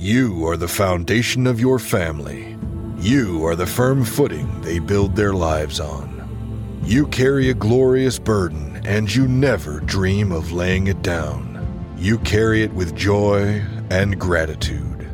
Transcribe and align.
You 0.00 0.46
are 0.46 0.56
the 0.56 0.66
foundation 0.66 1.46
of 1.46 1.60
your 1.60 1.78
family. 1.78 2.56
You 3.00 3.44
are 3.44 3.54
the 3.54 3.66
firm 3.66 4.02
footing 4.02 4.62
they 4.62 4.78
build 4.78 5.14
their 5.14 5.34
lives 5.34 5.78
on. 5.78 6.80
You 6.82 7.06
carry 7.08 7.50
a 7.50 7.54
glorious 7.54 8.18
burden, 8.18 8.80
and 8.86 9.14
you 9.14 9.28
never 9.28 9.80
dream 9.80 10.32
of 10.32 10.52
laying 10.52 10.86
it 10.86 11.02
down. 11.02 11.94
You 11.98 12.16
carry 12.20 12.62
it 12.62 12.72
with 12.72 12.96
joy 12.96 13.62
and 13.90 14.18
gratitude. 14.18 15.06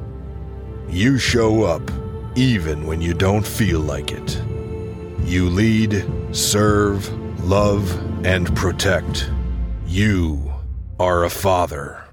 You 0.88 1.18
show 1.18 1.64
up 1.64 1.90
even 2.36 2.86
when 2.86 3.00
you 3.00 3.12
don't 3.12 3.44
feel 3.44 3.80
like 3.80 4.12
it. 4.12 4.40
You 5.24 5.48
lead, 5.48 6.08
serve, 6.30 7.12
love, 7.40 7.90
and 8.24 8.54
protect. 8.54 9.28
You 9.84 10.54
are 11.00 11.24
a 11.24 11.30
father. 11.30 12.05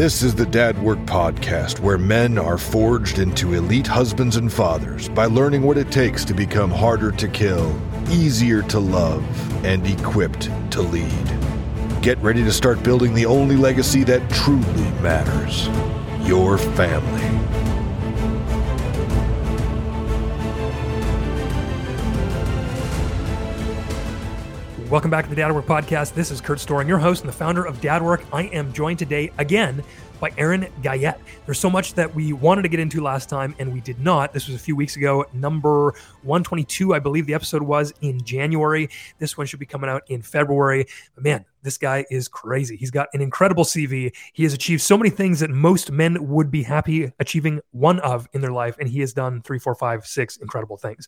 This 0.00 0.22
is 0.22 0.34
the 0.34 0.46
Dad 0.46 0.82
Work 0.82 1.00
Podcast, 1.00 1.78
where 1.80 1.98
men 1.98 2.38
are 2.38 2.56
forged 2.56 3.18
into 3.18 3.52
elite 3.52 3.86
husbands 3.86 4.36
and 4.36 4.50
fathers 4.50 5.10
by 5.10 5.26
learning 5.26 5.60
what 5.60 5.76
it 5.76 5.92
takes 5.92 6.24
to 6.24 6.32
become 6.32 6.70
harder 6.70 7.10
to 7.10 7.28
kill, 7.28 7.78
easier 8.08 8.62
to 8.62 8.80
love, 8.80 9.22
and 9.62 9.86
equipped 9.86 10.48
to 10.70 10.80
lead. 10.80 12.00
Get 12.00 12.16
ready 12.20 12.42
to 12.42 12.50
start 12.50 12.82
building 12.82 13.12
the 13.12 13.26
only 13.26 13.56
legacy 13.56 14.02
that 14.04 14.26
truly 14.30 14.90
matters 15.02 15.68
your 16.26 16.56
family. 16.56 17.39
Welcome 24.90 25.12
back 25.12 25.22
to 25.22 25.30
the 25.30 25.36
Dad 25.36 25.52
Work 25.52 25.66
Podcast. 25.66 26.14
This 26.14 26.32
is 26.32 26.40
Kurt 26.40 26.58
Storring, 26.58 26.88
your 26.88 26.98
host 26.98 27.22
and 27.22 27.28
the 27.28 27.32
founder 27.32 27.64
of 27.64 27.80
Dad 27.80 28.02
Work. 28.02 28.24
I 28.32 28.46
am 28.46 28.72
joined 28.72 28.98
today 28.98 29.30
again 29.38 29.84
by 30.18 30.32
Aaron 30.36 30.66
Guyette. 30.82 31.20
There's 31.46 31.60
so 31.60 31.70
much 31.70 31.94
that 31.94 32.12
we 32.12 32.32
wanted 32.32 32.62
to 32.62 32.68
get 32.68 32.80
into 32.80 33.00
last 33.00 33.28
time 33.28 33.54
and 33.60 33.72
we 33.72 33.80
did 33.80 34.00
not. 34.00 34.32
This 34.32 34.48
was 34.48 34.56
a 34.56 34.58
few 34.58 34.74
weeks 34.74 34.96
ago, 34.96 35.24
number 35.32 35.94
122, 36.22 36.92
I 36.92 36.98
believe 36.98 37.26
the 37.26 37.34
episode 37.34 37.62
was 37.62 37.94
in 38.00 38.20
January. 38.24 38.90
This 39.20 39.38
one 39.38 39.46
should 39.46 39.60
be 39.60 39.66
coming 39.66 39.88
out 39.88 40.02
in 40.08 40.22
February. 40.22 40.86
But 41.14 41.22
man, 41.22 41.44
this 41.62 41.78
guy 41.78 42.04
is 42.10 42.26
crazy. 42.26 42.76
He's 42.76 42.90
got 42.90 43.08
an 43.12 43.20
incredible 43.20 43.64
CV. 43.64 44.12
He 44.32 44.42
has 44.42 44.54
achieved 44.54 44.82
so 44.82 44.96
many 44.96 45.10
things 45.10 45.40
that 45.40 45.50
most 45.50 45.92
men 45.92 46.28
would 46.28 46.50
be 46.50 46.62
happy 46.62 47.12
achieving 47.20 47.60
one 47.70 48.00
of 48.00 48.28
in 48.32 48.40
their 48.40 48.52
life, 48.52 48.76
and 48.78 48.88
he 48.88 49.00
has 49.00 49.12
done 49.12 49.42
three, 49.42 49.58
four, 49.58 49.74
five, 49.74 50.06
six 50.06 50.36
incredible 50.38 50.76
things. 50.76 51.06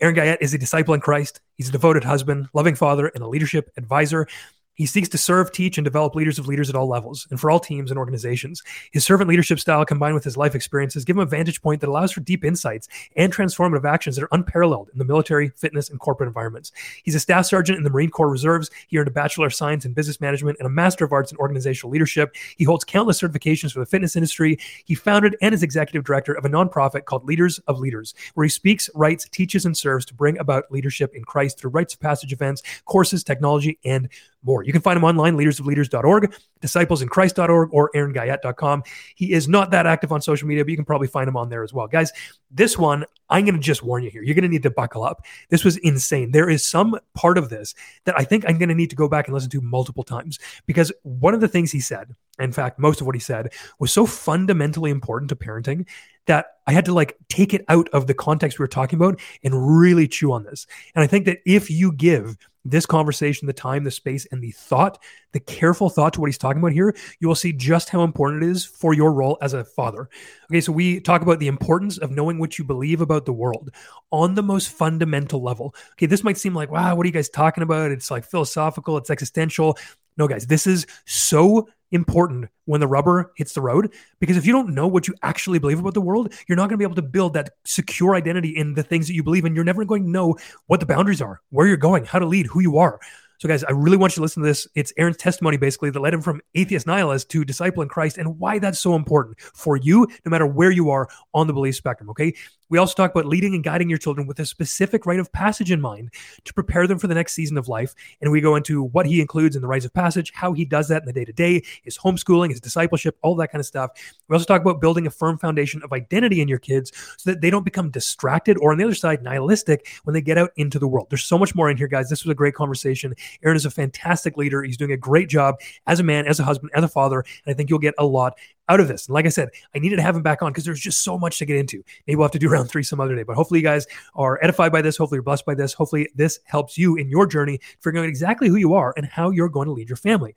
Aaron 0.00 0.14
Guyette 0.14 0.42
is 0.42 0.54
a 0.54 0.58
disciple 0.58 0.94
in 0.94 1.00
Christ. 1.00 1.40
He's 1.56 1.68
a 1.68 1.72
devoted 1.72 2.04
husband, 2.04 2.48
loving 2.52 2.74
father, 2.74 3.08
and 3.08 3.22
a 3.22 3.28
leadership 3.28 3.70
advisor. 3.76 4.26
He 4.74 4.86
seeks 4.86 5.08
to 5.10 5.18
serve, 5.18 5.52
teach, 5.52 5.78
and 5.78 5.84
develop 5.84 6.14
leaders 6.14 6.38
of 6.38 6.46
leaders 6.46 6.68
at 6.68 6.76
all 6.76 6.88
levels 6.88 7.26
and 7.30 7.40
for 7.40 7.50
all 7.50 7.60
teams 7.60 7.90
and 7.90 7.98
organizations. 7.98 8.62
His 8.92 9.04
servant 9.04 9.28
leadership 9.28 9.60
style 9.60 9.84
combined 9.84 10.14
with 10.14 10.24
his 10.24 10.36
life 10.36 10.54
experiences 10.54 11.04
give 11.04 11.16
him 11.16 11.22
a 11.22 11.26
vantage 11.26 11.62
point 11.62 11.80
that 11.80 11.88
allows 11.88 12.12
for 12.12 12.20
deep 12.20 12.44
insights 12.44 12.88
and 13.16 13.32
transformative 13.32 13.84
actions 13.84 14.16
that 14.16 14.24
are 14.24 14.28
unparalleled 14.32 14.90
in 14.92 14.98
the 14.98 15.04
military, 15.04 15.50
fitness, 15.50 15.90
and 15.90 16.00
corporate 16.00 16.28
environments. 16.28 16.72
He's 17.02 17.14
a 17.14 17.20
staff 17.20 17.46
sergeant 17.46 17.78
in 17.78 17.84
the 17.84 17.90
Marine 17.90 18.10
Corps 18.10 18.28
Reserves. 18.28 18.70
He 18.88 18.98
earned 18.98 19.08
a 19.08 19.12
Bachelor 19.12 19.46
of 19.46 19.54
Science 19.54 19.84
in 19.84 19.92
Business 19.92 20.20
Management 20.20 20.58
and 20.58 20.66
a 20.66 20.70
Master 20.70 21.04
of 21.04 21.12
Arts 21.12 21.30
in 21.30 21.38
Organizational 21.38 21.92
Leadership. 21.92 22.34
He 22.56 22.64
holds 22.64 22.84
countless 22.84 23.20
certifications 23.20 23.72
for 23.72 23.80
the 23.80 23.86
fitness 23.86 24.16
industry. 24.16 24.58
He 24.84 24.94
founded 24.94 25.36
and 25.40 25.54
is 25.54 25.62
executive 25.62 26.04
director 26.04 26.32
of 26.32 26.44
a 26.44 26.48
nonprofit 26.48 27.04
called 27.04 27.24
Leaders 27.24 27.58
of 27.66 27.78
Leaders, 27.78 28.14
where 28.34 28.44
he 28.44 28.50
speaks, 28.50 28.90
writes, 28.94 29.28
teaches, 29.28 29.64
and 29.64 29.76
serves 29.76 30.04
to 30.06 30.14
bring 30.14 30.38
about 30.38 30.70
leadership 30.70 31.14
in 31.14 31.24
Christ 31.24 31.58
through 31.58 31.70
rites 31.70 31.94
of 31.94 32.00
passage 32.00 32.32
events, 32.32 32.62
courses, 32.84 33.22
technology, 33.22 33.78
and 33.84 34.08
more. 34.44 34.62
You 34.62 34.72
can 34.72 34.82
find 34.82 34.96
him 34.96 35.04
online, 35.04 35.36
leadersofleaders.org, 35.36 36.34
disciplesinChrist.org, 36.60 37.68
or 37.72 37.90
aaronguyette.com. 37.94 38.82
He 39.14 39.32
is 39.32 39.48
not 39.48 39.70
that 39.70 39.86
active 39.86 40.12
on 40.12 40.20
social 40.22 40.46
media, 40.46 40.64
but 40.64 40.70
you 40.70 40.76
can 40.76 40.84
probably 40.84 41.08
find 41.08 41.28
him 41.28 41.36
on 41.36 41.48
there 41.48 41.62
as 41.62 41.72
well. 41.72 41.86
Guys, 41.86 42.12
this 42.50 42.78
one, 42.78 43.04
I'm 43.30 43.44
going 43.44 43.54
to 43.54 43.60
just 43.60 43.82
warn 43.82 44.02
you 44.02 44.10
here. 44.10 44.22
You're 44.22 44.34
going 44.34 44.42
to 44.42 44.48
need 44.48 44.62
to 44.62 44.70
buckle 44.70 45.02
up. 45.02 45.24
This 45.48 45.64
was 45.64 45.76
insane. 45.78 46.30
There 46.30 46.48
is 46.48 46.64
some 46.64 46.98
part 47.14 47.38
of 47.38 47.48
this 47.48 47.74
that 48.04 48.18
I 48.18 48.24
think 48.24 48.44
I'm 48.46 48.58
going 48.58 48.68
to 48.68 48.74
need 48.74 48.90
to 48.90 48.96
go 48.96 49.08
back 49.08 49.26
and 49.26 49.34
listen 49.34 49.50
to 49.50 49.60
multiple 49.60 50.04
times 50.04 50.38
because 50.66 50.92
one 51.02 51.34
of 51.34 51.40
the 51.40 51.48
things 51.48 51.72
he 51.72 51.80
said, 51.80 52.14
in 52.38 52.52
fact, 52.52 52.78
most 52.78 53.00
of 53.00 53.06
what 53.06 53.16
he 53.16 53.20
said 53.20 53.52
was 53.78 53.92
so 53.92 54.06
fundamentally 54.06 54.90
important 54.90 55.30
to 55.30 55.36
parenting 55.36 55.86
that 56.26 56.46
I 56.66 56.72
had 56.72 56.84
to 56.86 56.94
like 56.94 57.16
take 57.28 57.54
it 57.54 57.64
out 57.68 57.88
of 57.90 58.06
the 58.06 58.14
context 58.14 58.58
we 58.58 58.62
were 58.62 58.68
talking 58.68 58.98
about 58.98 59.20
and 59.42 59.78
really 59.78 60.08
chew 60.08 60.32
on 60.32 60.44
this. 60.44 60.66
And 60.94 61.02
I 61.02 61.06
think 61.06 61.26
that 61.26 61.40
if 61.44 61.70
you 61.70 61.92
give 61.92 62.36
this 62.64 62.86
conversation, 62.86 63.46
the 63.46 63.52
time, 63.52 63.84
the 63.84 63.90
space, 63.90 64.26
and 64.32 64.42
the 64.42 64.50
thought, 64.52 65.02
the 65.32 65.40
careful 65.40 65.90
thought 65.90 66.14
to 66.14 66.20
what 66.20 66.28
he's 66.28 66.38
talking 66.38 66.60
about 66.60 66.72
here, 66.72 66.94
you 67.20 67.28
will 67.28 67.34
see 67.34 67.52
just 67.52 67.90
how 67.90 68.02
important 68.02 68.42
it 68.42 68.48
is 68.48 68.64
for 68.64 68.94
your 68.94 69.12
role 69.12 69.36
as 69.42 69.52
a 69.52 69.64
father. 69.64 70.08
Okay, 70.50 70.60
so 70.60 70.72
we 70.72 71.00
talk 71.00 71.22
about 71.22 71.40
the 71.40 71.48
importance 71.48 71.98
of 71.98 72.10
knowing 72.10 72.38
what 72.38 72.58
you 72.58 72.64
believe 72.64 73.00
about 73.00 73.26
the 73.26 73.32
world 73.32 73.70
on 74.10 74.34
the 74.34 74.42
most 74.42 74.70
fundamental 74.70 75.42
level. 75.42 75.74
Okay, 75.92 76.06
this 76.06 76.24
might 76.24 76.38
seem 76.38 76.54
like, 76.54 76.70
wow, 76.70 76.94
what 76.94 77.04
are 77.04 77.08
you 77.08 77.12
guys 77.12 77.28
talking 77.28 77.62
about? 77.62 77.90
It's 77.90 78.10
like 78.10 78.24
philosophical, 78.24 78.96
it's 78.96 79.10
existential. 79.10 79.76
No, 80.16 80.28
guys, 80.28 80.46
this 80.46 80.66
is 80.66 80.86
so 81.06 81.68
important 81.90 82.48
when 82.64 82.80
the 82.80 82.88
rubber 82.88 83.32
hits 83.36 83.52
the 83.52 83.60
road 83.60 83.92
because 84.18 84.36
if 84.36 84.46
you 84.46 84.52
don't 84.52 84.74
know 84.74 84.86
what 84.86 85.06
you 85.06 85.14
actually 85.22 85.58
believe 85.58 85.78
about 85.78 85.94
the 85.94 86.00
world, 86.00 86.32
you're 86.48 86.56
not 86.56 86.68
going 86.68 86.74
to 86.74 86.78
be 86.78 86.84
able 86.84 86.94
to 86.96 87.02
build 87.02 87.34
that 87.34 87.50
secure 87.64 88.14
identity 88.14 88.50
in 88.50 88.74
the 88.74 88.82
things 88.82 89.06
that 89.06 89.14
you 89.14 89.22
believe 89.22 89.44
in. 89.44 89.54
You're 89.54 89.64
never 89.64 89.84
going 89.84 90.04
to 90.04 90.10
know 90.10 90.36
what 90.66 90.80
the 90.80 90.86
boundaries 90.86 91.22
are, 91.22 91.40
where 91.50 91.66
you're 91.66 91.76
going, 91.76 92.04
how 92.04 92.18
to 92.18 92.26
lead, 92.26 92.46
who 92.46 92.60
you 92.60 92.78
are. 92.78 93.00
So, 93.38 93.48
guys, 93.48 93.64
I 93.64 93.72
really 93.72 93.96
want 93.96 94.12
you 94.12 94.16
to 94.16 94.22
listen 94.22 94.42
to 94.42 94.48
this. 94.48 94.66
It's 94.74 94.92
Aaron's 94.96 95.16
testimony, 95.16 95.56
basically, 95.56 95.90
that 95.90 96.00
led 96.00 96.14
him 96.14 96.22
from 96.22 96.40
atheist 96.54 96.86
nihilist 96.86 97.28
to 97.30 97.44
disciple 97.44 97.82
in 97.82 97.88
Christ 97.88 98.16
and 98.16 98.38
why 98.38 98.58
that's 98.58 98.78
so 98.78 98.94
important 98.94 99.40
for 99.40 99.76
you, 99.76 100.06
no 100.24 100.30
matter 100.30 100.46
where 100.46 100.70
you 100.70 100.90
are 100.90 101.08
on 101.34 101.46
the 101.46 101.52
belief 101.52 101.74
spectrum. 101.74 102.08
Okay. 102.10 102.34
We 102.68 102.78
also 102.78 102.94
talk 102.94 103.10
about 103.10 103.26
leading 103.26 103.54
and 103.54 103.62
guiding 103.62 103.88
your 103.88 103.98
children 103.98 104.26
with 104.26 104.40
a 104.40 104.46
specific 104.46 105.06
rite 105.06 105.20
of 105.20 105.32
passage 105.32 105.70
in 105.70 105.80
mind 105.80 106.10
to 106.44 106.54
prepare 106.54 106.86
them 106.86 106.98
for 106.98 107.06
the 107.06 107.14
next 107.14 107.34
season 107.34 107.58
of 107.58 107.68
life. 107.68 107.94
And 108.20 108.30
we 108.30 108.40
go 108.40 108.56
into 108.56 108.82
what 108.82 109.06
he 109.06 109.20
includes 109.20 109.56
in 109.56 109.62
the 109.62 109.68
rites 109.68 109.84
of 109.84 109.92
passage, 109.92 110.32
how 110.34 110.52
he 110.52 110.64
does 110.64 110.88
that 110.88 111.02
in 111.02 111.06
the 111.06 111.12
day 111.12 111.24
to 111.24 111.32
day, 111.32 111.62
his 111.82 111.98
homeschooling, 111.98 112.50
his 112.50 112.60
discipleship, 112.60 113.16
all 113.22 113.34
that 113.36 113.48
kind 113.48 113.60
of 113.60 113.66
stuff. 113.66 113.90
We 114.28 114.34
also 114.34 114.46
talk 114.46 114.62
about 114.62 114.80
building 114.80 115.06
a 115.06 115.10
firm 115.10 115.38
foundation 115.38 115.82
of 115.82 115.92
identity 115.92 116.40
in 116.40 116.48
your 116.48 116.58
kids 116.58 116.92
so 117.18 117.30
that 117.30 117.40
they 117.40 117.50
don't 117.50 117.64
become 117.64 117.90
distracted 117.90 118.56
or, 118.58 118.72
on 118.72 118.78
the 118.78 118.84
other 118.84 118.94
side, 118.94 119.22
nihilistic 119.22 119.88
when 120.04 120.14
they 120.14 120.22
get 120.22 120.38
out 120.38 120.50
into 120.56 120.78
the 120.78 120.88
world. 120.88 121.08
There's 121.10 121.24
so 121.24 121.38
much 121.38 121.54
more 121.54 121.70
in 121.70 121.76
here, 121.76 121.88
guys. 121.88 122.08
This 122.08 122.24
was 122.24 122.30
a 122.30 122.34
great 122.34 122.54
conversation. 122.54 123.14
Aaron 123.42 123.56
is 123.56 123.66
a 123.66 123.70
fantastic 123.70 124.36
leader. 124.36 124.62
He's 124.62 124.76
doing 124.76 124.92
a 124.92 124.96
great 124.96 125.28
job 125.28 125.56
as 125.86 126.00
a 126.00 126.02
man, 126.02 126.26
as 126.26 126.40
a 126.40 126.44
husband, 126.44 126.70
as 126.74 126.84
a 126.84 126.88
father. 126.88 127.24
And 127.44 127.52
I 127.52 127.54
think 127.54 127.70
you'll 127.70 127.78
get 127.78 127.94
a 127.98 128.06
lot 128.06 128.38
out 128.68 128.80
of 128.80 128.88
this. 128.88 129.06
And 129.06 129.14
like 129.14 129.26
I 129.26 129.30
said, 129.30 129.50
I 129.74 129.78
needed 129.78 129.96
to 129.96 130.02
have 130.02 130.16
him 130.16 130.22
back 130.22 130.42
on 130.42 130.50
because 130.50 130.64
there's 130.64 130.80
just 130.80 131.02
so 131.02 131.18
much 131.18 131.38
to 131.38 131.44
get 131.44 131.56
into. 131.56 131.82
Maybe 132.06 132.16
we'll 132.16 132.24
have 132.24 132.32
to 132.32 132.38
do 132.38 132.48
round 132.50 132.70
three 132.70 132.82
some 132.82 133.00
other 133.00 133.14
day. 133.14 133.22
But 133.22 133.36
hopefully, 133.36 133.60
you 133.60 133.64
guys 133.64 133.86
are 134.14 134.38
edified 134.42 134.72
by 134.72 134.82
this. 134.82 134.96
Hopefully, 134.96 135.16
you're 135.16 135.22
blessed 135.22 135.46
by 135.46 135.54
this. 135.54 135.72
Hopefully, 135.72 136.08
this 136.14 136.40
helps 136.44 136.78
you 136.78 136.96
in 136.96 137.08
your 137.08 137.26
journey 137.26 137.60
figuring 137.80 138.04
out 138.04 138.08
exactly 138.08 138.48
who 138.48 138.56
you 138.56 138.74
are 138.74 138.94
and 138.96 139.06
how 139.06 139.30
you're 139.30 139.48
going 139.48 139.66
to 139.66 139.72
lead 139.72 139.88
your 139.88 139.96
family. 139.96 140.34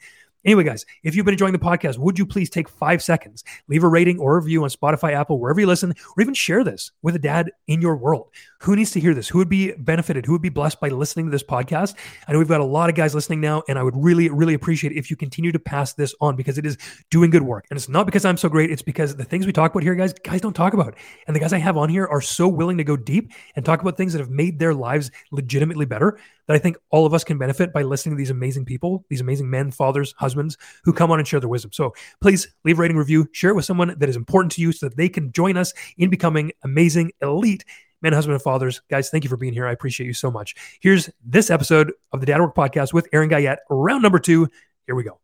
Anyway, 0.47 0.63
guys, 0.63 0.85
if 1.03 1.13
you've 1.13 1.25
been 1.25 1.33
enjoying 1.33 1.51
the 1.51 1.59
podcast, 1.59 1.97
would 1.97 2.17
you 2.17 2.25
please 2.25 2.49
take 2.49 2.69
five 2.69 3.03
seconds, 3.03 3.43
leave 3.67 3.83
a 3.83 3.87
rating 3.87 4.17
or 4.17 4.37
a 4.37 4.39
review 4.39 4.63
on 4.63 4.69
Spotify, 4.69 5.11
Apple, 5.11 5.41
wherever 5.41 5.59
you 5.59 5.67
listen, 5.67 5.91
or 5.91 6.21
even 6.21 6.33
share 6.33 6.63
this 6.63 6.91
with 7.01 7.15
a 7.15 7.19
dad 7.19 7.51
in 7.67 7.81
your 7.81 7.97
world? 7.97 8.29
Who 8.61 8.73
needs 8.77 8.91
to 8.91 9.01
hear 9.01 9.13
this? 9.13 9.27
Who 9.27 9.39
would 9.39 9.49
be 9.49 9.73
benefited? 9.73 10.25
Who 10.25 10.31
would 10.31 10.41
be 10.41 10.47
blessed 10.47 10.79
by 10.79 10.87
listening 10.87 11.25
to 11.25 11.31
this 11.31 11.43
podcast? 11.43 11.95
I 12.29 12.31
know 12.31 12.39
we've 12.39 12.47
got 12.47 12.61
a 12.61 12.65
lot 12.65 12.89
of 12.89 12.95
guys 12.95 13.13
listening 13.13 13.41
now, 13.41 13.61
and 13.67 13.77
I 13.77 13.83
would 13.83 13.95
really, 13.97 14.29
really 14.29 14.53
appreciate 14.53 14.93
if 14.93 15.11
you 15.11 15.17
continue 15.17 15.51
to 15.51 15.59
pass 15.59 15.91
this 15.91 16.15
on 16.21 16.37
because 16.37 16.57
it 16.57 16.65
is 16.65 16.77
doing 17.09 17.29
good 17.29 17.43
work. 17.43 17.65
And 17.69 17.75
it's 17.75 17.89
not 17.89 18.05
because 18.05 18.23
I'm 18.23 18.37
so 18.37 18.47
great, 18.47 18.71
it's 18.71 18.81
because 18.81 19.17
the 19.17 19.25
things 19.25 19.45
we 19.45 19.51
talk 19.51 19.71
about 19.71 19.83
here, 19.83 19.95
guys, 19.95 20.13
guys 20.13 20.39
don't 20.39 20.55
talk 20.55 20.73
about. 20.73 20.95
And 21.27 21.35
the 21.35 21.41
guys 21.41 21.51
I 21.51 21.57
have 21.57 21.75
on 21.75 21.89
here 21.89 22.07
are 22.07 22.21
so 22.21 22.47
willing 22.47 22.77
to 22.77 22.85
go 22.85 22.95
deep 22.95 23.33
and 23.57 23.65
talk 23.65 23.81
about 23.81 23.97
things 23.97 24.13
that 24.13 24.19
have 24.19 24.29
made 24.29 24.59
their 24.59 24.73
lives 24.73 25.11
legitimately 25.29 25.87
better 25.87 26.17
that 26.47 26.55
I 26.55 26.59
think 26.59 26.77
all 26.89 27.05
of 27.05 27.13
us 27.13 27.23
can 27.23 27.37
benefit 27.37 27.73
by 27.73 27.83
listening 27.83 28.15
to 28.15 28.17
these 28.17 28.29
amazing 28.29 28.65
people, 28.65 29.05
these 29.09 29.21
amazing 29.21 29.49
men, 29.49 29.71
fathers, 29.71 30.13
husbands 30.17 30.57
who 30.83 30.93
come 30.93 31.11
on 31.11 31.19
and 31.19 31.27
share 31.27 31.39
their 31.39 31.49
wisdom. 31.49 31.71
So 31.71 31.93
please 32.21 32.47
leave 32.63 32.79
a 32.79 32.81
rating 32.81 32.97
review, 32.97 33.27
share 33.31 33.51
it 33.51 33.55
with 33.55 33.65
someone 33.65 33.95
that 33.97 34.09
is 34.09 34.15
important 34.15 34.51
to 34.53 34.61
you 34.61 34.71
so 34.71 34.87
that 34.87 34.97
they 34.97 35.09
can 35.09 35.31
join 35.31 35.57
us 35.57 35.73
in 35.97 36.09
becoming 36.09 36.51
amazing, 36.63 37.11
elite 37.21 37.65
men, 38.01 38.13
husband, 38.13 38.33
and 38.33 38.41
fathers. 38.41 38.81
Guys, 38.89 39.09
thank 39.09 39.23
you 39.23 39.29
for 39.29 39.37
being 39.37 39.53
here. 39.53 39.67
I 39.67 39.71
appreciate 39.71 40.07
you 40.07 40.13
so 40.13 40.31
much. 40.31 40.55
Here's 40.81 41.09
this 41.25 41.49
episode 41.49 41.91
of 42.11 42.19
the 42.19 42.25
Dad 42.25 42.39
Work 42.39 42.55
Podcast 42.55 42.93
with 42.93 43.07
Aaron 43.11 43.29
Guyette, 43.29 43.59
round 43.69 44.03
number 44.03 44.19
two. 44.19 44.49
Here 44.85 44.95
we 44.95 45.03
go. 45.03 45.19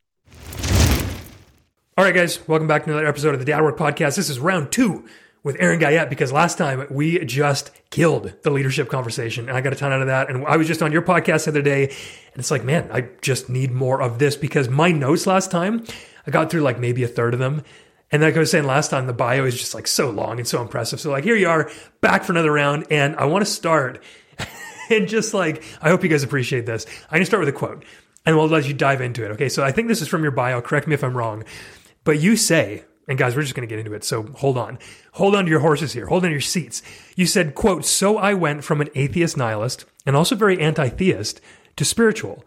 All 1.95 2.03
right, 2.03 2.15
guys, 2.15 2.45
welcome 2.47 2.67
back 2.67 2.85
to 2.85 2.89
another 2.89 3.05
episode 3.05 3.35
of 3.35 3.39
the 3.39 3.45
Dad 3.45 3.61
Work 3.61 3.77
Podcast. 3.77 4.15
This 4.15 4.29
is 4.29 4.39
round 4.39 4.71
two 4.71 5.07
with 5.43 5.57
Aaron 5.59 5.79
Guyette 5.79 6.09
because 6.09 6.31
last 6.31 6.57
time 6.57 6.87
we 6.89 7.23
just 7.25 7.71
killed 7.89 8.33
the 8.43 8.49
leadership 8.49 8.89
conversation 8.89 9.49
and 9.49 9.57
I 9.57 9.61
got 9.61 9.73
a 9.73 9.75
ton 9.75 9.91
out 9.91 10.01
of 10.01 10.07
that. 10.07 10.29
And 10.29 10.45
I 10.47 10.55
was 10.57 10.67
just 10.67 10.81
on 10.81 10.91
your 10.91 11.01
podcast 11.01 11.45
the 11.45 11.51
other 11.51 11.61
day 11.61 11.89
and 11.89 12.39
it's 12.39 12.49
like, 12.49 12.63
man, 12.63 12.89
I 12.91 13.09
just 13.21 13.49
need 13.49 13.71
more 13.71 14.01
of 14.01 14.19
this 14.19 14.35
because 14.35 14.69
my 14.69 14.91
notes 14.91 15.27
last 15.27 15.51
time, 15.51 15.83
I 16.25 16.31
got 16.31 16.49
through 16.49 16.61
like 16.61 16.79
maybe 16.79 17.03
a 17.03 17.07
third 17.07 17.33
of 17.33 17.39
them. 17.39 17.63
And 18.11 18.21
like 18.21 18.35
I 18.35 18.39
was 18.39 18.51
saying 18.51 18.65
last 18.65 18.89
time, 18.89 19.07
the 19.07 19.13
bio 19.13 19.43
is 19.43 19.57
just 19.57 19.73
like 19.73 19.87
so 19.87 20.09
long 20.09 20.39
and 20.39 20.47
so 20.47 20.61
impressive. 20.61 21.01
So 21.01 21.11
like 21.11 21.23
here 21.25 21.35
you 21.35 21.49
are 21.49 21.69
back 21.99 22.23
for 22.23 22.31
another 22.31 22.51
round 22.51 22.87
and 22.89 23.15
I 23.17 23.25
want 23.25 23.45
to 23.45 23.51
start 23.51 24.01
and 24.89 25.07
just 25.07 25.33
like, 25.33 25.63
I 25.81 25.89
hope 25.89 26.03
you 26.03 26.09
guys 26.09 26.23
appreciate 26.23 26.65
this. 26.65 26.85
I'm 27.05 27.15
going 27.15 27.21
to 27.21 27.25
start 27.25 27.41
with 27.41 27.49
a 27.49 27.57
quote. 27.57 27.83
and 28.25 28.37
we'll 28.37 28.47
let 28.47 28.65
you 28.67 28.73
dive 28.73 29.01
into 29.01 29.25
it. 29.25 29.31
Okay, 29.31 29.49
so 29.49 29.63
I 29.63 29.71
think 29.73 29.89
this 29.89 30.01
is 30.01 30.07
from 30.07 30.21
your 30.23 30.31
bio. 30.31 30.61
Correct 30.61 30.87
me 30.87 30.93
if 30.93 31.03
I'm 31.03 31.17
wrong, 31.17 31.43
but 32.05 32.21
you 32.21 32.37
say, 32.37 32.85
and 33.07 33.17
guys, 33.17 33.35
we're 33.35 33.41
just 33.41 33.55
going 33.55 33.67
to 33.67 33.73
get 33.73 33.79
into 33.79 33.93
it. 33.93 34.03
So 34.03 34.23
hold 34.23 34.57
on, 34.57 34.79
hold 35.13 35.35
on 35.35 35.45
to 35.45 35.51
your 35.51 35.59
horses 35.59 35.93
here, 35.93 36.07
hold 36.07 36.23
on 36.23 36.29
to 36.29 36.33
your 36.33 36.41
seats. 36.41 36.81
You 37.15 37.25
said, 37.25 37.55
"quote 37.55 37.85
So 37.85 38.17
I 38.17 38.33
went 38.33 38.63
from 38.63 38.81
an 38.81 38.89
atheist 38.95 39.37
nihilist 39.37 39.85
and 40.05 40.15
also 40.15 40.35
very 40.35 40.59
anti-theist 40.59 41.41
to 41.75 41.85
spiritual." 41.85 42.45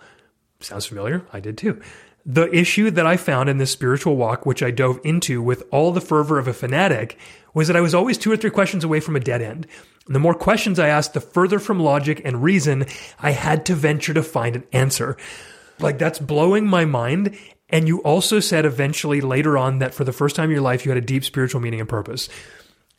Sounds 0.61 0.87
familiar? 0.87 1.26
I 1.32 1.41
did 1.41 1.58
too. 1.58 1.81
The 2.25 2.53
issue 2.53 2.91
that 2.91 3.06
I 3.06 3.17
found 3.17 3.49
in 3.49 3.58
this 3.58 3.70
spiritual 3.70 4.17
walk, 4.17 4.44
which 4.44 4.62
I 4.62 4.73
dove 4.73 4.99
into 5.05 5.41
with 5.41 5.62
all 5.70 5.93
the 5.93 6.00
fervor 6.00 6.41
of 6.41 6.49
a 6.49 6.53
fanatic, 6.53 7.17
was 7.55 7.69
that 7.69 7.76
I 7.76 7.81
was 7.81 7.94
always 7.94 8.19
two 8.19 8.32
or 8.32 8.37
three 8.37 8.50
questions 8.50 8.82
away 8.82 8.99
from 8.99 9.14
a 9.14 9.20
dead 9.20 9.41
end. 9.41 9.69
And 10.06 10.14
the 10.14 10.20
more 10.20 10.35
questions 10.35 10.79
I 10.79 10.88
asked, 10.88 11.14
the 11.14 11.20
further 11.20 11.59
from 11.59 11.79
logic 11.79 12.20
and 12.25 12.43
reason 12.43 12.87
I 13.20 13.31
had 13.31 13.64
to 13.67 13.75
venture 13.75 14.12
to 14.14 14.23
find 14.23 14.56
an 14.56 14.64
answer. 14.73 15.17
Like 15.79 15.99
that's 15.99 16.19
blowing 16.19 16.67
my 16.67 16.85
mind. 16.85 17.38
And 17.69 17.89
you 17.89 17.99
also 18.03 18.41
said 18.41 18.65
eventually 18.65 19.21
later 19.21 19.59
on 19.59 19.81
that 19.81 19.93
for 19.93 20.05
the 20.05 20.13
first 20.13 20.37
time 20.37 20.47
in 20.47 20.53
your 20.53 20.61
life, 20.61 20.85
you 20.85 20.91
had 20.91 21.03
a 21.03 21.07
deep 21.07 21.25
spiritual 21.25 21.61
meaning 21.61 21.81
and 21.81 21.89
purpose. 21.89 22.29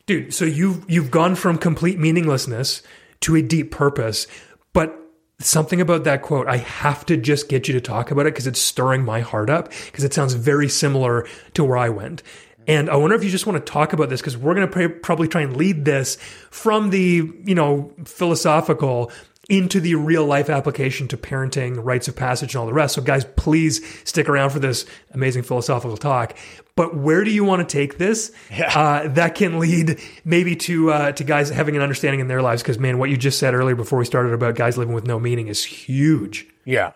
Dude, 0.06 0.34
so 0.34 0.44
you've, 0.44 0.88
you've 0.90 1.10
gone 1.10 1.34
from 1.34 1.58
complete 1.58 1.98
meaninglessness 1.98 2.82
to 3.20 3.36
a 3.36 3.42
deep 3.42 3.70
purpose. 3.70 4.26
But 4.72 4.98
something 5.40 5.80
about 5.80 6.04
that 6.04 6.22
quote, 6.22 6.48
I 6.48 6.58
have 6.58 7.06
to 7.06 7.16
just 7.16 7.48
get 7.48 7.68
you 7.68 7.74
to 7.74 7.80
talk 7.80 8.10
about 8.10 8.22
it 8.22 8.34
because 8.34 8.46
it's 8.46 8.60
stirring 8.60 9.04
my 9.04 9.20
heart 9.20 9.50
up 9.50 9.70
because 9.86 10.04
it 10.04 10.12
sounds 10.12 10.34
very 10.34 10.68
similar 10.68 11.26
to 11.54 11.64
where 11.64 11.76
I 11.76 11.88
went. 11.88 12.22
And 12.66 12.90
I 12.90 12.96
wonder 12.96 13.16
if 13.16 13.24
you 13.24 13.30
just 13.30 13.46
want 13.46 13.64
to 13.64 13.72
talk 13.72 13.94
about 13.94 14.10
this 14.10 14.20
because 14.20 14.36
we're 14.36 14.54
going 14.54 14.68
to 14.68 14.88
probably 15.00 15.26
try 15.26 15.40
and 15.40 15.56
lead 15.56 15.86
this 15.86 16.16
from 16.50 16.90
the, 16.90 17.32
you 17.44 17.54
know, 17.54 17.92
philosophical 18.04 19.10
into 19.48 19.80
the 19.80 19.94
real 19.94 20.26
life 20.26 20.50
application 20.50 21.08
to 21.08 21.16
parenting, 21.16 21.82
rites 21.82 22.06
of 22.06 22.14
passage, 22.14 22.54
and 22.54 22.60
all 22.60 22.66
the 22.66 22.72
rest. 22.72 22.94
So, 22.94 23.02
guys, 23.02 23.24
please 23.36 23.80
stick 24.06 24.28
around 24.28 24.50
for 24.50 24.58
this 24.58 24.84
amazing 25.12 25.42
philosophical 25.42 25.96
talk. 25.96 26.36
But 26.76 26.94
where 26.96 27.24
do 27.24 27.30
you 27.30 27.44
want 27.44 27.66
to 27.66 27.72
take 27.72 27.98
this? 27.98 28.30
Yeah. 28.50 28.78
Uh, 28.78 29.08
that 29.08 29.34
can 29.34 29.58
lead 29.58 30.00
maybe 30.24 30.54
to 30.56 30.92
uh, 30.92 31.12
to 31.12 31.24
guys 31.24 31.48
having 31.48 31.76
an 31.76 31.82
understanding 31.82 32.20
in 32.20 32.28
their 32.28 32.42
lives. 32.42 32.62
Because 32.62 32.78
man, 32.78 32.98
what 32.98 33.10
you 33.10 33.16
just 33.16 33.38
said 33.38 33.54
earlier 33.54 33.74
before 33.74 33.98
we 33.98 34.04
started 34.04 34.32
about 34.32 34.54
guys 34.54 34.76
living 34.76 34.94
with 34.94 35.06
no 35.06 35.18
meaning 35.18 35.48
is 35.48 35.64
huge. 35.64 36.46
Yeah. 36.64 36.92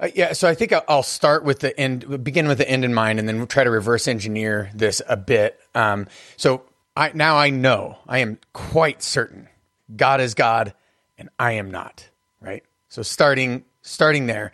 Uh, 0.00 0.08
yeah, 0.14 0.32
so 0.32 0.48
I 0.48 0.54
think 0.54 0.72
I'll 0.88 1.02
start 1.02 1.44
with 1.44 1.58
the 1.58 1.78
end, 1.78 2.24
begin 2.24 2.48
with 2.48 2.56
the 2.56 2.68
end 2.68 2.86
in 2.86 2.94
mind, 2.94 3.18
and 3.18 3.28
then 3.28 3.36
we'll 3.36 3.46
try 3.46 3.64
to 3.64 3.70
reverse 3.70 4.08
engineer 4.08 4.70
this 4.74 5.02
a 5.06 5.16
bit. 5.16 5.60
Um, 5.74 6.06
so 6.38 6.62
I, 6.96 7.12
now 7.12 7.36
I 7.36 7.50
know, 7.50 7.98
I 8.08 8.20
am 8.20 8.38
quite 8.54 9.02
certain 9.02 9.50
God 9.94 10.20
is 10.20 10.34
God 10.34 10.72
and 11.20 11.28
I 11.38 11.52
am 11.52 11.70
not, 11.70 12.08
right? 12.40 12.64
So 12.88 13.02
starting 13.02 13.64
starting 13.82 14.26
there. 14.26 14.52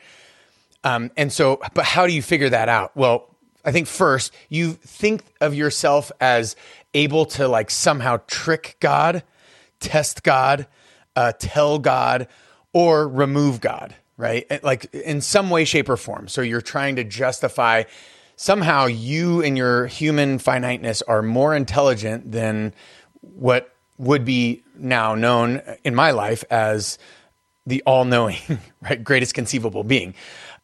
Um, 0.85 1.11
and 1.17 1.33
so, 1.33 1.61
but 1.75 1.85
how 1.85 2.07
do 2.07 2.13
you 2.13 2.23
figure 2.23 2.51
that 2.51 2.69
out? 2.69 2.97
Well, 2.97 3.35
I 3.65 3.73
think 3.73 3.87
first 3.87 4.33
you 4.49 4.73
think 4.73 5.25
of 5.41 5.55
yourself 5.55 6.13
as 6.21 6.55
able 6.95 7.27
to 7.27 7.49
like 7.49 7.71
somehow 7.71 8.19
trick 8.27 8.77
God, 8.81 9.23
test 9.81 10.23
God, 10.23 10.67
uh, 11.17 11.33
tell 11.39 11.79
God, 11.79 12.29
or 12.73 13.09
remove 13.09 13.61
God, 13.61 13.95
right? 14.17 14.63
Like 14.63 14.93
in 14.95 15.21
some 15.21 15.51
way, 15.51 15.65
shape, 15.65 15.89
or 15.89 15.97
form. 15.97 16.29
So 16.29 16.43
you're 16.43 16.61
trying 16.61 16.97
to 16.97 17.05
justify 17.05 17.85
somehow 18.37 18.87
you 18.87 19.43
and 19.43 19.57
your 19.57 19.87
human 19.87 20.39
finiteness 20.39 21.03
are 21.03 21.23
more 21.23 21.55
intelligent 21.55 22.31
than 22.31 22.75
what 23.23 23.76
would 23.99 24.25
be 24.25 24.63
now 24.79 25.15
known 25.15 25.63
in 25.85 25.95
my 25.95 26.11
life 26.11 26.45
as 26.51 26.99
the 27.67 27.83
all 27.85 28.05
knowing, 28.05 28.39
right? 28.83 29.03
Greatest 29.03 29.35
conceivable 29.35 29.83
being, 29.83 30.15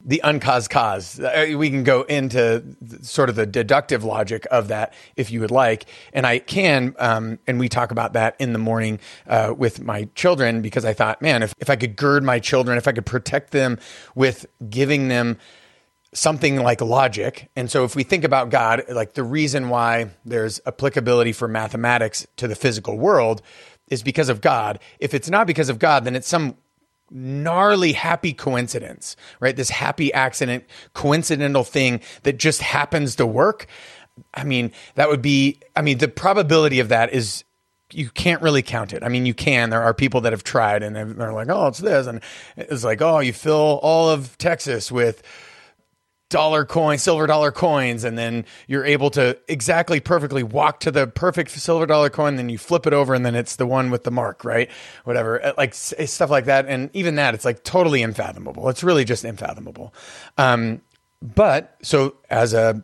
the 0.04 0.20
uncaused 0.24 0.70
cause. 0.70 1.18
Uh, 1.18 1.54
we 1.56 1.68
can 1.68 1.84
go 1.84 2.02
into 2.02 2.62
sort 3.02 3.28
of 3.28 3.36
the 3.36 3.46
deductive 3.46 4.04
logic 4.04 4.46
of 4.50 4.68
that 4.68 4.94
if 5.16 5.30
you 5.30 5.40
would 5.40 5.50
like. 5.50 5.86
And 6.12 6.26
I 6.26 6.38
can, 6.38 6.94
um, 6.98 7.38
and 7.46 7.58
we 7.58 7.68
talk 7.68 7.90
about 7.90 8.12
that 8.12 8.36
in 8.38 8.52
the 8.52 8.58
morning 8.58 9.00
uh, 9.26 9.54
with 9.56 9.82
my 9.82 10.08
children 10.14 10.62
because 10.62 10.84
I 10.84 10.92
thought, 10.92 11.20
man, 11.20 11.42
if, 11.42 11.54
if 11.58 11.68
I 11.68 11.76
could 11.76 11.96
gird 11.96 12.22
my 12.22 12.38
children, 12.38 12.78
if 12.78 12.86
I 12.86 12.92
could 12.92 13.06
protect 13.06 13.50
them 13.50 13.78
with 14.14 14.46
giving 14.70 15.08
them 15.08 15.38
something 16.12 16.56
like 16.56 16.80
logic. 16.80 17.50
And 17.56 17.70
so 17.70 17.84
if 17.84 17.96
we 17.96 18.02
think 18.02 18.24
about 18.24 18.50
God, 18.50 18.84
like 18.90 19.14
the 19.14 19.24
reason 19.24 19.68
why 19.68 20.10
there's 20.24 20.60
applicability 20.66 21.32
for 21.32 21.48
mathematics 21.48 22.26
to 22.36 22.46
the 22.46 22.54
physical 22.54 22.98
world 22.98 23.42
is 23.88 24.02
because 24.02 24.28
of 24.28 24.40
God. 24.40 24.78
If 25.00 25.14
it's 25.14 25.30
not 25.30 25.46
because 25.46 25.68
of 25.68 25.78
God, 25.78 26.04
then 26.04 26.14
it's 26.14 26.28
some 26.28 26.56
gnarly 27.10 27.92
happy 27.92 28.32
coincidence, 28.32 29.16
right? 29.40 29.56
This 29.56 29.70
happy 29.70 30.12
accident, 30.12 30.64
coincidental 30.94 31.64
thing 31.64 32.00
that 32.22 32.38
just 32.38 32.62
happens 32.62 33.16
to 33.16 33.26
work. 33.26 33.66
I 34.34 34.44
mean, 34.44 34.72
that 34.94 35.08
would 35.08 35.22
be, 35.22 35.60
I 35.76 35.82
mean, 35.82 35.98
the 35.98 36.08
probability 36.08 36.80
of 36.80 36.88
that 36.88 37.12
is 37.12 37.44
you 37.90 38.08
can't 38.10 38.40
really 38.42 38.62
count 38.62 38.92
it. 38.92 39.02
I 39.02 39.08
mean, 39.08 39.26
you 39.26 39.34
can. 39.34 39.70
There 39.70 39.82
are 39.82 39.92
people 39.92 40.22
that 40.22 40.32
have 40.32 40.44
tried 40.44 40.82
and 40.82 40.96
they're 40.96 41.32
like, 41.32 41.48
oh, 41.50 41.66
it's 41.68 41.78
this. 41.78 42.06
And 42.06 42.20
it's 42.56 42.84
like, 42.84 43.02
oh, 43.02 43.20
you 43.20 43.32
fill 43.32 43.80
all 43.82 44.08
of 44.08 44.36
Texas 44.38 44.90
with 44.90 45.22
dollar 46.32 46.64
coin, 46.64 46.98
silver 46.98 47.28
dollar 47.28 47.52
coins, 47.52 48.02
and 48.02 48.18
then 48.18 48.44
you're 48.66 48.84
able 48.84 49.10
to 49.10 49.38
exactly 49.46 50.00
perfectly 50.00 50.42
walk 50.42 50.80
to 50.80 50.90
the 50.90 51.06
perfect 51.06 51.50
silver 51.50 51.86
dollar 51.86 52.10
coin. 52.10 52.34
Then 52.34 52.48
you 52.48 52.58
flip 52.58 52.86
it 52.86 52.92
over, 52.92 53.14
and 53.14 53.24
then 53.24 53.36
it's 53.36 53.56
the 53.56 53.66
one 53.66 53.90
with 53.90 54.02
the 54.02 54.10
mark, 54.10 54.44
right? 54.44 54.68
Whatever, 55.04 55.44
uh, 55.44 55.52
like 55.56 55.74
stuff 55.74 56.30
like 56.30 56.46
that. 56.46 56.66
And 56.66 56.90
even 56.94 57.14
that, 57.16 57.34
it's 57.34 57.44
like 57.44 57.62
totally 57.62 58.02
unfathomable. 58.02 58.68
It's 58.68 58.82
really 58.82 59.04
just 59.04 59.24
unfathomable. 59.24 59.94
Um, 60.38 60.80
but 61.20 61.76
so 61.82 62.16
as 62.30 62.52
a 62.54 62.82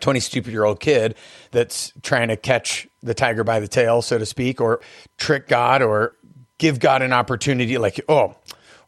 20 0.00 0.20
stupid 0.20 0.52
year 0.52 0.64
old 0.64 0.80
kid 0.80 1.14
that's 1.52 1.92
trying 2.02 2.28
to 2.28 2.36
catch 2.36 2.88
the 3.02 3.14
tiger 3.14 3.44
by 3.44 3.60
the 3.60 3.68
tail, 3.68 4.02
so 4.02 4.18
to 4.18 4.26
speak, 4.26 4.60
or 4.60 4.80
trick 5.16 5.48
God 5.48 5.80
or 5.80 6.16
give 6.58 6.80
God 6.80 7.00
an 7.00 7.12
opportunity, 7.12 7.78
like, 7.78 8.00
oh, 8.08 8.34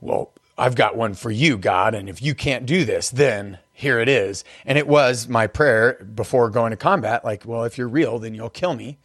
well, 0.01 0.33
I've 0.59 0.75
got 0.75 0.97
one 0.97 1.15
for 1.15 1.31
you, 1.31 1.57
God. 1.57 1.95
And 1.95 2.09
if 2.09 2.21
you 2.21 2.35
can't 2.35 2.67
do 2.67 2.85
this, 2.85 3.11
then 3.11 3.59
here 3.83 3.99
it 4.01 4.09
is. 4.09 4.45
And 4.65 4.79
it 4.79 4.87
was 4.87 5.29
my 5.29 5.49
prayer 5.49 5.95
before 6.15 6.49
going 6.51 6.71
to 6.71 6.77
combat 6.77 7.25
like, 7.25 7.45
well, 7.45 7.65
if 7.65 7.77
you're 7.77 7.89
real, 7.89 8.19
then 8.19 8.35
you'll 8.35 8.49
kill 8.49 8.75
me. 8.75 8.99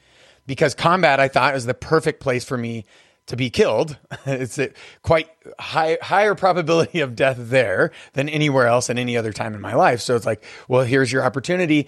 Because 0.46 0.74
combat, 0.74 1.20
I 1.20 1.28
thought, 1.28 1.54
was 1.54 1.66
the 1.66 1.74
perfect 1.74 2.22
place 2.22 2.46
for 2.46 2.58
me 2.58 2.86
to 3.26 3.36
be 3.36 3.50
killed. 3.50 3.98
it's 4.26 4.58
a 4.60 4.70
quite 5.02 5.30
high, 5.60 5.98
higher 6.02 6.36
probability 6.36 7.02
of 7.02 7.16
death 7.16 7.38
there 7.40 7.92
than 8.14 8.30
anywhere 8.30 8.68
else 8.68 8.90
in 8.90 8.98
any 8.98 9.18
other 9.18 9.34
time 9.34 9.54
in 9.54 9.62
my 9.62 9.74
life. 9.74 10.00
So 10.00 10.16
it's 10.16 10.28
like, 10.28 10.46
well, 10.68 10.84
here's 10.84 11.12
your 11.12 11.24
opportunity. 11.24 11.88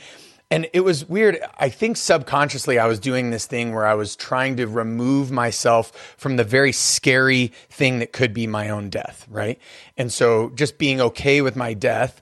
And 0.51 0.67
it 0.73 0.79
was 0.79 1.07
weird. 1.07 1.37
I 1.59 1.69
think 1.69 1.95
subconsciously 1.95 2.79
I 2.79 2.87
was 2.87 2.99
doing 2.99 3.29
this 3.29 3.45
thing 3.45 3.71
where 3.71 3.85
I 3.85 3.93
was 3.93 4.15
trying 4.15 4.57
to 4.57 4.65
remove 4.65 5.29
myself 5.29 6.15
from 6.17 6.37
the 6.37 6.43
very 6.43 6.71
scary 6.71 7.53
thing 7.69 7.99
that 7.99 8.13
could 8.13 8.33
be 8.33 8.47
my 8.47 8.69
own 8.69 8.89
death, 8.89 9.27
right? 9.29 9.59
And 9.95 10.11
so 10.11 10.49
just 10.55 10.79
being 10.79 10.99
okay 11.01 11.41
with 11.41 11.55
my 11.55 11.75
death 11.75 12.19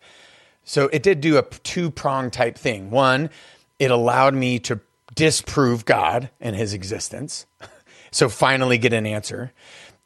so 0.67 0.89
it 0.91 1.01
did 1.01 1.21
do 1.21 1.37
a 1.37 1.43
two 1.43 1.89
prong 1.89 2.29
type 2.29 2.57
thing. 2.57 2.91
One, 2.91 3.29
it 3.79 3.89
allowed 3.89 4.33
me 4.33 4.59
to 4.59 4.81
disprove 5.15 5.85
God 5.85 6.29
and 6.41 6.57
his 6.57 6.73
existence. 6.73 7.45
so 8.11 8.27
finally 8.27 8.77
get 8.77 8.91
an 8.91 9.05
answer. 9.05 9.53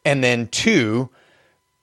And 0.05 0.23
then 0.23 0.47
two, 0.47 1.09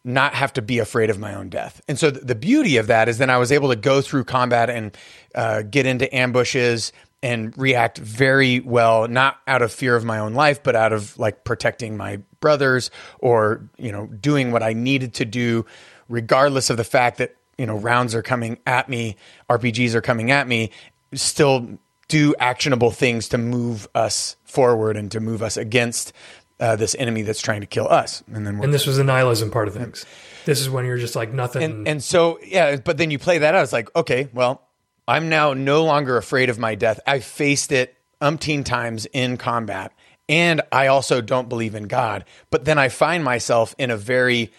not 0.04 0.34
have 0.34 0.52
to 0.52 0.62
be 0.62 0.78
afraid 0.78 1.10
of 1.10 1.18
my 1.18 1.34
own 1.34 1.48
death. 1.48 1.82
And 1.88 1.98
so 1.98 2.12
the 2.12 2.36
beauty 2.36 2.76
of 2.76 2.86
that 2.86 3.08
is 3.08 3.18
then 3.18 3.30
I 3.30 3.38
was 3.38 3.50
able 3.50 3.68
to 3.70 3.76
go 3.76 4.00
through 4.00 4.24
combat 4.24 4.70
and 4.70 4.96
uh, 5.34 5.62
get 5.62 5.84
into 5.84 6.14
ambushes 6.14 6.92
and 7.20 7.58
react 7.58 7.98
very 7.98 8.60
well, 8.60 9.08
not 9.08 9.38
out 9.48 9.60
of 9.60 9.72
fear 9.72 9.96
of 9.96 10.04
my 10.04 10.20
own 10.20 10.34
life, 10.34 10.62
but 10.62 10.76
out 10.76 10.92
of 10.92 11.18
like 11.18 11.42
protecting 11.42 11.96
my 11.96 12.20
brothers 12.38 12.92
or, 13.18 13.68
you 13.76 13.90
know, 13.90 14.06
doing 14.06 14.52
what 14.52 14.62
I 14.62 14.72
needed 14.72 15.14
to 15.14 15.24
do, 15.24 15.66
regardless 16.08 16.70
of 16.70 16.76
the 16.76 16.84
fact 16.84 17.18
that 17.18 17.34
you 17.58 17.66
know 17.66 17.76
rounds 17.76 18.14
are 18.14 18.22
coming 18.22 18.58
at 18.66 18.88
me, 18.88 19.16
RPGs 19.50 19.94
are 19.94 20.00
coming 20.00 20.30
at 20.30 20.48
me, 20.48 20.70
still 21.12 21.78
do 22.08 22.34
actionable 22.38 22.90
things 22.90 23.28
to 23.28 23.38
move 23.38 23.86
us 23.94 24.36
forward 24.44 24.96
and 24.96 25.12
to 25.12 25.20
move 25.20 25.42
us 25.42 25.56
against 25.56 26.12
uh, 26.60 26.76
this 26.76 26.96
enemy 26.98 27.22
that's 27.22 27.40
trying 27.40 27.60
to 27.60 27.66
kill 27.66 27.88
us. 27.88 28.22
And 28.32 28.46
then 28.46 28.62
and 28.62 28.72
this 28.72 28.86
was 28.86 28.96
the 28.96 29.04
nihilism 29.04 29.50
part 29.50 29.68
of 29.68 29.74
things. 29.74 30.06
This 30.46 30.60
is 30.60 30.70
when 30.70 30.86
you're 30.86 30.96
just 30.96 31.14
like 31.14 31.32
nothing. 31.32 31.62
And, 31.62 31.88
and 31.88 32.02
so 32.02 32.38
yeah, 32.42 32.76
but 32.76 32.96
then 32.96 33.10
you 33.10 33.18
play 33.18 33.38
that 33.38 33.54
out. 33.54 33.62
It's 33.62 33.72
like 33.72 33.94
okay, 33.94 34.28
well, 34.32 34.62
I'm 35.06 35.28
now 35.28 35.54
no 35.54 35.84
longer 35.84 36.16
afraid 36.16 36.50
of 36.50 36.58
my 36.58 36.74
death. 36.74 37.00
I 37.06 37.20
faced 37.20 37.72
it 37.72 37.96
umpteen 38.20 38.64
times 38.64 39.06
in 39.06 39.36
combat. 39.36 39.92
And 40.28 40.60
I 40.70 40.88
also 40.88 41.20
don't 41.22 41.48
believe 41.48 41.74
in 41.74 41.84
God. 41.84 42.24
But 42.50 42.66
then 42.66 42.78
I 42.78 42.90
find 42.90 43.24
myself 43.24 43.74
in 43.78 43.90
a 43.90 43.96
very 43.96 44.52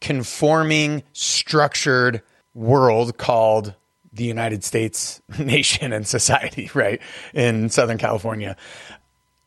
conforming, 0.00 1.02
structured, 1.14 2.22
world 2.56 3.18
called 3.18 3.74
the 4.12 4.24
United 4.24 4.64
States 4.64 5.20
nation 5.38 5.92
and 5.92 6.06
society, 6.06 6.70
right? 6.74 7.00
In 7.34 7.68
Southern 7.68 7.98
California. 7.98 8.56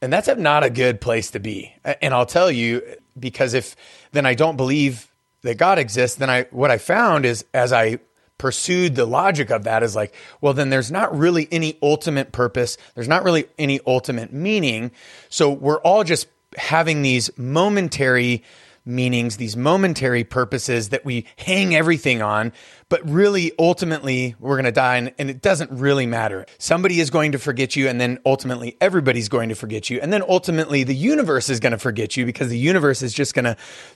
And 0.02 0.14
that's 0.14 0.30
not 0.38 0.64
a 0.64 0.70
good 0.70 1.02
place 1.02 1.32
to 1.32 1.40
be. 1.40 1.74
And 2.02 2.14
I'll 2.14 2.26
tell 2.26 2.50
you, 2.50 2.82
because 3.20 3.54
if 3.54 3.76
then 4.14 4.26
I 4.26 4.34
don't 4.34 4.56
believe 4.56 5.12
that 5.42 5.58
God 5.58 5.78
exists, 5.78 6.18
then 6.18 6.30
I 6.30 6.44
what 6.52 6.72
I 6.72 6.78
found 6.78 7.26
is 7.26 7.44
as 7.54 7.74
I 7.74 8.00
pursued 8.38 8.96
the 8.96 9.06
logic 9.06 9.50
of 9.52 9.66
that 9.66 9.84
is 9.84 9.98
like, 9.98 10.16
well, 10.40 10.54
then 10.54 10.70
there's 10.70 10.92
not 10.92 11.18
really 11.18 11.50
any 11.52 11.78
ultimate 11.82 12.32
purpose. 12.32 12.78
There's 12.96 13.10
not 13.10 13.26
really 13.26 13.48
any 13.58 13.82
ultimate 13.86 14.32
meaning. 14.32 14.92
So 15.28 15.52
we're 15.52 15.82
all 15.82 16.06
just 16.06 16.28
having 16.56 17.02
these 17.02 17.30
momentary 17.38 18.44
meanings, 18.86 19.38
these 19.38 19.56
momentary 19.56 20.24
purposes 20.24 20.90
that 20.90 21.06
we 21.06 21.26
hang 21.38 21.76
everything 21.76 22.22
on, 22.22 22.54
but 22.90 23.08
really 23.08 23.52
ultimately 23.58 24.36
we're 24.40 24.56
going 24.56 24.66
to 24.66 24.72
die 24.72 24.98
and, 24.98 25.14
and, 25.18 25.30
it 25.30 25.42
doesn't 25.42 25.72
really 25.72 26.08
matter. 26.08 26.46
Somebody 26.58 27.00
is 27.00 27.10
going 27.10 27.32
to 27.34 27.40
forget 27.40 27.76
you 27.76 27.88
and 27.88 28.02
then 28.02 28.18
ultimately 28.26 28.76
everybody's 28.82 29.30
going 29.30 29.50
to 29.50 29.56
forget 29.56 29.90
you. 29.90 30.00
And 30.02 30.12
then 30.12 30.24
ultimately 30.28 30.84
the 30.84 30.96
universe 30.96 31.50
is 31.50 31.60
going 31.60 31.72
to 31.72 31.78
forget 31.78 32.18
you 32.18 32.26
because 32.26 32.50
the 32.50 32.58
universe 32.58 33.02
is 33.02 33.14
just 33.14 33.34
going 33.36 33.46
to, 33.46 33.56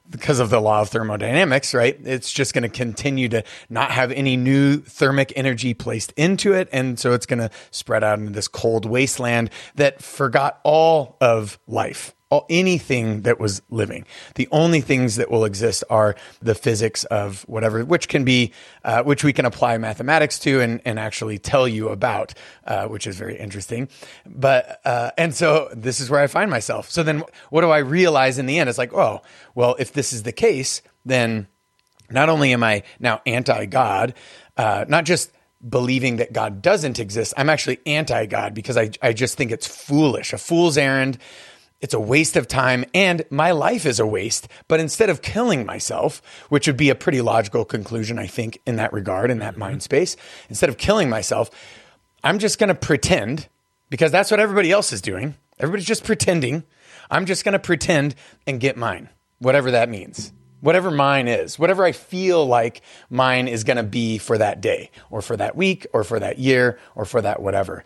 because 0.09 0.39
of 0.39 0.49
the 0.49 0.59
law 0.59 0.81
of 0.81 0.89
thermodynamics, 0.89 1.73
right? 1.73 1.99
It's 2.03 2.31
just 2.31 2.53
going 2.53 2.63
to 2.63 2.69
continue 2.69 3.29
to 3.29 3.43
not 3.69 3.91
have 3.91 4.11
any 4.11 4.37
new 4.37 4.77
thermic 4.77 5.33
energy 5.35 5.73
placed 5.73 6.13
into 6.15 6.53
it. 6.53 6.69
And 6.71 6.99
so 6.99 7.13
it's 7.13 7.25
going 7.25 7.39
to 7.39 7.49
spread 7.71 8.03
out 8.03 8.19
into 8.19 8.31
this 8.31 8.47
cold 8.47 8.85
wasteland 8.85 9.49
that 9.75 10.01
forgot 10.01 10.59
all 10.63 11.17
of 11.19 11.57
life 11.67 12.13
anything 12.49 13.21
that 13.21 13.39
was 13.39 13.61
living. 13.69 14.05
The 14.35 14.47
only 14.51 14.81
things 14.81 15.15
that 15.15 15.31
will 15.31 15.45
exist 15.45 15.83
are 15.89 16.15
the 16.41 16.55
physics 16.55 17.03
of 17.05 17.43
whatever, 17.43 17.83
which 17.85 18.07
can 18.07 18.23
be, 18.23 18.51
uh, 18.83 19.03
which 19.03 19.23
we 19.23 19.33
can 19.33 19.45
apply 19.45 19.77
mathematics 19.77 20.39
to 20.39 20.61
and, 20.61 20.81
and 20.85 20.99
actually 20.99 21.39
tell 21.39 21.67
you 21.67 21.89
about, 21.89 22.33
uh, 22.65 22.87
which 22.87 23.07
is 23.07 23.15
very 23.17 23.37
interesting. 23.37 23.87
But, 24.25 24.81
uh, 24.85 25.11
and 25.17 25.33
so 25.33 25.69
this 25.73 25.99
is 25.99 26.09
where 26.09 26.21
I 26.21 26.27
find 26.27 26.49
myself. 26.49 26.89
So 26.89 27.03
then 27.03 27.23
what 27.49 27.61
do 27.61 27.69
I 27.69 27.79
realize 27.79 28.37
in 28.37 28.45
the 28.45 28.59
end? 28.59 28.69
It's 28.69 28.77
like, 28.77 28.93
oh, 28.93 29.21
well, 29.55 29.75
if 29.79 29.93
this 29.93 30.13
is 30.13 30.23
the 30.23 30.31
case, 30.31 30.81
then 31.05 31.47
not 32.09 32.29
only 32.29 32.53
am 32.53 32.63
I 32.63 32.83
now 32.99 33.21
anti 33.25 33.65
God, 33.65 34.13
uh, 34.57 34.85
not 34.87 35.05
just 35.05 35.31
believing 35.67 36.17
that 36.17 36.33
God 36.33 36.61
doesn't 36.61 36.99
exist, 36.99 37.33
I'm 37.37 37.49
actually 37.49 37.79
anti 37.85 38.25
God 38.25 38.53
because 38.53 38.77
I, 38.77 38.91
I 39.01 39.13
just 39.13 39.37
think 39.37 39.51
it's 39.51 39.67
foolish, 39.67 40.33
a 40.33 40.37
fool's 40.37 40.77
errand. 40.77 41.17
It's 41.83 41.93
a 41.93 41.99
waste 41.99 42.37
of 42.37 42.47
time 42.47 42.85
and 42.93 43.25
my 43.29 43.51
life 43.51 43.85
is 43.85 43.99
a 43.99 44.07
waste. 44.07 44.47
But 44.69 44.79
instead 44.79 45.09
of 45.09 45.21
killing 45.21 45.65
myself, 45.65 46.21
which 46.47 46.65
would 46.65 46.77
be 46.77 46.89
a 46.89 46.95
pretty 46.95 47.19
logical 47.19 47.65
conclusion, 47.65 48.17
I 48.17 48.25
think, 48.25 48.57
in 48.65 48.77
that 48.77 48.93
regard, 48.93 49.29
in 49.29 49.39
that 49.39 49.51
mm-hmm. 49.51 49.59
mind 49.59 49.83
space, 49.83 50.15
instead 50.47 50.69
of 50.69 50.77
killing 50.77 51.09
myself, 51.09 51.51
I'm 52.23 52.39
just 52.39 52.57
going 52.57 52.69
to 52.69 52.73
pretend 52.75 53.49
because 53.89 54.13
that's 54.13 54.31
what 54.31 54.39
everybody 54.39 54.71
else 54.71 54.93
is 54.93 55.01
doing. 55.01 55.35
Everybody's 55.59 55.85
just 55.85 56.05
pretending. 56.05 56.63
I'm 57.11 57.25
just 57.25 57.43
going 57.43 57.51
to 57.51 57.59
pretend 57.59 58.15
and 58.47 58.61
get 58.61 58.77
mine, 58.77 59.09
whatever 59.39 59.71
that 59.71 59.89
means. 59.89 60.31
Whatever 60.61 60.89
mine 60.89 61.27
is, 61.27 61.59
whatever 61.59 61.83
I 61.83 61.91
feel 61.91 62.45
like 62.45 62.81
mine 63.09 63.49
is 63.49 63.65
going 63.65 63.75
to 63.75 63.83
be 63.83 64.19
for 64.19 64.37
that 64.37 64.61
day 64.61 64.89
or 65.11 65.21
for 65.21 65.35
that 65.35 65.57
week 65.57 65.85
or 65.91 66.05
for 66.05 66.17
that 66.17 66.39
year 66.39 66.79
or 66.95 67.03
for 67.03 67.21
that 67.21 67.41
whatever. 67.41 67.83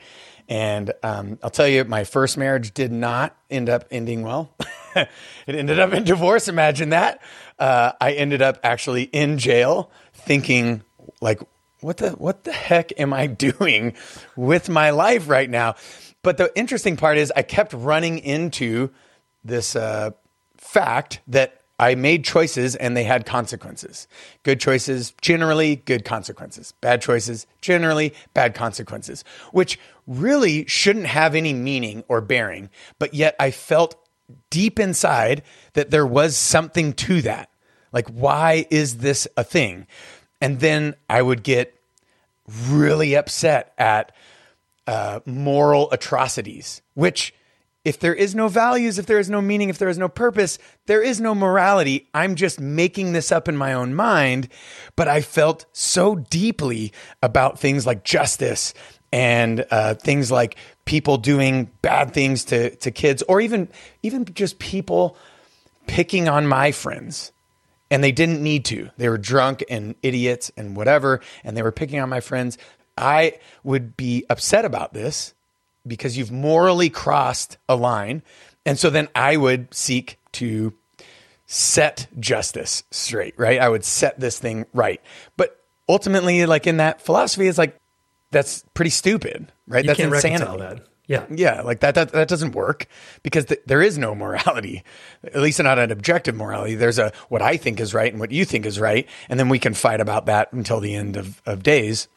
And 0.49 0.93
um, 1.03 1.39
I'll 1.43 1.49
tell 1.49 1.67
you, 1.67 1.83
my 1.83 2.03
first 2.03 2.37
marriage 2.37 2.73
did 2.73 2.91
not 2.91 3.35
end 3.49 3.69
up 3.69 3.85
ending 3.91 4.21
well. 4.21 4.53
it 4.95 5.09
ended 5.47 5.79
up 5.79 5.93
in 5.93 6.03
divorce. 6.03 6.47
Imagine 6.47 6.89
that. 6.89 7.21
Uh, 7.59 7.91
I 7.99 8.13
ended 8.13 8.41
up 8.41 8.59
actually 8.63 9.03
in 9.03 9.37
jail, 9.37 9.91
thinking 10.13 10.83
like, 11.21 11.41
what 11.81 11.97
the 11.97 12.11
what 12.11 12.43
the 12.43 12.53
heck 12.53 12.91
am 12.97 13.13
I 13.13 13.27
doing 13.27 13.93
with 14.35 14.69
my 14.69 14.91
life 14.91 15.27
right 15.27 15.49
now? 15.49 15.75
But 16.23 16.37
the 16.37 16.51
interesting 16.57 16.97
part 16.97 17.17
is, 17.17 17.31
I 17.35 17.41
kept 17.41 17.73
running 17.73 18.19
into 18.19 18.89
this 19.43 19.75
uh, 19.75 20.11
fact 20.57 21.21
that 21.27 21.61
I 21.79 21.93
made 21.95 22.25
choices 22.25 22.75
and 22.75 22.97
they 22.97 23.03
had 23.03 23.25
consequences. 23.25 24.07
Good 24.43 24.59
choices, 24.59 25.13
generally 25.21 25.77
good 25.77 26.03
consequences. 26.05 26.73
Bad 26.81 27.01
choices, 27.01 27.45
generally 27.61 28.13
bad 28.33 28.55
consequences, 28.55 29.23
which 29.51 29.79
really 30.07 30.65
shouldn't 30.65 31.05
have 31.05 31.35
any 31.35 31.53
meaning 31.53 32.03
or 32.07 32.21
bearing. 32.21 32.69
But 32.97 33.13
yet 33.13 33.35
I 33.39 33.51
felt 33.51 33.95
deep 34.49 34.79
inside 34.79 35.43
that 35.73 35.91
there 35.91 36.07
was 36.07 36.35
something 36.35 36.93
to 36.93 37.21
that. 37.23 37.49
Like, 37.91 38.07
why 38.09 38.65
is 38.69 38.97
this 38.97 39.27
a 39.37 39.43
thing? 39.43 39.87
And 40.41 40.59
then 40.59 40.95
I 41.09 41.21
would 41.21 41.43
get 41.43 41.73
really 42.67 43.15
upset 43.15 43.73
at 43.77 44.15
uh, 44.85 45.19
moral 45.25 45.91
atrocities, 45.91 46.81
which 46.93 47.33
if 47.87 47.99
there 47.99 48.13
is 48.13 48.35
no 48.35 48.49
values, 48.49 48.99
if 48.99 49.05
there 49.05 49.19
is 49.19 49.29
no 49.29 49.41
meaning, 49.41 49.69
if 49.69 49.77
there 49.77 49.87
is 49.87 49.97
no 49.97 50.09
purpose, 50.09 50.59
there 50.87 51.01
is 51.01 51.21
no 51.21 51.33
morality. 51.33 52.09
I'm 52.13 52.35
just 52.35 52.59
making 52.59 53.13
this 53.13 53.31
up 53.31 53.47
in 53.47 53.55
my 53.55 53.71
own 53.71 53.93
mind. 53.93 54.49
But 54.97 55.07
I 55.07 55.21
felt 55.21 55.65
so 55.71 56.15
deeply 56.15 56.91
about 57.23 57.59
things 57.59 57.85
like 57.85 58.03
justice 58.03 58.73
and 59.11 59.65
uh, 59.71 59.93
things 59.95 60.31
like 60.31 60.57
people 60.85 61.17
doing 61.17 61.71
bad 61.81 62.13
things 62.13 62.45
to, 62.45 62.75
to 62.77 62.91
kids, 62.91 63.23
or 63.23 63.41
even 63.41 63.69
even 64.03 64.25
just 64.25 64.59
people 64.59 65.17
picking 65.87 66.27
on 66.27 66.47
my 66.47 66.71
friends. 66.71 67.31
And 67.89 68.03
they 68.03 68.11
didn't 68.11 68.43
need 68.43 68.65
to. 68.65 68.89
They 68.97 69.07
were 69.07 69.17
drunk 69.17 69.63
and 69.69 69.95
idiots 70.03 70.51
and 70.57 70.75
whatever, 70.75 71.21
and 71.43 71.55
they 71.55 71.61
were 71.61 71.71
picking 71.71 71.99
on 72.01 72.09
my 72.09 72.19
friends. 72.19 72.57
I 72.97 73.39
would 73.63 73.95
be 73.95 74.25
upset 74.29 74.65
about 74.65 74.93
this 74.93 75.33
because 75.85 76.17
you've 76.17 76.31
morally 76.31 76.89
crossed 76.89 77.57
a 77.69 77.75
line. 77.75 78.23
And 78.65 78.77
so 78.77 78.89
then 78.89 79.07
I 79.15 79.37
would 79.37 79.73
seek 79.73 80.19
to 80.33 80.73
set 81.45 82.07
justice 82.19 82.83
straight, 82.91 83.35
right? 83.37 83.59
I 83.59 83.69
would 83.69 83.85
set 83.85 84.19
this 84.19 84.37
thing 84.37 84.65
right. 84.73 85.01
But 85.37 85.57
ultimately, 85.87 86.45
like 86.45 86.67
in 86.67 86.77
that 86.77 87.01
philosophy, 87.01 87.47
it's 87.47 87.57
like, 87.57 87.77
that's 88.31 88.63
pretty 88.73 88.91
stupid, 88.91 89.51
right? 89.67 89.83
You 89.83 89.87
that's 89.89 89.97
can't 89.97 90.13
insanity. 90.13 90.57
That. 90.57 90.87
Yeah. 91.07 91.25
Yeah. 91.33 91.61
Like 91.61 91.79
that, 91.79 91.95
that, 91.95 92.11
that 92.11 92.27
doesn't 92.27 92.51
work 92.51 92.85
because 93.23 93.45
th- 93.45 93.61
there 93.65 93.81
is 93.81 93.97
no 93.97 94.13
morality, 94.13 94.83
at 95.23 95.37
least 95.37 95.57
not 95.61 95.79
an 95.79 95.89
objective 95.89 96.35
morality. 96.35 96.75
There's 96.75 96.99
a, 96.99 97.13
what 97.29 97.41
I 97.41 97.55
think 97.55 97.79
is 97.79 97.93
right 97.93 98.11
and 98.11 98.19
what 98.19 98.31
you 98.33 98.43
think 98.43 98.65
is 98.65 98.77
right. 98.77 99.07
And 99.29 99.39
then 99.39 99.47
we 99.47 99.57
can 99.57 99.73
fight 99.73 100.01
about 100.01 100.25
that 100.25 100.51
until 100.51 100.81
the 100.81 100.93
end 100.93 101.15
of, 101.15 101.41
of 101.45 101.63
days. 101.63 102.09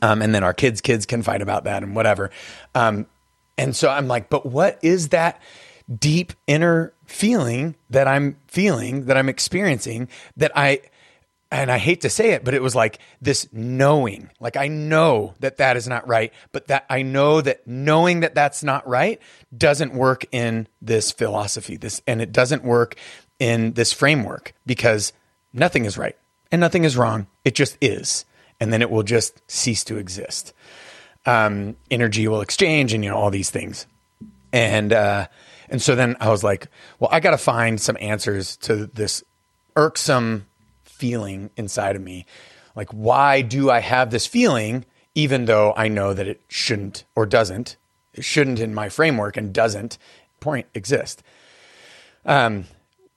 Um, 0.00 0.22
and 0.22 0.34
then 0.34 0.42
our 0.42 0.54
kids' 0.54 0.80
kids 0.80 1.04
can 1.04 1.22
fight 1.22 1.42
about 1.42 1.64
that 1.64 1.82
and 1.82 1.94
whatever. 1.94 2.30
Um, 2.74 3.06
and 3.58 3.76
so 3.76 3.90
I'm 3.90 4.08
like, 4.08 4.30
but 4.30 4.46
what 4.46 4.78
is 4.82 5.10
that 5.10 5.40
deep 5.98 6.32
inner 6.46 6.94
feeling 7.04 7.74
that 7.90 8.08
I'm 8.08 8.38
feeling, 8.46 9.04
that 9.04 9.18
I'm 9.18 9.28
experiencing, 9.28 10.08
that 10.38 10.50
I, 10.56 10.80
and 11.60 11.70
I 11.70 11.78
hate 11.78 12.02
to 12.02 12.10
say 12.10 12.30
it, 12.30 12.44
but 12.44 12.54
it 12.54 12.62
was 12.62 12.74
like 12.74 12.98
this 13.20 13.48
knowing, 13.52 14.30
like 14.40 14.56
I 14.56 14.68
know 14.68 15.34
that 15.40 15.58
that 15.58 15.76
is 15.76 15.88
not 15.88 16.06
right, 16.06 16.32
but 16.52 16.68
that 16.68 16.84
I 16.90 17.02
know 17.02 17.40
that 17.40 17.66
knowing 17.66 18.20
that 18.20 18.34
that's 18.34 18.62
not 18.62 18.86
right 18.86 19.20
doesn't 19.56 19.94
work 19.94 20.24
in 20.32 20.66
this 20.82 21.12
philosophy, 21.12 21.76
this, 21.76 22.02
and 22.06 22.20
it 22.20 22.32
doesn't 22.32 22.64
work 22.64 22.96
in 23.38 23.72
this 23.72 23.92
framework 23.92 24.52
because 24.66 25.12
nothing 25.52 25.84
is 25.84 25.96
right 25.96 26.16
and 26.50 26.60
nothing 26.60 26.84
is 26.84 26.96
wrong. 26.96 27.26
It 27.44 27.54
just 27.54 27.76
is. 27.80 28.24
And 28.60 28.72
then 28.72 28.82
it 28.82 28.90
will 28.90 29.02
just 29.02 29.42
cease 29.48 29.84
to 29.84 29.96
exist 29.96 30.54
um, 31.26 31.76
energy 31.90 32.28
will 32.28 32.40
exchange 32.40 32.92
and 32.92 33.04
you 33.04 33.10
know 33.10 33.16
all 33.16 33.30
these 33.30 33.50
things 33.50 33.86
and 34.52 34.92
uh, 34.92 35.26
and 35.68 35.80
so 35.80 35.94
then 35.94 36.16
i 36.20 36.28
was 36.28 36.44
like 36.44 36.68
well 36.98 37.10
i 37.12 37.20
got 37.20 37.30
to 37.30 37.38
find 37.38 37.80
some 37.80 37.96
answers 38.00 38.56
to 38.58 38.86
this 38.86 39.24
irksome 39.76 40.46
feeling 41.04 41.50
inside 41.56 41.96
of 41.96 42.02
me 42.02 42.24
like 42.74 42.90
why 42.90 43.42
do 43.42 43.70
i 43.70 43.80
have 43.80 44.10
this 44.10 44.26
feeling 44.26 44.84
even 45.14 45.44
though 45.44 45.72
i 45.76 45.88
know 45.88 46.14
that 46.14 46.26
it 46.26 46.40
shouldn't 46.48 47.04
or 47.14 47.26
doesn't 47.26 47.76
it 48.14 48.24
shouldn't 48.24 48.60
in 48.60 48.72
my 48.72 48.88
framework 48.88 49.36
and 49.36 49.52
doesn't 49.52 49.98
point 50.40 50.66
exist 50.74 51.22
um 52.24 52.64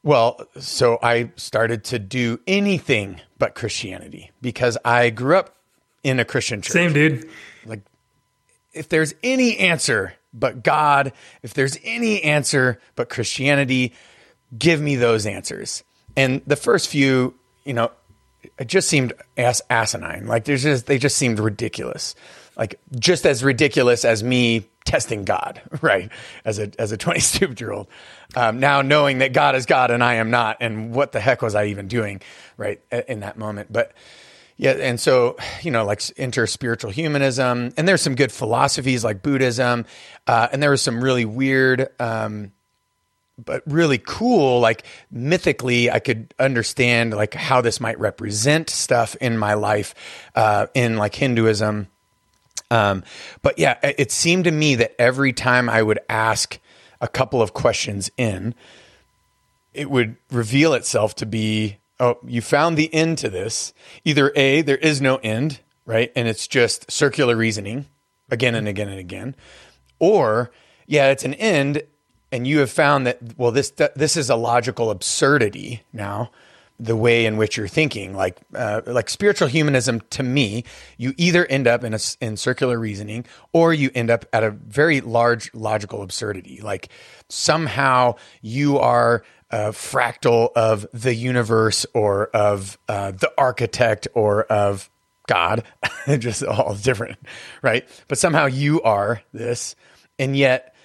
well, 0.08 0.40
so 0.58 1.00
I 1.04 1.32
started 1.36 1.84
to 1.86 2.00
do 2.00 2.40
anything 2.48 3.20
but 3.38 3.56
Christianity 3.56 4.32
because 4.42 4.78
I 4.86 5.10
grew 5.10 5.36
up 5.36 5.58
in 6.02 6.22
a 6.22 6.24
Christian 6.24 6.62
church. 6.62 6.72
Same 6.72 6.94
dude. 6.94 7.30
Like 7.66 7.82
if 8.72 8.88
there's 8.88 9.14
any 9.22 9.58
answer 9.58 10.14
but 10.34 10.64
God, 10.64 11.12
if 11.44 11.54
there's 11.54 11.78
any 11.84 12.24
answer 12.24 12.80
but 12.96 13.10
Christianity, 13.10 13.94
give 14.58 14.80
me 14.80 14.96
those 14.96 15.26
answers. 15.26 15.84
And 16.16 16.42
the 16.48 16.56
first 16.56 16.88
few, 16.88 17.36
you 17.68 17.74
know, 17.74 17.92
it 18.58 18.68
just 18.68 18.88
seemed 18.88 19.14
as 19.36 19.62
asinine. 19.70 20.26
Like 20.28 20.46
there's 20.46 20.64
just 20.64 20.86
they 20.86 20.98
just 20.98 21.18
seemed 21.18 21.40
ridiculous. 21.40 22.16
Like 22.56 22.80
just 22.98 23.26
as 23.26 23.44
ridiculous 23.44 24.06
as 24.06 24.24
me 24.24 24.68
testing 24.86 25.26
God, 25.26 25.62
right? 25.82 26.10
As 26.46 26.60
a 26.60 26.72
as 26.80 26.92
a 26.92 26.98
22 26.98 27.56
year 27.60 27.72
old. 27.72 27.88
Um, 28.36 28.60
now 28.60 28.82
knowing 28.82 29.20
that 29.20 29.34
God 29.34 29.56
is 29.56 29.66
God 29.66 29.92
and 29.92 30.04
I 30.04 30.16
am 30.16 30.32
not, 30.32 30.58
and 30.62 30.94
what 30.94 31.12
the 31.12 31.20
heck 31.20 31.42
was 31.42 31.56
I 31.56 31.66
even 31.66 31.88
doing, 31.88 32.22
right, 32.58 32.82
in 33.08 33.22
that 33.22 33.38
moment? 33.38 33.72
But 33.72 33.94
yeah, 34.58 34.72
and 34.72 35.00
so 35.00 35.38
you 35.62 35.72
know, 35.72 35.86
like 35.86 36.02
enter 36.18 36.48
spiritual 36.48 36.92
humanism, 36.92 37.74
and 37.78 37.88
there's 37.88 38.02
some 38.02 38.16
good 38.16 38.32
philosophies 38.32 39.04
like 39.04 39.22
Buddhism, 39.22 39.86
uh, 40.26 40.48
and 40.52 40.64
there 40.64 40.72
was 40.72 40.82
some 40.82 41.04
really 41.04 41.26
weird 41.26 41.90
um, 42.00 42.52
but 43.44 43.64
really 43.66 43.98
cool. 43.98 44.60
Like 44.60 44.84
mythically, 45.12 45.92
I 45.92 46.00
could 46.00 46.34
understand 46.40 47.14
like 47.14 47.34
how 47.34 47.62
this 47.62 47.80
might 47.80 48.00
represent 48.00 48.70
stuff 48.70 49.16
in 49.22 49.38
my 49.38 49.54
life, 49.54 49.94
uh, 50.36 50.68
in 50.74 50.98
like 50.98 51.16
Hinduism. 51.16 51.88
Um, 52.70 53.04
but 53.42 53.60
yeah, 53.60 53.78
it 53.84 54.12
seemed 54.12 54.44
to 54.46 54.52
me 54.52 54.76
that 54.76 55.00
every 55.00 55.34
time 55.34 55.70
I 55.70 55.82
would 55.82 56.00
ask 56.10 56.60
a 57.00 57.08
couple 57.08 57.42
of 57.42 57.54
questions 57.54 58.12
in, 58.18 58.56
it 59.74 59.90
would 59.90 60.18
reveal 60.32 60.74
itself 60.74 61.16
to 61.16 61.26
be, 61.26 61.78
oh, 62.00 62.18
you 62.26 62.42
found 62.42 62.76
the 62.76 62.94
end 62.94 63.20
to 63.20 63.30
this. 63.30 63.74
Either 64.04 64.34
A, 64.36 64.62
there 64.64 64.78
is 64.78 65.00
no 65.00 65.18
end, 65.18 65.60
right? 65.86 66.12
And 66.16 66.28
it's 66.28 66.48
just 66.48 66.92
circular 66.92 67.36
reasoning 67.36 67.86
again 68.30 68.56
and 68.56 68.68
again 68.68 68.90
and 68.90 69.00
again. 69.00 69.36
Or, 70.00 70.52
yeah, 70.88 71.12
it's 71.12 71.24
an 71.24 71.36
end 71.36 71.84
and 72.32 72.48
you 72.48 72.60
have 72.60 72.72
found 72.72 73.08
that 73.08 73.20
well 73.38 73.52
this 73.52 73.72
this 73.96 74.18
is 74.18 74.30
a 74.30 74.36
logical 74.36 74.92
absurdity 74.92 75.84
now 75.94 76.32
the 76.80 76.96
way 76.96 77.26
in 77.26 77.38
which 77.38 77.58
you're 77.58 77.68
thinking. 77.68 78.14
Like 78.16 78.38
uh, 78.54 78.82
like 78.86 79.10
spiritual 79.10 79.48
humanism 79.48 80.02
to 80.12 80.24
me 80.24 80.64
you 80.98 81.14
either 81.18 81.46
end 81.46 81.68
up 81.68 81.84
in 81.84 81.94
a 81.94 82.00
in 82.22 82.38
circular 82.38 82.80
reasoning 82.80 83.26
or 83.54 83.74
you 83.74 83.90
end 83.96 84.10
up 84.10 84.26
at 84.32 84.44
a 84.44 84.52
very 84.52 85.02
large 85.02 85.54
logical 85.54 86.02
absurdity. 86.04 86.62
Like 86.62 86.90
somehow 87.30 88.16
you 88.42 88.78
are 88.78 89.24
a 89.50 89.70
fractal 89.70 90.52
of 90.56 90.86
the 90.94 91.16
universe 91.16 91.86
or 91.94 92.28
of 92.28 92.78
uh, 92.90 93.12
the 93.12 93.32
architect 93.38 94.08
or 94.14 94.44
of 94.44 94.90
god. 95.28 95.64
Just 96.20 96.44
all 96.44 96.76
different 96.76 97.18
right? 97.62 97.88
But 98.08 98.18
somehow 98.18 98.46
you 98.46 98.82
are 98.84 99.22
this. 99.34 99.76
And 100.20 100.36
yet 100.36 100.76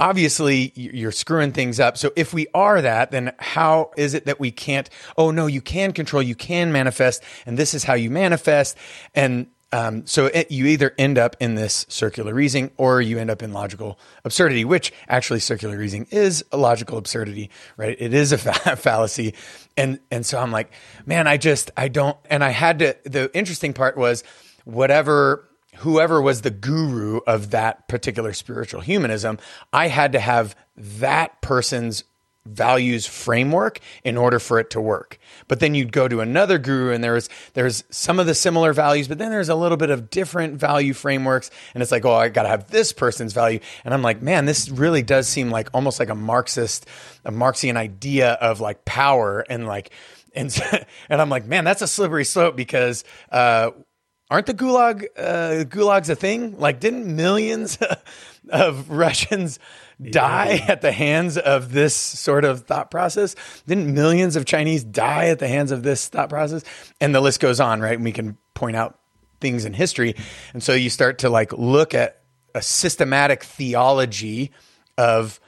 obviously 0.00 0.72
you're 0.74 1.12
screwing 1.12 1.52
things 1.52 1.78
up. 1.78 1.98
So 1.98 2.10
if 2.16 2.32
we 2.32 2.46
are 2.54 2.80
that, 2.80 3.10
then 3.10 3.32
how 3.38 3.90
is 3.96 4.14
it 4.14 4.24
that 4.24 4.40
we 4.40 4.50
can't? 4.50 4.88
Oh 5.16 5.30
no, 5.30 5.46
you 5.46 5.60
can 5.60 5.92
control, 5.92 6.22
you 6.22 6.34
can 6.34 6.72
manifest, 6.72 7.22
and 7.46 7.58
this 7.58 7.74
is 7.74 7.84
how 7.84 7.94
you 7.94 8.10
manifest. 8.10 8.76
And 9.14 9.48
um, 9.72 10.06
so 10.06 10.26
it, 10.26 10.50
you 10.50 10.66
either 10.66 10.92
end 10.98 11.18
up 11.18 11.36
in 11.38 11.54
this 11.54 11.86
circular 11.88 12.34
reasoning 12.34 12.72
or 12.76 13.00
you 13.00 13.18
end 13.18 13.30
up 13.30 13.42
in 13.42 13.52
logical 13.52 14.00
absurdity, 14.24 14.64
which 14.64 14.92
actually 15.06 15.38
circular 15.40 15.76
reasoning 15.76 16.08
is 16.10 16.44
a 16.50 16.56
logical 16.56 16.98
absurdity, 16.98 17.50
right? 17.76 17.96
It 18.00 18.12
is 18.12 18.32
a 18.32 18.38
fa- 18.38 18.76
fallacy. 18.76 19.34
And, 19.76 20.00
and 20.10 20.26
so 20.26 20.40
I'm 20.40 20.50
like, 20.50 20.72
man, 21.06 21.28
I 21.28 21.36
just, 21.36 21.70
I 21.76 21.88
don't, 21.88 22.16
and 22.28 22.42
I 22.42 22.50
had 22.50 22.80
to, 22.80 22.96
the 23.04 23.30
interesting 23.36 23.72
part 23.72 23.96
was 23.96 24.24
whatever 24.64 25.48
whoever 25.80 26.20
was 26.20 26.42
the 26.42 26.50
guru 26.50 27.20
of 27.26 27.50
that 27.50 27.88
particular 27.88 28.32
spiritual 28.32 28.80
humanism, 28.80 29.38
I 29.72 29.88
had 29.88 30.12
to 30.12 30.20
have 30.20 30.54
that 30.76 31.40
person's 31.40 32.04
values 32.46 33.06
framework 33.06 33.80
in 34.02 34.16
order 34.16 34.38
for 34.38 34.58
it 34.58 34.70
to 34.70 34.80
work. 34.80 35.18
But 35.46 35.60
then 35.60 35.74
you'd 35.74 35.92
go 35.92 36.08
to 36.08 36.20
another 36.20 36.58
guru 36.58 36.92
and 36.92 37.04
there's 37.04 37.28
there's 37.52 37.84
some 37.90 38.18
of 38.18 38.26
the 38.26 38.34
similar 38.34 38.72
values, 38.72 39.08
but 39.08 39.18
then 39.18 39.30
there's 39.30 39.50
a 39.50 39.54
little 39.54 39.76
bit 39.76 39.90
of 39.90 40.10
different 40.10 40.56
value 40.56 40.94
frameworks 40.94 41.50
and 41.74 41.82
it's 41.82 41.92
like, 41.92 42.04
"Oh, 42.04 42.14
I 42.14 42.28
got 42.28 42.44
to 42.44 42.48
have 42.48 42.70
this 42.70 42.92
person's 42.92 43.34
value." 43.34 43.60
And 43.84 43.92
I'm 43.92 44.02
like, 44.02 44.22
"Man, 44.22 44.46
this 44.46 44.70
really 44.70 45.02
does 45.02 45.28
seem 45.28 45.50
like 45.50 45.68
almost 45.74 46.00
like 46.00 46.08
a 46.08 46.14
Marxist 46.14 46.86
a 47.24 47.30
Marxian 47.30 47.76
idea 47.76 48.32
of 48.32 48.60
like 48.60 48.84
power 48.86 49.44
and 49.48 49.66
like 49.66 49.90
and 50.34 50.56
and 51.08 51.20
I'm 51.20 51.28
like, 51.28 51.46
man, 51.46 51.64
that's 51.64 51.82
a 51.82 51.88
slippery 51.88 52.24
slope 52.24 52.56
because 52.56 53.04
uh, 53.30 53.70
aren't 54.30 54.46
the 54.46 54.54
gulag 54.54 55.06
uh, 55.16 55.64
gulags 55.64 56.08
a 56.08 56.14
thing? 56.14 56.58
Like, 56.58 56.80
didn't 56.80 57.14
millions 57.14 57.78
of 58.50 58.90
Russians 58.90 59.58
die 60.00 60.54
yeah. 60.54 60.72
at 60.72 60.80
the 60.80 60.92
hands 60.92 61.36
of 61.36 61.72
this 61.72 61.94
sort 61.94 62.44
of 62.44 62.66
thought 62.66 62.90
process? 62.90 63.34
Didn't 63.66 63.92
millions 63.92 64.36
of 64.36 64.44
Chinese 64.44 64.84
die 64.84 65.26
at 65.26 65.40
the 65.40 65.48
hands 65.48 65.72
of 65.72 65.82
this 65.82 66.08
thought 66.08 66.28
process? 66.28 66.62
And 67.00 67.14
the 67.14 67.20
list 67.20 67.40
goes 67.40 67.60
on, 67.60 67.80
right? 67.80 67.94
And 67.94 68.04
we 68.04 68.12
can 68.12 68.38
point 68.54 68.76
out 68.76 68.98
things 69.40 69.64
in 69.64 69.72
history, 69.72 70.14
and 70.52 70.62
so 70.62 70.74
you 70.74 70.90
start 70.90 71.18
to 71.18 71.30
like 71.30 71.52
look 71.54 71.94
at 71.94 72.20
a 72.54 72.60
systematic 72.60 73.42
theology 73.42 74.50
of 74.98 75.40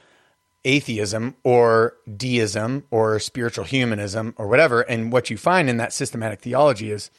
atheism 0.65 1.35
or 1.43 1.95
deism 2.15 2.85
or 2.89 3.19
spiritual 3.19 3.65
humanism 3.65 4.33
or 4.37 4.47
whatever. 4.47 4.81
And 4.81 5.11
what 5.11 5.29
you 5.29 5.37
find 5.37 5.69
in 5.69 5.77
that 5.77 5.93
systematic 5.93 6.41
theology 6.41 6.91
is 6.91 7.11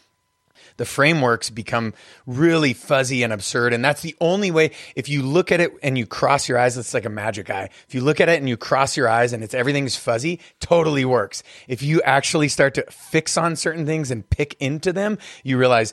the 0.77 0.85
frameworks 0.85 1.51
become 1.51 1.95
really 2.27 2.73
fuzzy 2.73 3.23
and 3.23 3.33
absurd. 3.33 3.73
And 3.73 3.85
that's 3.85 4.03
the 4.03 4.17
only 4.21 4.51
way, 4.51 4.73
if 4.97 5.09
you 5.09 5.23
look 5.23 5.53
at 5.53 5.61
it 5.61 5.73
and 5.83 5.97
you 5.97 6.07
cross 6.07 6.49
your 6.49 6.59
eyes, 6.59 6.77
it's 6.77 6.95
like 6.95 7.05
a 7.05 7.11
magic 7.11 7.51
eye. 7.51 7.71
If 7.87 7.95
you 7.95 8.01
look 8.01 8.21
at 8.21 8.29
it 8.29 8.39
and 8.39 8.49
you 8.49 8.57
cross 8.57 8.97
your 8.97 9.09
eyes 9.09 9.33
and 9.33 9.45
it's 9.45 9.55
everything's 9.55 9.97
fuzzy, 9.97 10.41
totally 10.61 11.05
works. 11.05 11.43
If 11.69 11.83
you 11.83 12.03
actually 12.03 12.49
start 12.49 12.75
to 12.75 12.85
fix 12.91 13.37
on 13.37 13.57
certain 13.57 13.87
things 13.87 14.11
and 14.11 14.29
pick 14.29 14.57
into 14.61 14.93
them, 14.93 15.19
you 15.43 15.59
realize, 15.59 15.93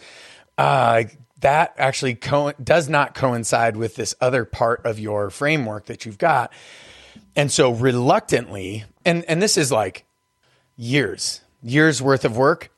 uh, 0.58 1.04
that 1.42 1.74
actually 1.78 2.16
co- 2.16 2.54
does 2.64 2.88
not 2.88 3.16
coincide 3.16 3.76
with 3.76 3.96
this 3.96 4.14
other 4.22 4.46
part 4.46 4.86
of 4.86 5.00
your 5.00 5.30
framework 5.30 5.88
that 5.88 6.06
you've 6.06 6.20
got. 6.20 6.54
And 7.36 7.52
so 7.52 7.72
reluctantly, 7.74 8.86
and, 9.06 9.26
and 9.26 9.42
this 9.42 9.58
is 9.58 9.72
like 9.72 10.06
years, 10.76 11.42
years 11.64 12.02
worth 12.02 12.26
of 12.26 12.38
work 12.38 12.72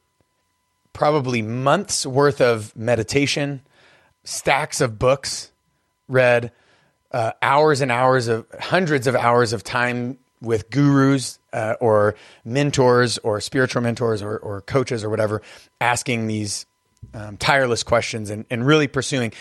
probably 0.93 1.41
months 1.41 2.06
worth 2.06 2.39
of 2.39 2.75
meditation, 2.75 3.62
stacks 4.23 4.79
of 4.79 4.97
books 4.97 5.51
read, 6.08 6.51
uh, 7.12 7.32
hours 7.41 7.82
and 7.82 7.91
hours 7.91 8.27
of 8.27 8.45
hundreds 8.60 9.08
of 9.08 9.15
hours 9.15 9.53
of 9.53 9.63
time 9.63 10.17
with 10.41 10.69
gurus 10.69 11.39
uh, 11.53 11.75
or 11.79 12.15
mentors 12.43 13.17
or 13.19 13.39
spiritual 13.39 13.82
mentors 13.82 14.21
or, 14.21 14.38
or, 14.38 14.62
coaches 14.62 15.03
or 15.03 15.10
whatever, 15.10 15.41
asking 15.79 16.27
these 16.27 16.65
um, 17.13 17.38
tireless 17.38 17.84
questions 17.84 18.29
and, 18.29 18.45
and 18.49 18.65
really 18.65 18.88
pursuing, 18.88 19.32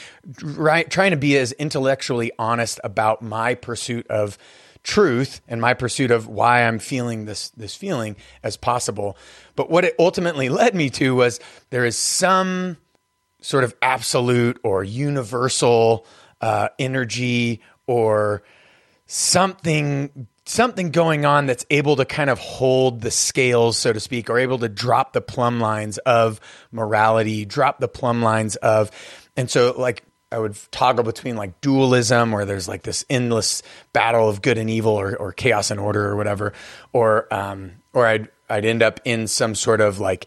right, 0.42 0.88
trying 0.90 1.10
to 1.10 1.16
be 1.16 1.36
as 1.38 1.52
intellectually 1.52 2.30
honest 2.38 2.78
about 2.84 3.22
my 3.22 3.54
pursuit 3.54 4.06
of 4.08 4.38
truth 4.82 5.40
and 5.46 5.60
my 5.60 5.74
pursuit 5.74 6.10
of 6.10 6.26
why 6.26 6.64
I'm 6.64 6.78
feeling 6.78 7.24
this 7.24 7.50
this 7.50 7.74
feeling 7.74 8.16
as 8.42 8.56
possible. 8.56 9.16
But 9.56 9.70
what 9.70 9.84
it 9.84 9.94
ultimately 9.98 10.48
led 10.60 10.74
me 10.74 10.90
to 10.90 11.14
was 11.14 11.40
there 11.70 11.84
is 11.84 11.96
some 11.96 12.76
sort 13.40 13.64
of 13.64 13.74
absolute 13.82 14.58
or 14.62 14.84
universal 14.84 16.06
uh, 16.40 16.68
energy 16.78 17.60
or 17.86 18.42
something 19.06 20.26
something 20.44 20.90
going 20.90 21.24
on 21.24 21.46
that's 21.46 21.64
able 21.70 21.96
to 21.96 22.04
kind 22.04 22.28
of 22.28 22.38
hold 22.38 23.00
the 23.00 23.10
scales 23.10 23.76
so 23.76 23.92
to 23.92 24.00
speak 24.00 24.28
or 24.28 24.38
able 24.38 24.58
to 24.58 24.68
drop 24.68 25.12
the 25.12 25.20
plumb 25.20 25.60
lines 25.60 25.98
of 25.98 26.40
morality 26.72 27.44
drop 27.44 27.78
the 27.78 27.86
plumb 27.86 28.22
lines 28.22 28.56
of 28.56 28.90
and 29.36 29.50
so 29.50 29.74
like 29.76 30.02
I 30.32 30.38
would 30.38 30.56
toggle 30.70 31.04
between 31.04 31.36
like 31.36 31.60
dualism, 31.60 32.32
where 32.32 32.44
there's 32.44 32.66
like 32.66 32.82
this 32.82 33.04
endless 33.10 33.62
battle 33.92 34.28
of 34.28 34.42
good 34.42 34.58
and 34.58 34.70
evil, 34.70 34.92
or, 34.92 35.14
or 35.16 35.32
chaos 35.32 35.70
and 35.70 35.78
order, 35.78 36.08
or 36.08 36.16
whatever, 36.16 36.52
or 36.92 37.32
um, 37.32 37.72
or 37.92 38.06
I'd 38.06 38.28
I'd 38.48 38.64
end 38.64 38.82
up 38.82 39.00
in 39.04 39.26
some 39.26 39.54
sort 39.54 39.80
of 39.80 40.00
like 40.00 40.26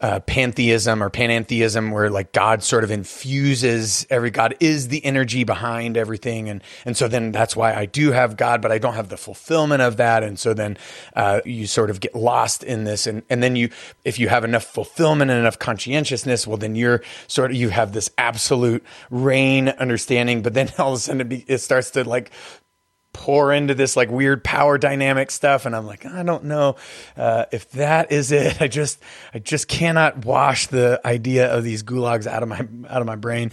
uh, 0.00 0.20
pantheism 0.20 1.02
or 1.02 1.10
panentheism 1.10 1.92
where 1.92 2.08
like 2.08 2.32
God 2.32 2.62
sort 2.62 2.84
of 2.84 2.90
infuses 2.92 4.06
every 4.10 4.30
God 4.30 4.54
is 4.60 4.88
the 4.88 5.04
energy 5.04 5.42
behind 5.42 5.96
everything. 5.96 6.48
And, 6.48 6.62
and 6.84 6.96
so 6.96 7.08
then 7.08 7.32
that's 7.32 7.56
why 7.56 7.74
I 7.74 7.86
do 7.86 8.12
have 8.12 8.36
God, 8.36 8.62
but 8.62 8.70
I 8.70 8.78
don't 8.78 8.94
have 8.94 9.08
the 9.08 9.16
fulfillment 9.16 9.82
of 9.82 9.96
that. 9.96 10.22
And 10.22 10.38
so 10.38 10.54
then, 10.54 10.78
uh, 11.16 11.40
you 11.44 11.66
sort 11.66 11.90
of 11.90 11.98
get 11.98 12.14
lost 12.14 12.62
in 12.62 12.84
this. 12.84 13.08
And, 13.08 13.24
and 13.28 13.42
then 13.42 13.56
you, 13.56 13.70
if 14.04 14.20
you 14.20 14.28
have 14.28 14.44
enough 14.44 14.64
fulfillment 14.64 15.32
and 15.32 15.40
enough 15.40 15.58
conscientiousness, 15.58 16.46
well, 16.46 16.58
then 16.58 16.76
you're 16.76 17.02
sort 17.26 17.50
of, 17.50 17.56
you 17.56 17.70
have 17.70 17.92
this 17.92 18.08
absolute 18.18 18.84
reign 19.10 19.68
understanding, 19.68 20.42
but 20.42 20.54
then 20.54 20.70
all 20.78 20.92
of 20.92 20.98
a 20.98 21.00
sudden 21.00 21.22
it, 21.22 21.28
be, 21.28 21.44
it 21.48 21.58
starts 21.58 21.90
to 21.92 22.08
like 22.08 22.30
pour 23.12 23.52
into 23.52 23.74
this 23.74 23.96
like 23.96 24.10
weird 24.10 24.44
power 24.44 24.78
dynamic 24.78 25.30
stuff 25.30 25.66
and 25.66 25.74
i'm 25.74 25.86
like 25.86 26.06
i 26.06 26.22
don't 26.22 26.44
know 26.44 26.76
uh, 27.16 27.46
if 27.50 27.70
that 27.70 28.12
is 28.12 28.30
it. 28.32 28.60
I 28.62 28.68
just 28.68 29.00
i 29.34 29.38
just 29.38 29.68
cannot 29.68 30.24
wash 30.24 30.66
the 30.68 31.00
idea 31.04 31.52
of 31.52 31.64
these 31.64 31.82
gulags 31.82 32.26
out 32.26 32.42
of 32.42 32.48
my 32.48 32.60
out 32.88 33.00
of 33.00 33.06
my 33.06 33.16
brain 33.16 33.52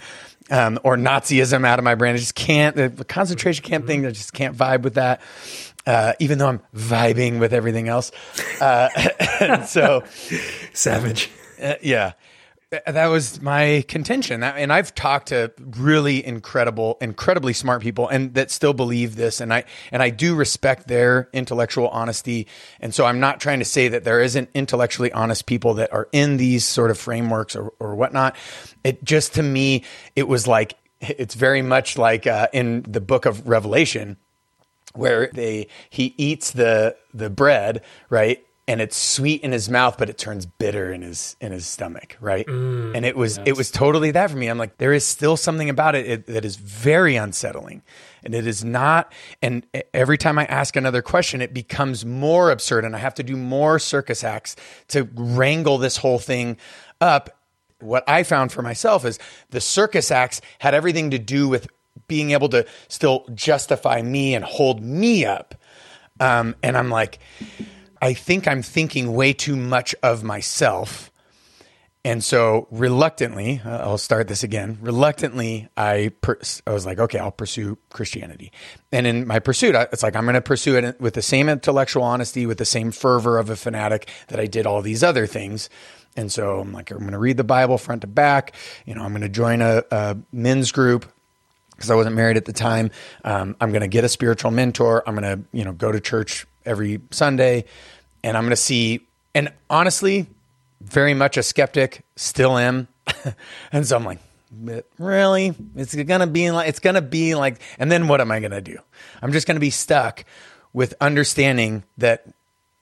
um, 0.52 0.78
or 0.84 0.96
nazism 0.96 1.66
out 1.66 1.80
of 1.80 1.86
my 1.86 1.96
brain. 1.96 2.14
I 2.14 2.18
just 2.18 2.36
can't 2.36 2.76
the 2.76 3.06
concentration 3.06 3.64
camp 3.64 3.88
thing 3.88 4.06
i 4.06 4.12
just 4.12 4.34
can't 4.34 4.56
vibe 4.56 4.82
with 4.82 4.96
that 4.96 5.22
uh, 5.88 6.14
even 6.20 6.38
though 6.38 6.48
i'm 6.48 6.62
vibing 6.76 7.40
with 7.40 7.54
everything 7.54 7.88
else. 7.88 8.12
Uh, 8.60 9.64
so 9.66 10.04
savage. 10.74 11.30
Uh, 11.62 11.76
yeah 11.82 12.14
that 12.72 13.08
was 13.08 13.42
my 13.42 13.84
contention. 13.88 14.44
And 14.44 14.74
i've 14.74 14.94
talked 14.96 15.28
to 15.28 15.52
really 15.60 16.26
incredible 16.26 16.98
incredibly 17.02 17.54
smart 17.54 17.82
people 17.82 18.08
and 18.08 18.34
that 18.34 18.52
still 18.52 18.74
believe 18.74 19.16
this 19.16 19.40
and 19.40 19.54
i 19.54 19.64
and 19.92 20.02
i 20.02 20.10
do 20.10 20.36
respect 20.36 20.88
their 20.88 21.30
intellectual 21.34 21.88
honesty. 21.90 22.48
And 22.80 22.94
so 22.94 23.06
i'm 23.06 23.20
not 23.20 23.40
trying 23.40 23.60
to 23.60 23.66
say 23.66 23.88
that 23.90 24.04
there 24.04 24.22
isn't 24.22 24.50
intellectually 24.54 25.12
honest 25.12 25.46
people 25.46 25.76
that 25.76 25.94
are 25.94 26.10
in 26.12 26.38
these 26.38 26.66
sort 26.66 26.92
of 26.92 26.98
frameworks 26.98 27.56
or, 27.56 27.74
or 27.80 27.96
whatnot. 27.96 28.36
It 28.84 29.04
just 29.04 29.36
to 29.36 29.44
me 29.44 29.84
it 30.16 30.28
was 30.28 30.48
like 30.48 30.76
it's 31.02 31.36
very 31.36 31.62
much 31.62 31.98
like 31.98 32.26
uh, 32.26 32.48
in 32.54 32.84
the 32.84 33.02
book 33.02 33.26
of 33.26 33.48
revelation 33.48 34.18
where 34.94 35.30
they 35.34 35.68
he 35.90 36.14
eats 36.18 36.52
the 36.52 36.96
the 37.14 37.30
bread, 37.30 37.82
right? 38.10 38.45
And 38.68 38.82
it's 38.82 38.98
sweet 38.98 39.42
in 39.42 39.52
his 39.52 39.70
mouth, 39.70 39.96
but 40.00 40.10
it 40.10 40.18
turns 40.18 40.48
bitter 40.48 40.92
in 40.92 41.04
his 41.04 41.36
in 41.40 41.52
his 41.52 41.68
stomach, 41.68 42.18
right? 42.20 42.48
Mm, 42.48 42.96
and 42.96 43.06
it 43.06 43.16
was 43.16 43.38
it 43.46 43.56
was 43.56 43.70
totally 43.70 44.10
that 44.12 44.32
for 44.32 44.38
me. 44.38 44.48
I'm 44.48 44.58
like, 44.58 44.78
there 44.80 44.92
is 44.92 45.06
still 45.06 45.38
something 45.38 45.70
about 45.70 45.94
it, 45.94 46.08
it 46.08 46.26
that 46.28 46.44
is 46.44 46.56
very 46.56 47.16
unsettling, 47.16 47.84
and 48.24 48.34
it 48.34 48.48
is 48.48 48.64
not. 48.64 49.14
And 49.44 49.68
every 49.94 50.18
time 50.18 50.40
I 50.40 50.46
ask 50.46 50.76
another 50.76 51.04
question, 51.04 51.42
it 51.42 51.54
becomes 51.54 52.06
more 52.06 52.50
absurd, 52.50 52.86
and 52.86 52.96
I 52.96 53.00
have 53.00 53.14
to 53.16 53.24
do 53.24 53.38
more 53.38 53.78
circus 53.78 54.24
acts 54.24 54.56
to 54.88 55.08
wrangle 55.14 55.78
this 55.78 55.98
whole 55.98 56.18
thing 56.18 56.58
up. 57.00 57.38
What 57.82 58.04
I 58.08 58.24
found 58.24 58.52
for 58.52 58.64
myself 58.64 59.06
is 59.06 59.20
the 59.52 59.62
circus 59.62 60.10
acts 60.10 60.42
had 60.58 60.74
everything 60.74 61.12
to 61.12 61.20
do 61.20 61.48
with 61.48 61.68
being 62.08 62.32
able 62.32 62.50
to 62.50 62.66
still 62.88 63.26
justify 63.34 64.02
me 64.02 64.36
and 64.36 64.44
hold 64.44 64.82
me 64.82 65.26
up. 65.26 65.56
Um, 66.20 66.56
and 66.64 66.78
I'm 66.78 66.90
like, 66.90 67.20
I 68.02 68.14
think 68.14 68.48
I'm 68.48 68.62
thinking 68.62 69.14
way 69.14 69.34
too 69.34 69.56
much 69.56 69.96
of 70.04 70.24
myself. 70.24 71.12
And 72.06 72.24
so 72.24 72.68
reluctantly, 72.70 73.62
uh, 73.66 73.78
I'll 73.78 73.98
start 73.98 74.28
this 74.28 74.44
again. 74.44 74.78
Reluctantly, 74.80 75.70
I 75.76 76.12
per- 76.22 76.40
I 76.68 76.72
was 76.72 76.86
like, 76.86 77.00
okay, 77.00 77.18
I'll 77.18 77.32
pursue 77.32 77.80
Christianity. 77.90 78.52
And 78.92 79.08
in 79.08 79.26
my 79.26 79.40
pursuit, 79.40 79.74
it's 79.92 80.04
like 80.04 80.16
I'm 80.16 80.26
going 80.26 80.36
to 80.36 80.42
pursue 80.42 80.78
it 80.78 81.02
with 81.02 81.16
the 81.16 81.24
same 81.24 81.50
intellectual 81.50 82.04
honesty, 82.04 82.46
with 82.46 82.60
the 82.60 82.66
same 82.66 82.92
fervor 82.92 83.40
of 83.40 83.50
a 83.50 83.56
fanatic 83.56 84.08
that 84.28 84.40
I 84.40 84.46
did 84.46 84.68
all 84.68 84.84
these 84.84 85.04
other 85.04 85.26
things. 85.26 85.68
And 86.16 86.32
so 86.32 86.60
I'm 86.60 86.72
like, 86.72 86.92
I'm 86.92 87.00
going 87.00 87.12
to 87.14 87.18
read 87.18 87.38
the 87.38 87.44
Bible 87.44 87.80
front 87.80 88.02
to 88.02 88.08
back. 88.08 88.54
You 88.86 88.94
know, 88.94 89.02
I'm 89.02 89.12
going 89.12 89.24
to 89.24 89.30
join 89.30 89.64
a, 89.64 89.84
a 89.90 90.16
men's 90.32 90.72
group 90.72 91.12
because 91.72 91.90
I 91.90 91.96
wasn't 91.96 92.16
married 92.16 92.38
at 92.38 92.46
the 92.46 92.54
time. 92.54 92.92
Um, 93.24 93.56
I'm 93.60 93.72
going 93.72 93.82
to 93.82 93.88
get 93.88 94.04
a 94.04 94.10
spiritual 94.10 94.52
mentor. 94.52 95.04
I'm 95.08 95.16
going 95.16 95.40
to, 95.40 95.44
you 95.52 95.66
know, 95.66 95.74
go 95.74 95.92
to 95.92 96.00
church 96.00 96.46
every 96.66 97.02
Sunday 97.12 97.66
and 98.26 98.36
I'm 98.36 98.44
going 98.44 98.50
to 98.50 98.56
see, 98.56 99.02
and 99.36 99.54
honestly, 99.70 100.26
very 100.82 101.14
much 101.14 101.38
a 101.38 101.44
skeptic, 101.44 102.04
still 102.16 102.58
am. 102.58 102.88
and 103.72 103.86
so 103.86 103.96
I'm 103.96 104.04
like, 104.04 104.20
really? 104.98 105.54
It's 105.76 105.94
going 105.94 106.22
to 106.22 106.28
be 106.28 106.50
like, 106.50 106.68
it's 106.68 106.80
going 106.80 106.96
to 106.96 107.04
be 107.04 107.36
like, 107.36 107.62
and 107.78 107.92
then 107.92 108.08
what 108.08 108.22
am 108.22 108.32
I 108.32 108.40
going 108.40 108.52
to 108.52 108.62
do? 108.62 108.80
I'm 109.22 109.32
just 109.32 109.46
going 109.46 109.58
to 109.58 109.62
be 109.62 109.70
stuck 109.70 110.26
with 110.74 110.96
understanding 111.00 111.84
that 112.00 112.26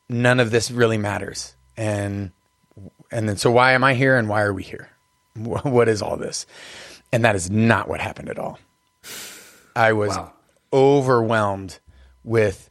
none 0.08 0.39
of 0.39 0.50
this 0.50 0.72
really 0.72 0.98
matters. 0.98 1.54
And, 1.76 2.32
and 3.12 3.28
then, 3.28 3.36
so 3.36 3.52
why 3.52 3.74
am 3.74 3.84
I 3.84 3.96
here 3.96 4.15
and 4.15 4.30
why 4.30 4.43
are 4.43 4.54
we 4.54 4.63
here? 4.63 4.89
What 5.36 5.89
is 5.89 6.02
all 6.02 6.15
this? 6.15 6.46
And 7.12 7.26
that 7.26 7.36
is 7.36 7.50
not 7.50 7.89
what 7.89 8.00
happened 8.00 8.30
at 8.30 8.39
all. 8.39 8.60
I 9.76 9.91
was 9.91 10.15
wow. 10.15 10.32
overwhelmed 10.72 11.80
with 12.24 12.69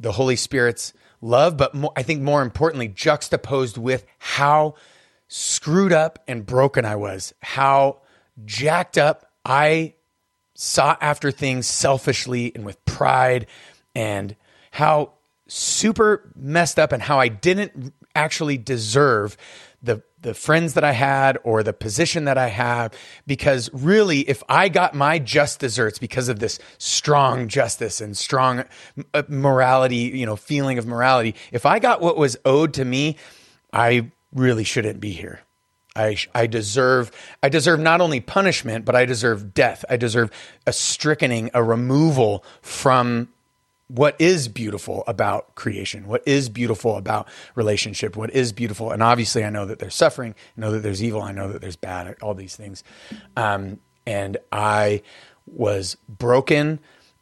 the 0.00 0.12
Holy 0.12 0.36
Spirit's 0.36 0.92
love, 1.20 1.56
but 1.56 1.74
more, 1.74 1.92
I 1.96 2.02
think 2.02 2.22
more 2.22 2.42
importantly, 2.42 2.88
juxtaposed 2.88 3.76
with 3.76 4.04
how 4.18 4.74
screwed 5.28 5.92
up 5.92 6.18
and 6.26 6.44
broken 6.44 6.84
I 6.84 6.96
was, 6.96 7.34
how 7.40 7.98
jacked 8.44 8.98
up 8.98 9.26
I 9.44 9.94
sought 10.54 10.98
after 11.00 11.30
things 11.30 11.66
selfishly 11.66 12.52
and 12.54 12.64
with 12.64 12.84
pride, 12.84 13.46
and 13.94 14.34
how 14.72 15.12
super 15.46 16.30
messed 16.36 16.78
up 16.78 16.92
and 16.92 17.02
how 17.02 17.18
I 17.18 17.28
didn't 17.28 17.92
actually 18.14 18.58
deserve 18.58 19.36
the 19.82 20.02
the 20.20 20.34
friends 20.34 20.74
that 20.74 20.84
I 20.84 20.92
had 20.92 21.38
or 21.44 21.62
the 21.62 21.72
position 21.72 22.24
that 22.26 22.36
I 22.36 22.48
have 22.48 22.92
because 23.26 23.70
really 23.72 24.20
if 24.20 24.42
I 24.48 24.68
got 24.68 24.94
my 24.94 25.18
just 25.18 25.60
desserts 25.60 25.98
because 25.98 26.28
of 26.28 26.38
this 26.38 26.58
strong 26.76 27.48
justice 27.48 28.00
and 28.00 28.16
strong 28.16 28.64
uh, 29.14 29.22
morality, 29.28 29.96
you 29.96 30.26
know, 30.26 30.36
feeling 30.36 30.76
of 30.76 30.86
morality, 30.86 31.34
if 31.52 31.64
I 31.64 31.78
got 31.78 32.02
what 32.02 32.18
was 32.18 32.36
owed 32.44 32.74
to 32.74 32.84
me, 32.84 33.16
I 33.72 34.10
really 34.32 34.64
shouldn't 34.64 35.00
be 35.00 35.12
here. 35.12 35.40
I, 35.96 36.16
I 36.34 36.46
deserve 36.46 37.10
I 37.42 37.48
deserve 37.48 37.80
not 37.80 38.00
only 38.00 38.20
punishment 38.20 38.84
but 38.84 38.94
I 38.94 39.06
deserve 39.06 39.54
death. 39.54 39.84
I 39.88 39.96
deserve 39.96 40.30
a 40.66 40.72
strickening, 40.72 41.50
a 41.54 41.64
removal 41.64 42.44
from 42.60 43.28
what 43.90 44.14
is 44.20 44.46
beautiful 44.46 45.02
about 45.08 45.56
creation, 45.56 46.06
what 46.06 46.22
is 46.24 46.48
beautiful 46.48 46.96
about 46.96 47.26
relationship, 47.56 48.16
what 48.16 48.30
is 48.30 48.52
beautiful. 48.52 48.92
And 48.92 49.02
obviously, 49.02 49.44
I 49.44 49.50
know 49.50 49.66
that 49.66 49.80
there's 49.80 49.96
suffering, 49.96 50.34
I 50.56 50.60
know 50.60 50.72
that 50.72 50.80
there's 50.80 51.02
evil, 51.02 51.20
I 51.20 51.32
know 51.32 51.52
that 51.52 51.60
there's 51.60 51.76
bad, 51.76 52.16
all 52.22 52.34
these 52.34 52.54
things. 52.54 52.84
Um, 53.36 53.80
and 54.06 54.36
I 54.52 55.02
was 55.46 55.96
broken, 56.08 56.78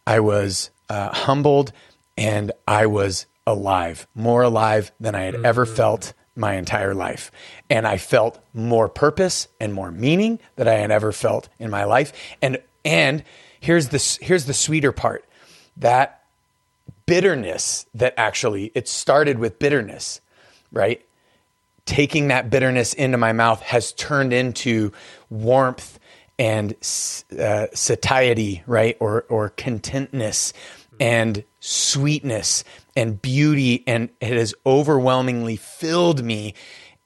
I 0.06 0.20
was 0.20 0.70
uh, 0.90 1.14
humbled, 1.14 1.72
and 2.18 2.52
I 2.66 2.86
was 2.86 3.26
alive, 3.46 4.06
more 4.14 4.42
alive 4.42 4.92
than 5.00 5.14
I 5.14 5.22
had 5.22 5.34
mm-hmm. 5.34 5.46
ever 5.46 5.64
felt 5.64 6.12
my 6.36 6.54
entire 6.54 6.94
life. 6.94 7.32
And 7.70 7.86
I 7.86 7.96
felt 7.96 8.40
more 8.52 8.90
purpose 8.90 9.48
and 9.58 9.72
more 9.72 9.90
meaning 9.90 10.38
that 10.56 10.68
I 10.68 10.74
had 10.74 10.90
ever 10.90 11.12
felt 11.12 11.48
in 11.58 11.70
my 11.70 11.84
life. 11.84 12.12
And 12.42 12.58
and 12.84 13.24
here's 13.58 13.88
the 13.88 14.18
here's 14.20 14.44
the 14.44 14.54
sweeter 14.54 14.92
part. 14.92 15.24
That 15.78 16.17
bitterness 17.08 17.86
that 17.94 18.12
actually 18.18 18.70
it 18.74 18.86
started 18.86 19.38
with 19.38 19.58
bitterness, 19.58 20.20
right? 20.70 21.04
Taking 21.86 22.28
that 22.28 22.50
bitterness 22.50 22.92
into 22.92 23.16
my 23.16 23.32
mouth 23.32 23.62
has 23.62 23.92
turned 23.92 24.34
into 24.34 24.92
warmth 25.30 25.98
and 26.38 26.74
uh, 27.40 27.66
satiety, 27.74 28.62
right? 28.66 28.96
Or 29.00 29.24
or 29.30 29.48
contentness 29.48 30.52
and 31.00 31.42
sweetness 31.60 32.62
and 32.94 33.20
beauty, 33.20 33.84
and 33.86 34.10
it 34.20 34.36
has 34.36 34.54
overwhelmingly 34.66 35.56
filled 35.56 36.22
me, 36.22 36.54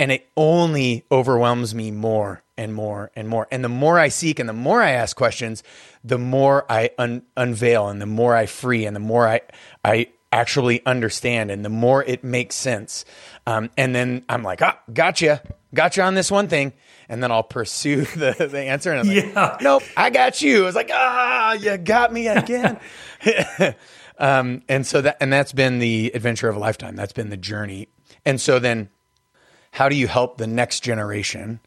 and 0.00 0.10
it 0.10 0.28
only 0.36 1.04
overwhelms 1.12 1.74
me 1.76 1.92
more 1.92 2.41
and 2.56 2.74
more 2.74 3.10
and 3.16 3.28
more. 3.28 3.48
And 3.50 3.64
the 3.64 3.68
more 3.68 3.98
I 3.98 4.08
seek 4.08 4.38
and 4.38 4.48
the 4.48 4.54
more 4.54 4.82
I 4.82 4.90
ask 4.90 5.16
questions, 5.16 5.62
the 6.04 6.18
more 6.18 6.70
I 6.70 6.90
un- 6.98 7.22
unveil 7.36 7.88
and 7.88 8.00
the 8.00 8.06
more 8.06 8.34
I 8.34 8.46
free 8.46 8.84
and 8.84 8.94
the 8.94 9.00
more 9.00 9.26
I 9.26 9.40
I 9.84 10.08
actually 10.32 10.84
understand 10.86 11.50
and 11.50 11.64
the 11.64 11.68
more 11.68 12.02
it 12.02 12.24
makes 12.24 12.54
sense. 12.54 13.04
Um, 13.46 13.70
and 13.76 13.94
then 13.94 14.24
I'm 14.28 14.42
like, 14.42 14.62
ah, 14.62 14.80
gotcha, 14.92 15.42
gotcha 15.74 16.02
on 16.02 16.14
this 16.14 16.30
one 16.30 16.48
thing. 16.48 16.72
And 17.08 17.22
then 17.22 17.30
I'll 17.30 17.42
pursue 17.42 18.04
the, 18.16 18.48
the 18.50 18.60
answer. 18.60 18.90
And 18.92 19.00
I'm 19.00 19.14
like, 19.14 19.34
yeah. 19.34 19.58
nope, 19.60 19.82
I 19.96 20.10
got 20.10 20.40
you. 20.40 20.62
I 20.62 20.66
was 20.66 20.74
like, 20.74 20.90
ah, 20.92 21.52
you 21.52 21.76
got 21.76 22.12
me 22.12 22.28
again. 22.28 22.80
um, 24.18 24.62
and 24.68 24.86
so 24.86 25.02
that, 25.02 25.18
and 25.20 25.32
that's 25.32 25.52
been 25.52 25.78
the 25.78 26.12
adventure 26.14 26.48
of 26.48 26.56
a 26.56 26.58
lifetime. 26.58 26.96
That's 26.96 27.12
been 27.12 27.28
the 27.28 27.36
journey. 27.36 27.88
And 28.24 28.40
so 28.40 28.58
then 28.58 28.88
how 29.72 29.88
do 29.88 29.96
you 29.96 30.06
help 30.06 30.38
the 30.38 30.46
next 30.46 30.80
generation 30.80 31.60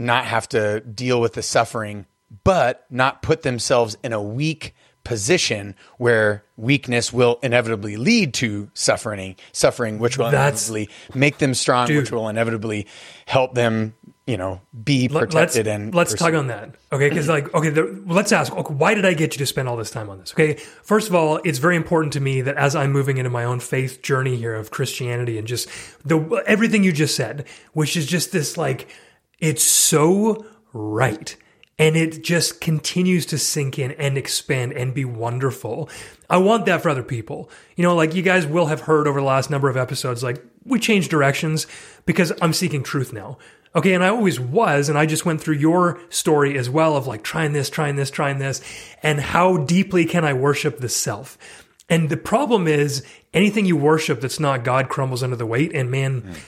not 0.00 0.24
have 0.24 0.48
to 0.48 0.80
deal 0.80 1.20
with 1.20 1.34
the 1.34 1.42
suffering, 1.42 2.06
but 2.42 2.86
not 2.90 3.22
put 3.22 3.42
themselves 3.42 3.96
in 4.02 4.12
a 4.12 4.22
weak 4.22 4.74
position 5.04 5.74
where 5.98 6.42
weakness 6.56 7.12
will 7.12 7.38
inevitably 7.42 7.96
lead 7.96 8.34
to 8.34 8.70
suffering, 8.74 9.36
suffering, 9.52 9.98
which 9.98 10.18
will 10.18 10.30
That's, 10.30 10.68
inevitably 10.68 10.94
make 11.14 11.38
them 11.38 11.54
strong, 11.54 11.86
dude, 11.86 11.98
which 11.98 12.12
will 12.12 12.28
inevitably 12.28 12.86
help 13.26 13.54
them, 13.54 13.94
you 14.26 14.36
know, 14.36 14.60
be 14.84 15.08
protected 15.08 15.66
let's, 15.66 15.68
and. 15.68 15.94
Let's 15.94 16.14
talk 16.14 16.34
on 16.34 16.46
that, 16.46 16.74
okay? 16.92 17.08
Because 17.08 17.28
like, 17.28 17.52
okay, 17.54 17.70
the, 17.70 18.02
let's 18.06 18.32
ask, 18.32 18.54
okay, 18.54 18.74
why 18.74 18.94
did 18.94 19.04
I 19.04 19.14
get 19.14 19.34
you 19.34 19.38
to 19.38 19.46
spend 19.46 19.68
all 19.68 19.76
this 19.76 19.90
time 19.90 20.08
on 20.08 20.18
this? 20.18 20.32
Okay, 20.32 20.54
first 20.82 21.08
of 21.08 21.14
all, 21.14 21.40
it's 21.44 21.58
very 21.58 21.76
important 21.76 22.12
to 22.14 22.20
me 22.20 22.40
that 22.42 22.56
as 22.56 22.74
I'm 22.74 22.92
moving 22.92 23.18
into 23.18 23.30
my 23.30 23.44
own 23.44 23.60
faith 23.60 24.02
journey 24.02 24.36
here 24.36 24.54
of 24.54 24.70
Christianity 24.70 25.38
and 25.38 25.46
just 25.46 25.68
the 26.04 26.42
everything 26.46 26.84
you 26.84 26.92
just 26.92 27.16
said, 27.16 27.46
which 27.72 27.96
is 27.96 28.06
just 28.06 28.32
this 28.32 28.56
like, 28.56 28.88
it's 29.40 29.64
so 29.64 30.44
right 30.72 31.36
and 31.80 31.96
it 31.96 32.22
just 32.22 32.60
continues 32.60 33.24
to 33.24 33.38
sink 33.38 33.78
in 33.78 33.92
and 33.92 34.18
expand 34.18 34.74
and 34.74 34.92
be 34.92 35.06
wonderful. 35.06 35.88
I 36.28 36.36
want 36.36 36.66
that 36.66 36.82
for 36.82 36.90
other 36.90 37.02
people. 37.02 37.48
You 37.74 37.82
know, 37.82 37.96
like 37.96 38.14
you 38.14 38.20
guys 38.20 38.46
will 38.46 38.66
have 38.66 38.82
heard 38.82 39.08
over 39.08 39.18
the 39.18 39.26
last 39.26 39.48
number 39.48 39.70
of 39.70 39.78
episodes, 39.78 40.22
like 40.22 40.44
we 40.66 40.78
changed 40.78 41.10
directions 41.10 41.66
because 42.04 42.34
I'm 42.42 42.52
seeking 42.52 42.82
truth 42.82 43.14
now. 43.14 43.38
Okay, 43.74 43.94
and 43.94 44.04
I 44.04 44.08
always 44.08 44.38
was, 44.38 44.90
and 44.90 44.98
I 44.98 45.06
just 45.06 45.24
went 45.24 45.40
through 45.40 45.54
your 45.54 45.98
story 46.10 46.58
as 46.58 46.68
well 46.68 46.96
of 46.98 47.06
like 47.06 47.22
trying 47.22 47.54
this, 47.54 47.70
trying 47.70 47.96
this, 47.96 48.10
trying 48.10 48.40
this, 48.40 48.60
and 49.02 49.18
how 49.18 49.56
deeply 49.56 50.04
can 50.04 50.22
I 50.22 50.34
worship 50.34 50.80
the 50.80 50.88
self? 50.88 51.38
And 51.88 52.10
the 52.10 52.16
problem 52.18 52.68
is 52.68 53.06
anything 53.32 53.64
you 53.64 53.76
worship 53.78 54.20
that's 54.20 54.40
not 54.40 54.64
God 54.64 54.90
crumbles 54.90 55.22
under 55.22 55.36
the 55.36 55.46
weight, 55.46 55.72
and 55.72 55.90
man, 55.90 56.22
mm. 56.22 56.38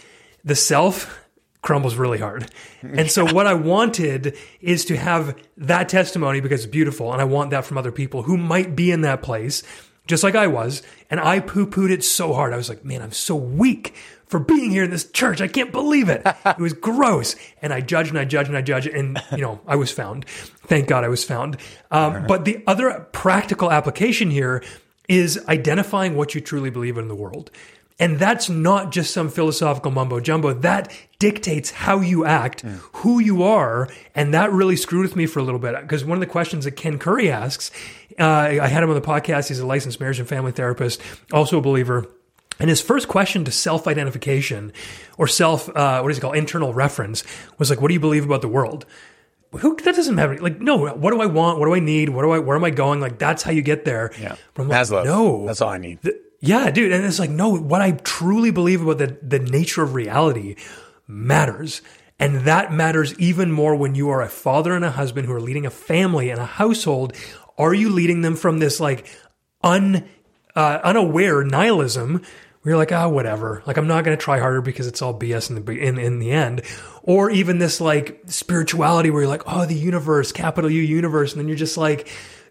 the 0.45 0.57
self 0.57 1.22
crumbles 1.63 1.95
really 1.97 2.19
hard. 2.19 2.51
And 2.83 3.09
so 3.09 3.25
what 3.33 3.47
I 3.47 3.55
wanted 3.55 4.37
is 4.61 4.85
to 4.87 4.97
have 4.97 5.37
that 5.57 5.89
testimony 5.89 6.41
because 6.41 6.65
it's 6.65 6.71
beautiful. 6.71 7.13
And 7.13 7.23
I 7.23 7.25
want 7.25 7.51
that 7.51 7.65
from 7.65 7.79
other 7.79 7.93
people 7.93 8.25
who 8.25 8.37
might 8.37 8.75
be 8.75 8.91
in 8.91 9.03
that 9.03 9.23
place, 9.23 9.63
just 10.09 10.25
like 10.25 10.35
I 10.35 10.49
was. 10.49 10.83
And 11.09 11.21
I 11.21 11.39
poo 11.39 11.65
pooed 11.65 11.91
it 11.91 12.03
so 12.03 12.33
hard. 12.33 12.53
I 12.53 12.57
was 12.57 12.69
like, 12.69 12.85
man, 12.85 13.03
I'm 13.03 13.13
so 13.13 13.37
weak 13.37 13.95
for 14.27 14.41
being 14.41 14.73
here 14.73 14.83
in 14.83 14.91
this 14.91 15.09
church. 15.09 15.41
I 15.41 15.47
can't 15.47 15.71
believe 15.71 16.09
it. 16.09 16.27
It 16.45 16.59
was 16.59 16.73
gross. 16.73 17.37
And 17.63 17.73
I 17.73 17.81
judged 17.81 18.11
and 18.11 18.19
I 18.19 18.25
judged 18.25 18.49
and 18.49 18.59
I 18.59 18.63
judged. 18.63 18.89
And, 18.89 19.23
you 19.31 19.43
know, 19.43 19.61
I 19.67 19.77
was 19.77 19.93
found. 19.93 20.27
Thank 20.67 20.89
God 20.89 21.05
I 21.05 21.09
was 21.09 21.23
found. 21.23 21.57
Um, 21.93 22.27
but 22.27 22.45
the 22.45 22.65
other 22.67 23.07
practical 23.13 23.71
application 23.71 24.31
here 24.31 24.65
is 25.09 25.39
identifying 25.49 26.17
what 26.17 26.35
you 26.35 26.41
truly 26.41 26.71
believe 26.71 26.99
in 26.99 27.07
the 27.07 27.15
world. 27.15 27.51
And 27.99 28.19
that's 28.19 28.49
not 28.49 28.91
just 28.91 29.13
some 29.13 29.29
philosophical 29.29 29.91
mumbo 29.91 30.21
jumbo. 30.21 30.53
That 30.53 30.93
dictates 31.19 31.71
how 31.71 32.01
you 32.01 32.25
act, 32.25 32.65
mm. 32.65 32.79
who 32.95 33.21
you 33.21 33.43
are. 33.43 33.89
And 34.15 34.35
that 34.35 34.51
really 34.53 34.77
screwed 34.77 35.03
with 35.03 35.17
me 35.17 35.27
for 35.27 35.39
a 35.39 35.43
little 35.43 35.61
bit. 35.61 35.81
Because 35.81 36.05
one 36.05 36.17
of 36.17 36.21
the 36.21 36.27
questions 36.27 36.65
that 36.65 36.73
Ken 36.73 36.99
Curry 36.99 37.31
asks, 37.31 37.71
uh, 38.19 38.25
I 38.25 38.67
had 38.67 38.83
him 38.83 38.89
on 38.89 38.95
the 38.95 39.01
podcast. 39.01 39.49
He's 39.49 39.61
a 39.61 39.67
licensed 39.67 40.01
marriage 40.01 40.19
and 40.19 40.29
family 40.29 40.53
therapist, 40.53 41.01
also 41.33 41.59
a 41.59 41.61
believer. 41.61 42.07
And 42.59 42.69
his 42.69 42.81
first 42.81 43.09
question 43.09 43.45
to 43.45 43.51
self 43.51 43.87
identification 43.87 44.73
or 45.19 45.27
self, 45.27 45.69
uh, 45.75 46.01
what 46.01 46.11
is 46.11 46.19
it 46.19 46.21
called, 46.21 46.37
internal 46.37 46.75
reference 46.75 47.25
was 47.59 47.71
like, 47.71 47.81
what 47.81 47.89
do 47.89 47.95
you 47.95 48.01
believe 48.01 48.25
about 48.25 48.43
the 48.43 48.49
world? 48.49 48.87
Who 49.53 49.77
that 49.77 49.95
doesn't 49.95 50.15
matter. 50.15 50.39
Like, 50.39 50.61
no, 50.61 50.77
what 50.77 51.11
do 51.11 51.21
I 51.21 51.27
want? 51.27 51.59
What 51.59 51.67
do 51.67 51.75
I 51.75 51.81
need? 51.81 52.09
What 52.09 52.23
do 52.23 52.31
I, 52.31 52.39
where 52.39 52.57
am 52.57 52.65
I 52.65 52.71
going? 52.71 53.01
Like, 53.01 53.19
that's 53.19 53.43
how 53.43 53.51
you 53.51 53.61
get 53.61 53.85
there. 53.85 54.11
Yeah. 54.19 54.37
But 54.55 54.67
like, 54.67 54.81
Maslow. 54.81 55.05
No. 55.05 55.47
That's 55.47 55.61
all 55.61 55.69
I 55.69 55.79
need. 55.79 55.99
Yeah, 56.45 56.73
dude. 56.73 56.91
And 56.91 57.05
it's 57.05 57.21
like, 57.21 57.31
no, 57.31 57.57
what 57.57 57.81
I 57.81 57.93
truly 57.93 58.51
believe 58.51 58.83
about 58.83 58.99
the, 58.99 59.17
the 59.23 59.39
nature 59.39 59.85
of 59.85 59.95
reality 59.95 60.57
matters. 61.07 61.83
And 62.19 62.41
that 62.41 62.73
matters 62.73 63.17
even 63.17 63.53
more 63.53 63.77
when 63.77 63.95
you 63.95 64.11
are 64.11 64.21
a 64.21 64.29
father 64.29 64.75
and 64.75 64.85
a 64.85 64.91
husband 64.91 65.27
who 65.29 65.33
are 65.33 65.41
leading 65.41 65.67
a 65.67 65.71
family 65.71 66.31
and 66.31 66.41
a 66.41 66.45
household. 66.45 67.17
Are 67.57 67.73
you 67.73 67.91
leading 67.91 68.23
them 68.23 68.35
from 68.35 68.59
this 68.59 68.81
like 68.81 69.07
un, 69.63 70.09
uh, 70.57 70.81
unaware 70.83 71.45
nihilism 71.45 72.15
where 72.63 72.73
you're 72.73 72.77
like, 72.77 72.91
ah, 72.91 73.05
oh, 73.05 73.09
whatever. 73.09 73.63
Like, 73.65 73.77
I'm 73.77 73.87
not 73.87 74.05
going 74.05 74.17
to 74.17 74.23
try 74.23 74.41
harder 74.41 74.61
because 74.61 74.89
it's 74.89 75.01
all 75.01 75.17
BS 75.17 75.49
in 75.49 75.65
the, 75.65 75.73
in, 75.73 75.97
in 75.97 76.19
the 76.19 76.33
end. 76.33 76.63
Or 77.05 77.31
even 77.31 77.59
this 77.59 77.81
like 77.81 78.21
spirituality 78.27 79.11
where 79.11 79.23
you're 79.23 79.31
like, 79.31 79.43
oh, 79.47 79.65
the 79.65 79.75
universe, 79.77 80.33
capital 80.33 80.71
U 80.71 80.83
universe. 80.83 81.33
And 81.33 81.41
then 81.41 81.47
you're 81.47 81.57
just 81.57 81.77
like, 81.77 82.09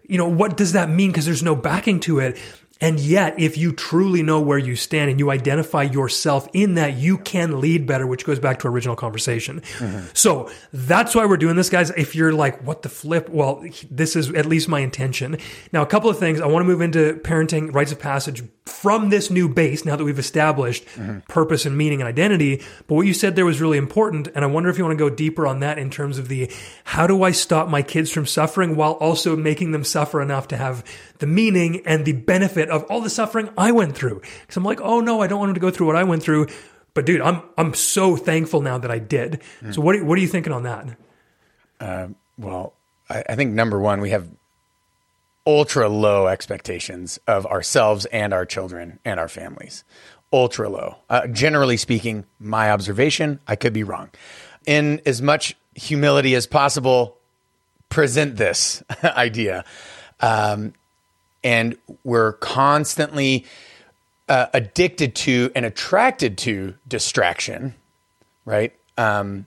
you 0.08 0.16
know, 0.16 0.28
what 0.28 0.56
does 0.56 0.72
that 0.72 0.88
mean? 0.88 1.10
Because 1.10 1.26
there's 1.26 1.42
no 1.42 1.54
backing 1.56 2.00
to 2.00 2.20
it. 2.20 2.38
And 2.82 3.00
yet, 3.00 3.38
if 3.38 3.56
you 3.56 3.72
truly 3.72 4.22
know 4.22 4.40
where 4.40 4.58
you 4.58 4.76
stand 4.76 5.10
and 5.10 5.18
you 5.18 5.30
identify 5.30 5.84
yourself 5.84 6.48
in 6.52 6.74
that, 6.74 6.94
you 6.94 7.16
can 7.16 7.60
lead 7.60 7.86
better, 7.86 8.06
which 8.06 8.26
goes 8.26 8.38
back 8.38 8.58
to 8.58 8.68
our 8.68 8.74
original 8.74 8.96
conversation. 8.96 9.60
Mm-hmm. 9.78 10.06
So 10.12 10.50
that's 10.72 11.14
why 11.14 11.24
we're 11.24 11.36
doing 11.36 11.56
this, 11.56 11.70
guys. 11.70 11.90
If 11.90 12.14
you're 12.14 12.32
like, 12.32 12.60
what 12.66 12.82
the 12.82 12.88
flip? 12.88 13.28
Well, 13.28 13.64
this 13.90 14.16
is 14.16 14.30
at 14.34 14.46
least 14.46 14.68
my 14.68 14.80
intention. 14.80 15.38
Now, 15.72 15.82
a 15.82 15.86
couple 15.86 16.10
of 16.10 16.18
things. 16.18 16.40
I 16.40 16.46
want 16.46 16.64
to 16.64 16.66
move 16.66 16.80
into 16.80 17.20
parenting 17.22 17.72
rites 17.72 17.92
of 17.92 17.98
passage 18.00 18.42
from 18.82 19.10
this 19.10 19.30
new 19.30 19.48
base 19.48 19.84
now 19.84 19.94
that 19.94 20.04
we've 20.04 20.18
established 20.18 20.84
mm-hmm. 20.96 21.20
purpose 21.28 21.64
and 21.64 21.78
meaning 21.78 22.00
and 22.00 22.08
identity. 22.08 22.60
But 22.88 22.96
what 22.96 23.06
you 23.06 23.14
said 23.14 23.36
there 23.36 23.44
was 23.44 23.60
really 23.60 23.78
important. 23.78 24.26
And 24.34 24.44
I 24.44 24.48
wonder 24.48 24.68
if 24.70 24.76
you 24.76 24.84
want 24.84 24.98
to 24.98 25.08
go 25.08 25.14
deeper 25.14 25.46
on 25.46 25.60
that 25.60 25.78
in 25.78 25.88
terms 25.88 26.18
of 26.18 26.26
the 26.26 26.50
how 26.82 27.06
do 27.06 27.22
I 27.22 27.30
stop 27.30 27.68
my 27.68 27.82
kids 27.82 28.10
from 28.10 28.26
suffering 28.26 28.74
while 28.74 28.94
also 28.94 29.36
making 29.36 29.70
them 29.70 29.84
suffer 29.84 30.20
enough 30.20 30.48
to 30.48 30.56
have 30.56 30.84
the 31.18 31.28
meaning 31.28 31.86
and 31.86 32.04
the 32.04 32.12
benefit 32.12 32.70
of 32.70 32.82
all 32.90 33.00
the 33.00 33.08
suffering 33.08 33.50
I 33.56 33.70
went 33.70 33.94
through? 33.94 34.20
Because 34.40 34.56
I'm 34.56 34.64
like, 34.64 34.80
oh 34.80 34.98
no, 34.98 35.22
I 35.22 35.28
don't 35.28 35.38
want 35.38 35.50
them 35.50 35.54
to 35.54 35.60
go 35.60 35.70
through 35.70 35.86
what 35.86 35.96
I 35.96 36.02
went 36.02 36.24
through. 36.24 36.48
But 36.92 37.06
dude, 37.06 37.20
I'm 37.20 37.40
I'm 37.56 37.74
so 37.74 38.16
thankful 38.16 38.62
now 38.62 38.78
that 38.78 38.90
I 38.90 38.98
did. 38.98 39.42
Mm. 39.60 39.76
So 39.76 39.80
what 39.80 40.02
what 40.02 40.18
are 40.18 40.20
you 40.20 40.26
thinking 40.26 40.52
on 40.52 40.64
that? 40.64 40.86
Uh, 41.78 42.08
well, 42.36 42.74
I, 43.08 43.22
I 43.28 43.34
think 43.36 43.52
number 43.52 43.78
one, 43.78 44.00
we 44.00 44.10
have 44.10 44.28
ultra 45.46 45.88
low 45.88 46.26
expectations 46.26 47.18
of 47.26 47.46
ourselves 47.46 48.04
and 48.06 48.32
our 48.32 48.44
children 48.44 48.98
and 49.04 49.18
our 49.18 49.28
families. 49.28 49.84
Ultra 50.32 50.68
low. 50.68 50.96
Uh, 51.10 51.26
generally 51.26 51.76
speaking, 51.76 52.24
my 52.38 52.70
observation, 52.70 53.40
I 53.46 53.56
could 53.56 53.72
be 53.72 53.82
wrong. 53.82 54.10
In 54.66 55.00
as 55.04 55.20
much 55.20 55.56
humility 55.74 56.34
as 56.34 56.46
possible, 56.46 57.18
present 57.88 58.36
this 58.36 58.82
idea. 59.04 59.64
Um, 60.20 60.74
and 61.44 61.76
we're 62.04 62.34
constantly 62.34 63.44
uh, 64.28 64.46
addicted 64.54 65.14
to 65.14 65.50
and 65.54 65.66
attracted 65.66 66.38
to 66.38 66.74
distraction, 66.86 67.74
right? 68.44 68.72
Um, 68.96 69.46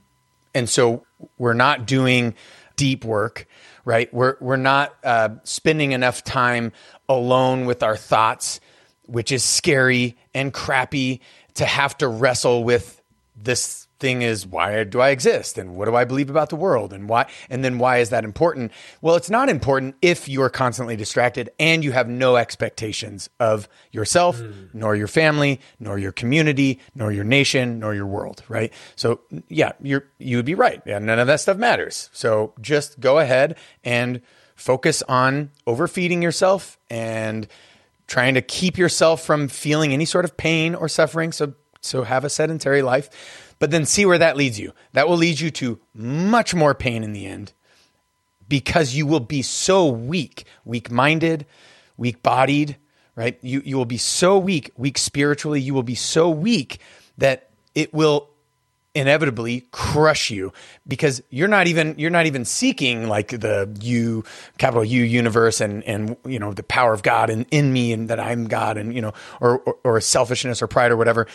and 0.54 0.70
so 0.70 1.06
we're 1.38 1.54
not 1.54 1.88
doing 1.88 2.36
deep 2.76 3.06
work 3.06 3.48
right? 3.86 4.12
We're, 4.14 4.36
we're 4.42 4.58
not 4.58 4.96
uh, 5.04 5.30
spending 5.44 5.94
enough 5.94 6.24
time 6.24 6.74
alone 7.08 7.66
with 7.66 7.84
our 7.84 7.96
thoughts, 7.96 8.60
which 9.04 9.32
is 9.32 9.44
scary 9.44 10.18
and 10.34 10.52
crappy 10.52 11.22
to 11.54 11.66
have 11.66 11.98
to 12.00 12.08
wrestle 12.08 12.64
with 12.64 13.02
this 13.36 13.85
thing 14.06 14.22
is 14.22 14.46
why 14.46 14.84
do 14.84 15.02
I 15.02 15.10
exist 15.10 15.58
and 15.58 15.76
what 15.76 15.86
do 15.86 15.96
I 15.96 16.06
believe 16.06 16.30
about 16.30 16.50
the 16.50 16.56
world 16.56 16.94
and 16.94 17.10
why 17.10 17.26
and 17.50 17.66
then 17.66 17.80
why 17.80 17.98
is 17.98 18.12
that 18.12 18.24
important? 18.24 18.72
Well, 19.02 19.16
it's 19.16 19.32
not 19.32 19.50
important 19.50 19.96
if 20.04 20.30
you 20.30 20.44
are 20.44 20.50
constantly 20.50 20.96
distracted 20.96 21.50
and 21.60 21.84
you 21.84 21.92
have 21.92 22.08
no 22.08 22.36
expectations 22.36 23.32
of 23.40 23.68
yourself, 23.92 24.38
mm. 24.38 24.70
nor 24.76 24.96
your 24.96 25.08
family, 25.08 25.60
nor 25.80 25.98
your 25.98 26.12
community, 26.12 26.80
nor 26.94 27.12
your 27.12 27.24
nation, 27.24 27.80
nor 27.80 27.96
your 27.96 28.06
world, 28.06 28.44
right? 28.48 28.72
So, 28.96 29.22
yeah, 29.50 29.72
you're 29.82 30.06
you 30.20 30.38
would 30.38 30.46
be 30.46 30.54
right. 30.54 30.84
Yeah, 30.86 31.00
none 31.00 31.18
of 31.18 31.26
that 31.26 31.40
stuff 31.40 31.58
matters. 31.58 32.12
So, 32.14 32.54
just 32.62 33.00
go 33.00 33.18
ahead 33.18 33.58
and 33.84 34.22
focus 34.56 35.02
on 35.10 35.50
overfeeding 35.66 36.22
yourself 36.22 36.78
and 36.92 37.48
trying 38.06 38.36
to 38.36 38.42
keep 38.44 38.78
yourself 38.78 39.26
from 39.26 39.48
feeling 39.48 39.94
any 39.94 40.06
sort 40.06 40.26
of 40.26 40.38
pain 40.38 40.76
or 40.76 40.88
suffering. 40.88 41.32
So 41.32 41.56
so 41.82 42.04
have 42.04 42.24
a 42.24 42.30
sedentary 42.30 42.82
life 42.82 43.10
but 43.66 43.72
then 43.72 43.88
see 43.88 44.06
where 44.06 44.20
that 44.20 44.38
leads 44.38 44.60
you. 44.60 44.74
That 44.94 45.10
will 45.10 45.18
lead 45.18 45.40
you 45.40 45.50
to 45.50 45.80
much 45.96 46.54
more 46.54 46.76
pain 46.76 47.04
in 47.04 47.14
the 47.14 47.26
end 47.26 47.52
because 48.48 48.94
you 48.94 49.08
will 49.08 49.20
be 49.20 49.42
so 49.42 49.88
weak, 49.88 50.46
weak 50.66 50.92
minded, 50.92 51.48
weak 51.98 52.22
bodied, 52.22 52.78
right? 53.16 53.40
You, 53.42 53.64
you 53.66 53.76
will 53.76 53.86
be 53.86 53.98
so 53.98 54.38
weak, 54.38 54.70
weak 54.78 55.00
spiritually. 55.00 55.62
You 55.62 55.74
will 55.74 55.82
be 55.82 55.96
so 55.96 56.30
weak 56.30 56.80
that 57.18 57.50
it 57.74 57.92
will 57.92 58.30
inevitably 58.94 59.66
crush 59.72 60.30
you 60.30 60.54
because 60.88 61.24
you're 61.32 61.50
not 61.50 61.66
even 61.66 61.96
you're 61.98 62.12
not 62.12 62.28
even 62.28 62.46
seeking 62.46 63.10
like 63.10 63.28
the 63.28 63.76
you 63.82 64.24
capital 64.58 64.86
U 64.86 65.04
universe 65.04 65.60
and 65.60 65.84
and 65.84 66.16
you 66.26 66.40
know 66.40 66.54
the 66.54 66.64
power 66.64 66.94
of 66.94 67.04
God 67.04 67.30
in, 67.30 67.46
in 67.52 67.74
me 67.74 67.92
and 67.92 68.10
that 68.10 68.22
I'm 68.22 68.48
God 68.48 68.78
and 68.78 68.94
you 68.94 69.02
know 69.02 69.14
or, 69.42 69.60
or 69.60 69.78
or 69.84 70.02
selfishness 70.02 70.62
or 70.62 70.68
pride 70.68 70.92
or 70.92 70.98
whatever 70.98 71.28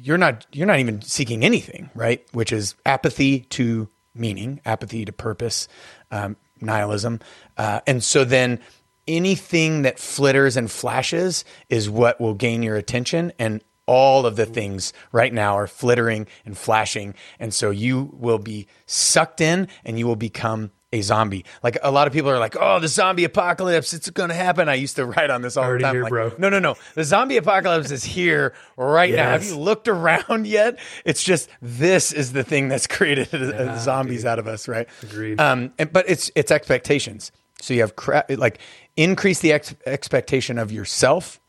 you're 0.00 0.18
not 0.18 0.46
you're 0.52 0.66
not 0.66 0.78
even 0.78 1.02
seeking 1.02 1.44
anything, 1.44 1.90
right? 1.94 2.24
Which 2.32 2.52
is 2.52 2.74
apathy 2.86 3.40
to 3.50 3.88
meaning, 4.14 4.60
apathy 4.64 5.04
to 5.04 5.12
purpose, 5.12 5.68
um, 6.10 6.36
nihilism, 6.60 7.20
uh, 7.56 7.80
and 7.86 8.02
so 8.02 8.24
then 8.24 8.60
anything 9.06 9.82
that 9.82 9.98
flitters 9.98 10.56
and 10.56 10.70
flashes 10.70 11.44
is 11.68 11.90
what 11.90 12.20
will 12.20 12.34
gain 12.34 12.62
your 12.62 12.76
attention. 12.76 13.32
And 13.38 13.62
all 13.86 14.26
of 14.26 14.36
the 14.36 14.46
things 14.46 14.92
right 15.10 15.32
now 15.32 15.56
are 15.56 15.66
flittering 15.66 16.26
and 16.44 16.56
flashing. 16.56 17.14
And 17.38 17.52
so 17.52 17.70
you 17.70 18.10
will 18.12 18.38
be 18.38 18.68
sucked 18.86 19.40
in 19.40 19.68
and 19.84 19.98
you 19.98 20.06
will 20.06 20.16
become 20.16 20.70
a 20.92 21.00
zombie. 21.00 21.44
Like 21.62 21.78
a 21.82 21.90
lot 21.90 22.06
of 22.06 22.12
people 22.12 22.30
are 22.30 22.38
like, 22.38 22.56
"Oh, 22.58 22.78
the 22.78 22.88
zombie 22.88 23.24
apocalypse, 23.24 23.92
it's 23.92 24.10
going 24.10 24.28
to 24.28 24.34
happen." 24.34 24.68
I 24.68 24.74
used 24.74 24.96
to 24.96 25.06
write 25.06 25.30
on 25.30 25.42
this 25.42 25.56
all 25.56 25.70
the 25.72 25.78
time. 25.78 25.94
Here, 25.94 26.02
like, 26.02 26.10
bro. 26.10 26.32
No, 26.38 26.48
no, 26.48 26.58
no. 26.58 26.76
The 26.94 27.04
zombie 27.04 27.36
apocalypse 27.36 27.90
is 27.90 28.04
here 28.04 28.54
right 28.76 29.10
yes. 29.10 29.16
now. 29.16 29.30
Have 29.30 29.44
you 29.44 29.58
looked 29.58 29.88
around 29.88 30.46
yet? 30.46 30.78
It's 31.04 31.22
just 31.22 31.48
this 31.60 32.12
is 32.12 32.32
the 32.32 32.44
thing 32.44 32.68
that's 32.68 32.86
created 32.86 33.28
yeah, 33.32 33.78
zombies 33.78 34.20
dude. 34.20 34.26
out 34.26 34.38
of 34.38 34.46
us, 34.46 34.68
right? 34.68 34.88
Agreed. 35.02 35.40
Um, 35.40 35.72
and, 35.78 35.92
but 35.92 36.08
it's 36.08 36.30
it's 36.34 36.50
expectations. 36.50 37.32
So 37.60 37.74
you 37.74 37.80
have 37.80 37.96
cra- 37.96 38.24
like 38.28 38.58
increase 38.96 39.40
the 39.40 39.52
ex- 39.52 39.74
expectation 39.86 40.58
of 40.58 40.72
yourself 40.72 41.40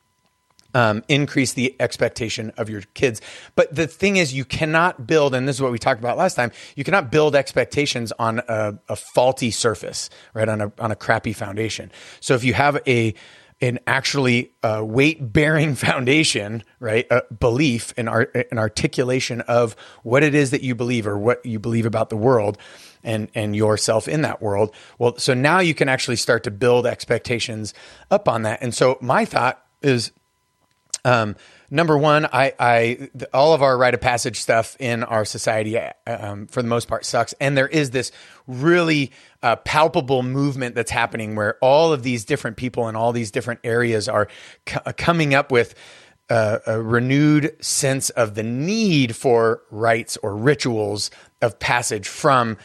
um, 0.74 1.04
increase 1.08 1.54
the 1.54 1.76
expectation 1.80 2.52
of 2.58 2.70
your 2.70 2.82
kids. 2.94 3.22
But 3.56 3.74
the 3.74 3.88
thing 3.88 4.18
is, 4.18 4.34
you 4.34 4.46
cannot 4.46 5.06
build, 5.08 5.36
and 5.36 5.48
this 5.48 5.58
is 5.58 5.62
what 5.62 5.72
we 5.72 5.80
talked 5.80 6.00
about 6.00 6.18
last 6.18 6.36
time. 6.36 6.52
You 6.76 6.84
cannot 6.84 7.12
build 7.12 7.36
expectations 7.36 8.12
on 8.20 8.42
a, 8.48 8.80
a 8.90 8.96
faulty 8.96 9.52
surface, 9.52 10.10
right? 10.34 10.50
On 10.50 10.62
a 10.62 10.72
on 10.80 10.92
a 10.92 10.96
crappy 10.96 11.34
foundation. 11.34 11.92
So 12.20 12.34
if 12.36 12.44
you 12.44 12.54
have 12.54 12.82
a 12.88 13.14
an 13.62 13.80
actually 13.88 14.52
uh, 14.62 14.82
weight 14.84 15.32
bearing 15.32 15.74
foundation, 15.88 16.64
right? 16.80 17.08
A 17.10 17.24
belief, 17.34 17.94
an, 17.96 18.10
art, 18.10 18.36
an 18.52 18.58
articulation 18.58 19.40
of 19.42 19.76
what 20.04 20.22
it 20.22 20.36
is 20.36 20.52
that 20.52 20.64
you 20.64 20.76
believe 20.76 21.08
or 21.08 21.18
what 21.18 21.46
you 21.46 21.60
believe 21.60 21.86
about 21.86 22.10
the 22.10 22.18
world 22.18 22.58
and, 23.04 23.30
and 23.34 23.56
yourself 23.56 24.08
in 24.08 24.22
that 24.24 24.42
world. 24.42 24.76
Well, 25.00 25.18
so 25.18 25.34
now 25.34 25.60
you 25.60 25.74
can 25.74 25.88
actually 25.88 26.18
start 26.18 26.44
to 26.44 26.52
build 26.52 26.86
expectations 26.86 27.74
up 28.12 28.28
on 28.28 28.42
that. 28.42 28.62
And 28.62 28.76
so 28.76 28.98
my 29.00 29.24
thought 29.24 29.64
is 29.82 30.12
um, 31.06 31.36
number 31.70 31.98
one, 31.98 32.26
I, 32.26 32.54
I, 32.60 33.10
all 33.34 33.54
of 33.54 33.62
our 33.62 33.78
rite 33.78 33.94
of 33.94 34.02
passage 34.02 34.40
stuff 34.40 34.78
in 34.80 35.04
our 35.04 35.26
society, 35.26 35.78
um, 36.08 36.48
for 36.48 36.62
the 36.62 36.68
most 36.68 36.88
part, 36.88 37.06
sucks. 37.06 37.34
And 37.42 37.58
there 37.58 37.68
is 37.68 37.92
this 37.92 38.12
really 38.48 39.12
uh, 39.42 39.58
palpable 39.58 40.24
movement 40.24 40.76
that's 40.76 40.92
happening 40.92 41.36
where 41.36 41.58
all 41.62 41.92
of 41.92 42.04
these 42.04 42.26
different 42.26 42.58
people 42.58 42.88
in 42.88 42.96
all 42.96 43.12
these 43.12 43.32
different 43.32 43.60
areas 43.64 44.08
are 44.08 44.28
c- 44.68 44.78
uh, 44.86 44.94
coming 44.96 45.34
up 45.34 45.52
with 45.52 45.76
uh, 46.30 46.60
a 46.66 46.82
renewed 46.82 47.56
sense 47.64 48.10
of 48.12 48.36
the 48.36 48.44
need 48.44 49.16
for 49.16 49.62
rites 49.70 50.18
or 50.24 50.36
rituals 50.36 51.12
of 51.42 51.60
passage 51.60 52.08
from 52.08 52.58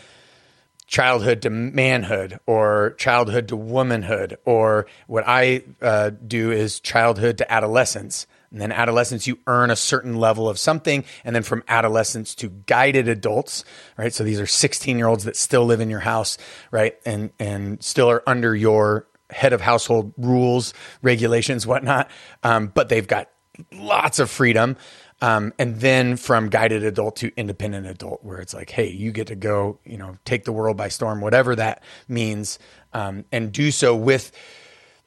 childhood 0.88 1.42
to 1.42 1.50
manhood 1.50 2.40
or 2.46 2.94
childhood 2.98 3.46
to 3.48 3.56
womanhood 3.56 4.38
or 4.46 4.86
what 5.06 5.22
i 5.26 5.62
uh, 5.82 6.10
do 6.26 6.50
is 6.50 6.80
childhood 6.80 7.38
to 7.38 7.52
adolescence. 7.52 8.26
And 8.50 8.62
then 8.62 8.72
adolescence 8.72 9.26
you 9.26 9.38
earn 9.46 9.70
a 9.70 9.76
certain 9.76 10.16
level 10.16 10.48
of 10.48 10.58
something 10.58 11.04
and 11.22 11.36
then 11.36 11.42
from 11.42 11.62
adolescence 11.68 12.34
to 12.36 12.48
guided 12.48 13.06
adults 13.06 13.64
right? 13.98 14.12
So 14.12 14.24
these 14.24 14.40
are 14.40 14.46
16 14.46 14.96
year 14.96 15.06
olds 15.06 15.24
that 15.24 15.36
still 15.36 15.66
live 15.66 15.80
in 15.80 15.90
your 15.90 16.00
house 16.00 16.38
right? 16.70 16.96
And 17.04 17.30
and 17.38 17.84
still 17.84 18.10
are 18.10 18.22
under 18.26 18.56
your 18.56 19.06
head 19.30 19.52
of 19.52 19.60
household 19.60 20.14
rules 20.16 20.72
regulations 21.02 21.66
whatnot. 21.66 22.10
Um, 22.42 22.68
but 22.68 22.88
they've 22.88 23.06
got 23.06 23.28
lots 23.72 24.18
of 24.18 24.30
freedom 24.30 24.76
um, 25.20 25.52
and 25.58 25.80
then 25.80 26.16
from 26.16 26.48
guided 26.48 26.84
adult 26.84 27.16
to 27.16 27.32
independent 27.36 27.86
adult, 27.86 28.22
where 28.22 28.38
it's 28.38 28.54
like, 28.54 28.70
hey, 28.70 28.88
you 28.88 29.10
get 29.10 29.26
to 29.28 29.34
go, 29.34 29.78
you 29.84 29.96
know, 29.96 30.16
take 30.24 30.44
the 30.44 30.52
world 30.52 30.76
by 30.76 30.88
storm, 30.88 31.20
whatever 31.20 31.56
that 31.56 31.82
means, 32.06 32.58
um, 32.92 33.24
and 33.32 33.52
do 33.52 33.70
so 33.70 33.96
with 33.96 34.32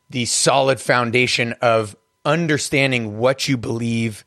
the 0.09 0.25
solid 0.25 0.79
foundation 0.79 1.53
of 1.61 1.95
understanding 2.25 3.17
what 3.17 3.47
you 3.47 3.57
believe 3.57 4.25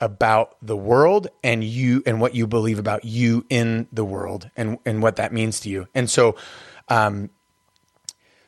about 0.00 0.56
the 0.60 0.76
world 0.76 1.28
and 1.44 1.62
you 1.62 2.02
and 2.04 2.20
what 2.20 2.34
you 2.34 2.46
believe 2.46 2.80
about 2.80 3.04
you 3.04 3.46
in 3.48 3.86
the 3.92 4.04
world 4.04 4.50
and 4.56 4.76
and 4.84 5.00
what 5.00 5.16
that 5.16 5.32
means 5.32 5.60
to 5.60 5.68
you. 5.68 5.86
And 5.94 6.10
so 6.10 6.34
um, 6.88 7.30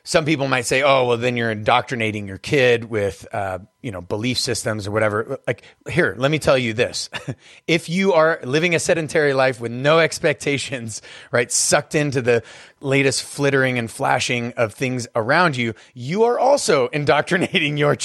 some 0.05 0.23
people 0.23 0.47
might 0.47 0.65
say, 0.65 0.83
"Oh, 0.83 1.07
well, 1.07 1.17
then 1.17 1.35
you're 1.35 1.49
indoctrinating 1.49 2.27
your 2.27 2.37
kid 2.37 2.85
with, 2.85 3.27
uh, 3.33 3.59
you 3.81 3.91
know, 3.91 4.01
belief 4.01 4.37
systems 4.37 4.87
or 4.87 4.91
whatever." 4.91 5.39
Like, 5.47 5.63
here, 5.89 6.13
let 6.17 6.29
me 6.29 6.37
tell 6.37 6.57
you 6.57 6.73
this: 6.73 7.09
if 7.67 7.89
you 7.89 8.13
are 8.13 8.39
living 8.43 8.75
a 8.75 8.79
sedentary 8.79 9.33
life 9.33 9.59
with 9.59 9.71
no 9.71 9.97
expectations, 9.97 11.01
right, 11.31 11.51
sucked 11.51 11.95
into 11.95 12.21
the 12.21 12.43
latest 12.81 13.23
flittering 13.23 13.79
and 13.79 13.89
flashing 13.89 14.53
of 14.53 14.75
things 14.75 15.07
around 15.15 15.57
you, 15.57 15.73
you 15.95 16.23
are 16.23 16.37
also 16.37 16.87
indoctrinating 16.93 17.75
your 17.75 17.97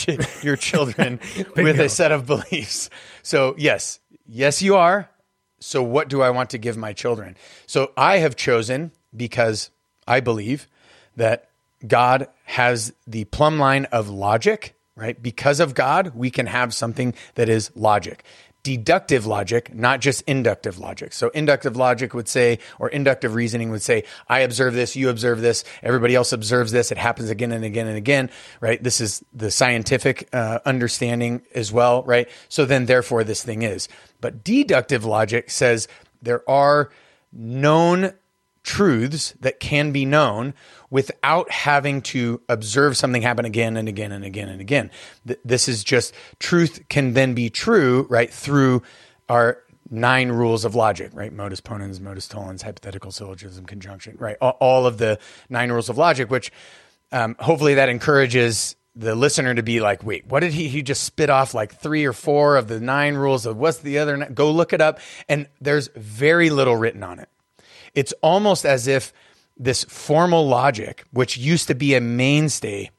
your 0.42 0.56
children 0.56 1.20
with 1.56 1.78
a 1.78 1.90
set 1.90 2.12
of 2.12 2.26
beliefs. 2.26 2.88
So, 3.22 3.54
yes, 3.58 4.00
yes, 4.26 4.62
you 4.62 4.74
are. 4.76 5.10
So, 5.60 5.82
what 5.82 6.08
do 6.08 6.22
I 6.22 6.30
want 6.30 6.48
to 6.50 6.58
give 6.58 6.78
my 6.78 6.94
children? 6.94 7.36
So, 7.66 7.92
I 7.94 8.18
have 8.18 8.36
chosen 8.36 8.92
because 9.14 9.70
I 10.08 10.20
believe 10.20 10.66
that 11.16 11.49
God 11.86 12.28
has 12.44 12.92
the 13.06 13.24
plumb 13.24 13.58
line 13.58 13.86
of 13.86 14.08
logic, 14.08 14.76
right? 14.96 15.20
Because 15.20 15.60
of 15.60 15.74
God, 15.74 16.12
we 16.14 16.30
can 16.30 16.46
have 16.46 16.74
something 16.74 17.14
that 17.34 17.48
is 17.48 17.70
logic. 17.74 18.24
Deductive 18.62 19.24
logic, 19.24 19.74
not 19.74 20.00
just 20.00 20.20
inductive 20.22 20.78
logic. 20.78 21.14
So, 21.14 21.30
inductive 21.30 21.76
logic 21.76 22.12
would 22.12 22.28
say, 22.28 22.58
or 22.78 22.90
inductive 22.90 23.34
reasoning 23.34 23.70
would 23.70 23.80
say, 23.80 24.04
I 24.28 24.40
observe 24.40 24.74
this, 24.74 24.94
you 24.94 25.08
observe 25.08 25.40
this, 25.40 25.64
everybody 25.82 26.14
else 26.14 26.34
observes 26.34 26.70
this, 26.70 26.92
it 26.92 26.98
happens 26.98 27.30
again 27.30 27.52
and 27.52 27.64
again 27.64 27.86
and 27.86 27.96
again, 27.96 28.28
right? 28.60 28.82
This 28.82 29.00
is 29.00 29.24
the 29.32 29.50
scientific 29.50 30.28
uh, 30.34 30.58
understanding 30.66 31.40
as 31.54 31.72
well, 31.72 32.02
right? 32.02 32.28
So, 32.50 32.66
then 32.66 32.84
therefore, 32.84 33.24
this 33.24 33.42
thing 33.42 33.62
is. 33.62 33.88
But 34.20 34.44
deductive 34.44 35.06
logic 35.06 35.50
says 35.50 35.88
there 36.20 36.48
are 36.48 36.90
known 37.32 38.12
truths 38.62 39.34
that 39.40 39.60
can 39.60 39.92
be 39.92 40.04
known 40.04 40.54
without 40.90 41.50
having 41.50 42.02
to 42.02 42.40
observe 42.48 42.96
something 42.96 43.22
happen 43.22 43.44
again 43.44 43.76
and 43.76 43.88
again 43.88 44.12
and 44.12 44.24
again 44.24 44.48
and 44.48 44.60
again. 44.60 44.90
this 45.44 45.68
is 45.68 45.84
just 45.84 46.14
truth 46.38 46.80
can 46.88 47.14
then 47.14 47.34
be 47.34 47.48
true, 47.48 48.06
right, 48.10 48.32
through 48.32 48.82
our 49.28 49.58
nine 49.90 50.30
rules 50.30 50.64
of 50.64 50.74
logic, 50.74 51.10
right? 51.14 51.32
Modus 51.32 51.60
ponens, 51.60 52.00
modus 52.00 52.28
tollens, 52.28 52.62
hypothetical 52.62 53.10
syllogism, 53.10 53.66
conjunction, 53.66 54.16
right? 54.18 54.36
All, 54.40 54.56
all 54.60 54.86
of 54.86 54.98
the 54.98 55.18
nine 55.48 55.70
rules 55.72 55.88
of 55.88 55.98
logic, 55.98 56.30
which 56.30 56.52
um, 57.12 57.36
hopefully 57.38 57.74
that 57.74 57.88
encourages 57.88 58.76
the 58.96 59.14
listener 59.14 59.54
to 59.54 59.62
be 59.62 59.80
like, 59.80 60.04
wait, 60.04 60.26
what 60.26 60.40
did 60.40 60.52
he? 60.52 60.68
He 60.68 60.82
just 60.82 61.04
spit 61.04 61.30
off 61.30 61.54
like 61.54 61.74
three 61.74 62.04
or 62.04 62.12
four 62.12 62.56
of 62.56 62.68
the 62.68 62.80
nine 62.80 63.14
rules 63.14 63.46
of 63.46 63.56
what's 63.56 63.78
the 63.78 63.98
other? 63.98 64.16
Go 64.26 64.50
look 64.50 64.72
it 64.72 64.80
up. 64.80 65.00
And 65.28 65.48
there's 65.60 65.88
very 65.94 66.50
little 66.50 66.76
written 66.76 67.02
on 67.02 67.18
it. 67.18 67.28
It's 67.94 68.12
almost 68.22 68.64
as 68.64 68.86
if 68.86 69.12
this 69.60 69.84
formal 69.84 70.48
logic, 70.48 71.04
which 71.12 71.36
used 71.36 71.68
to 71.68 71.74
be 71.74 71.94
a 71.94 72.00
mainstay, 72.00 72.90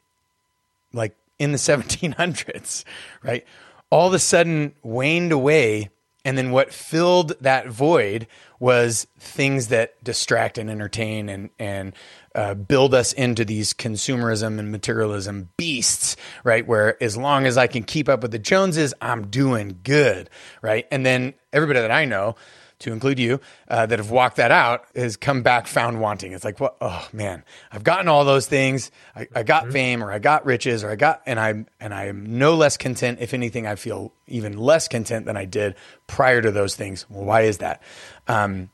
like 0.94 1.18
in 1.40 1.52
the 1.52 1.58
1700s, 1.58 2.86
right? 3.24 3.46
All 3.90 4.08
of 4.08 4.14
a 4.14 4.20
sudden 4.20 4.74
waned 4.84 5.32
away. 5.32 5.90
And 6.24 6.38
then 6.38 6.52
what 6.52 6.72
filled 6.72 7.34
that 7.42 7.68
void 7.68 8.28
was 8.60 9.08
things 9.18 9.70
that 9.70 10.02
distract 10.04 10.60
and 10.60 10.70
entertain 10.70 11.30
and, 11.30 11.50
and 11.58 11.94
uh, 12.36 12.54
build 12.54 12.94
us 12.94 13.12
into 13.12 13.44
these 13.44 13.74
consumerism 13.74 14.60
and 14.60 14.72
materialism 14.72 15.50
beasts, 15.58 16.16
right? 16.44 16.68
Where 16.68 17.02
as 17.02 17.18
long 17.18 17.48
as 17.48 17.58
I 17.58 17.66
can 17.66 17.82
keep 17.82 18.08
up 18.08 18.22
with 18.22 18.30
the 18.30 18.38
Joneses, 18.38 18.94
I'm 19.02 19.30
doing 19.30 19.80
good, 19.82 20.30
right? 20.62 20.86
And 20.92 21.04
then 21.04 21.34
everybody 21.52 21.80
that 21.80 21.90
I 21.90 22.06
know, 22.06 22.36
to 22.82 22.92
include 22.92 23.20
you, 23.20 23.40
uh, 23.68 23.86
that 23.86 24.00
have 24.00 24.12
walked 24.12 24.38
that 24.38 24.52
out 24.52 24.86
has 24.96 25.18
come 25.18 25.42
back 25.42 25.68
found 25.68 26.00
wanting. 26.00 26.34
It's 26.34 26.44
like, 26.44 26.60
what? 26.60 26.76
Oh 26.82 27.08
man, 27.14 27.44
I've 27.72 27.84
gotten 27.84 28.08
all 28.08 28.26
those 28.26 28.48
things. 28.48 28.92
I, 29.16 29.28
I 29.34 29.44
got 29.44 29.64
mm-hmm. 29.64 29.72
fame, 29.72 30.04
or 30.04 30.12
I 30.12 30.20
got 30.20 30.46
riches, 30.46 30.84
or 30.84 30.90
I 30.90 30.96
got, 30.96 31.22
and 31.26 31.40
I'm 31.40 31.68
and 31.80 31.94
I 31.94 32.06
am 32.06 32.38
no 32.38 32.56
less 32.56 32.78
content. 32.78 33.20
If 33.22 33.34
anything, 33.34 33.66
I 33.66 33.76
feel 33.76 34.14
even 34.28 34.58
less 34.58 34.88
content 34.88 35.26
than 35.26 35.38
I 35.38 35.46
did 35.46 35.76
prior 36.08 36.42
to 36.42 36.52
those 36.52 36.76
things. 36.76 37.06
Well, 37.10 37.26
why 37.26 37.42
is 37.42 37.60
that? 37.60 37.82
Um, 38.28 38.70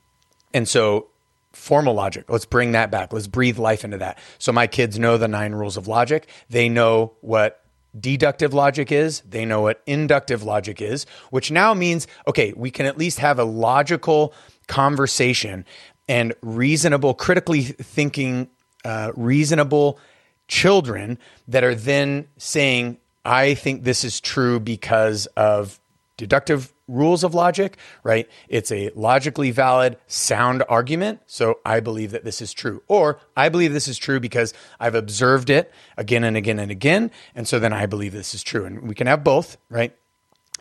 and 0.53 0.67
so 0.67 1.07
formal 1.51 1.93
logic. 1.93 2.29
Let's 2.29 2.45
bring 2.45 2.73
that 2.73 2.91
back. 2.91 3.11
Let's 3.11 3.27
breathe 3.27 3.57
life 3.57 3.83
into 3.83 3.97
that. 3.97 4.19
So 4.37 4.51
my 4.51 4.67
kids 4.67 4.99
know 4.99 5.17
the 5.17 5.27
nine 5.27 5.53
rules 5.53 5.75
of 5.75 5.87
logic. 5.87 6.27
They 6.49 6.69
know 6.69 7.13
what 7.21 7.63
deductive 7.99 8.53
logic 8.53 8.91
is, 8.91 9.21
they 9.21 9.45
know 9.45 9.61
what 9.61 9.81
inductive 9.85 10.43
logic 10.43 10.81
is, 10.81 11.05
which 11.29 11.51
now 11.51 11.73
means, 11.73 12.07
okay, 12.27 12.53
we 12.55 12.71
can 12.71 12.85
at 12.85 12.97
least 12.97 13.19
have 13.19 13.39
a 13.39 13.43
logical 13.43 14.33
conversation 14.67 15.65
and 16.07 16.33
reasonable, 16.41 17.13
critically 17.13 17.61
thinking, 17.63 18.49
uh, 18.85 19.11
reasonable 19.15 19.99
children 20.47 21.17
that 21.47 21.63
are 21.63 21.75
then 21.75 22.27
saying, 22.37 22.97
I 23.25 23.53
think 23.53 23.83
this 23.83 24.03
is 24.03 24.21
true 24.21 24.59
because 24.59 25.25
of 25.35 25.79
deductive 26.15 26.73
rules 26.87 27.23
of 27.23 27.33
logic, 27.33 27.77
right? 28.03 28.29
It's 28.47 28.71
a 28.71 28.89
logically 28.95 29.51
valid, 29.51 29.97
sound 30.07 30.63
argument. 30.69 31.21
So 31.25 31.59
I 31.65 31.79
believe 31.79 32.11
that 32.11 32.23
this 32.23 32.41
is 32.41 32.53
true. 32.53 32.81
Or 32.87 33.19
I 33.35 33.49
believe 33.49 33.73
this 33.73 33.87
is 33.87 33.97
true 33.97 34.19
because 34.19 34.53
I've 34.79 34.95
observed 34.95 35.49
it 35.49 35.71
again 35.97 36.23
and 36.23 36.37
again 36.37 36.59
and 36.59 36.71
again. 36.71 37.11
And 37.35 37.47
so 37.47 37.59
then 37.59 37.73
I 37.73 37.85
believe 37.85 38.13
this 38.13 38.33
is 38.33 38.43
true. 38.43 38.65
And 38.65 38.83
we 38.83 38.95
can 38.95 39.07
have 39.07 39.23
both, 39.23 39.57
right? 39.69 39.95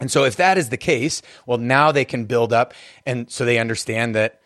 And 0.00 0.10
so 0.10 0.24
if 0.24 0.36
that 0.36 0.58
is 0.58 0.68
the 0.68 0.76
case, 0.76 1.22
well, 1.46 1.58
now 1.58 1.92
they 1.92 2.04
can 2.04 2.26
build 2.26 2.52
up. 2.52 2.74
And 3.06 3.30
so 3.30 3.44
they 3.44 3.58
understand 3.58 4.14
that 4.14 4.40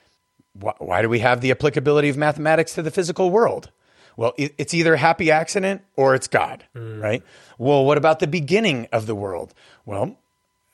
wh- 0.61 0.81
why 0.81 1.03
do 1.03 1.09
we 1.09 1.21
have 1.21 1.41
the 1.41 1.51
applicability 1.51 2.09
of 2.09 2.17
mathematics 2.17 2.75
to 2.75 2.83
the 2.83 2.91
physical 2.91 3.31
world? 3.31 3.71
Well, 4.17 4.35
it's 4.37 4.75
either 4.75 4.95
a 4.95 4.99
happy 4.99 5.31
accident 5.31 5.83
or 5.97 6.15
it's 6.15 6.29
God, 6.29 6.67
mm. 6.77 7.03
right? 7.03 7.23
Well, 7.57 7.87
what 7.87 7.97
about 7.97 8.19
the 8.19 8.27
beginning 8.27 8.87
of 8.93 9.07
the 9.07 9.15
world? 9.15 9.55
Well, 9.87 10.19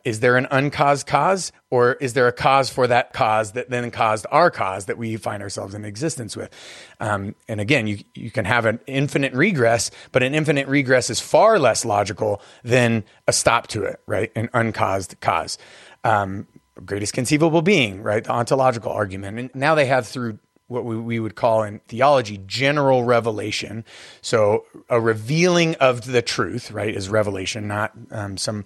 is 0.07 0.21
there 0.21 0.37
an 0.37 0.47
uncaused 0.53 1.05
cause 1.05 1.51
or 1.69 1.95
is 1.95 2.15
there 2.15 2.29
a 2.29 2.33
cause 2.33 2.71
for 2.71 2.87
that 2.87 3.13
cause 3.13 3.53
that 3.53 3.69
then 3.71 3.91
caused 3.91 4.25
our 4.31 4.53
cause 4.53 4.87
that 4.87 4.97
we 4.97 5.17
find 5.17 5.43
ourselves 5.43 5.75
in 5.75 5.85
existence 5.85 6.37
with? 6.37 6.49
Um, 7.01 7.35
and 7.49 7.61
again 7.61 7.89
you, 7.89 7.99
you 8.15 8.31
can 8.31 8.45
have 8.45 8.67
an 8.67 8.79
infinite 8.87 9.33
regress 9.35 9.91
but 10.13 10.23
an 10.23 10.33
infinite 10.33 10.69
regress 10.69 11.11
is 11.11 11.19
far 11.19 11.59
less 11.59 11.85
logical 11.85 12.41
than 12.63 13.03
a 13.27 13.33
stop 13.33 13.67
to 13.69 13.83
it 13.83 14.01
right? 14.07 14.31
An 14.37 14.49
uncaused 14.55 15.21
cause. 15.21 15.59
Um, 16.05 16.47
greatest 16.85 17.13
conceivable 17.13 17.61
being 17.61 18.01
right? 18.01 18.23
The 18.23 18.31
ontological 18.31 18.93
argument. 18.93 19.39
And 19.41 19.51
now 19.57 19.75
they 19.75 19.87
have 19.87 20.07
through 20.07 20.39
what 20.69 20.85
we, 20.85 20.97
we 20.97 21.21
would 21.21 21.35
call 21.35 21.63
in 21.63 21.81
theology 21.87 22.41
general 22.47 23.05
revelation. 23.05 23.85
So, 24.21 24.65
a 24.89 25.01
revealing 25.01 25.77
of 25.77 26.05
the 26.07 26.23
truth, 26.23 26.73
right, 26.73 26.93
is 26.93 27.09
revelation, 27.09 27.69
not 27.69 27.93
um, 28.11 28.37
some 28.37 28.65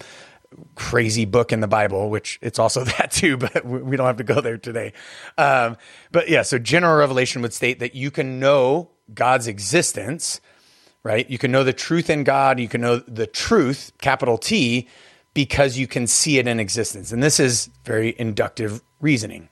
crazy 0.74 1.24
book 1.24 1.52
in 1.52 1.60
the 1.60 1.68
Bible, 1.68 2.10
which 2.10 2.38
it's 2.42 2.58
also 2.58 2.84
that 2.98 3.10
too, 3.10 3.36
but 3.36 3.64
we 3.64 3.96
don't 3.96 4.06
have 4.06 4.16
to 4.16 4.24
go 4.24 4.40
there 4.40 4.58
today. 4.58 4.92
Um, 5.38 5.76
but 6.10 6.28
yeah, 6.28 6.42
so 6.42 6.58
general 6.58 6.96
revelation 6.96 7.42
would 7.42 7.52
state 7.52 7.78
that 7.78 7.94
you 7.94 8.10
can 8.10 8.40
know 8.40 8.90
God's 9.14 9.46
existence, 9.46 10.40
right? 11.02 11.28
You 11.28 11.38
can 11.38 11.52
know 11.52 11.64
the 11.64 11.72
truth 11.72 12.10
in 12.10 12.24
God. 12.24 12.58
You 12.60 12.68
can 12.68 12.80
know 12.80 12.96
the 12.98 13.26
truth, 13.26 13.92
capital 14.00 14.38
T, 14.38 14.88
because 15.34 15.78
you 15.78 15.86
can 15.86 16.06
see 16.06 16.38
it 16.38 16.46
in 16.46 16.60
existence. 16.60 17.12
And 17.12 17.22
this 17.22 17.40
is 17.40 17.70
very 17.84 18.14
inductive 18.18 18.82
reasoning. 19.00 19.48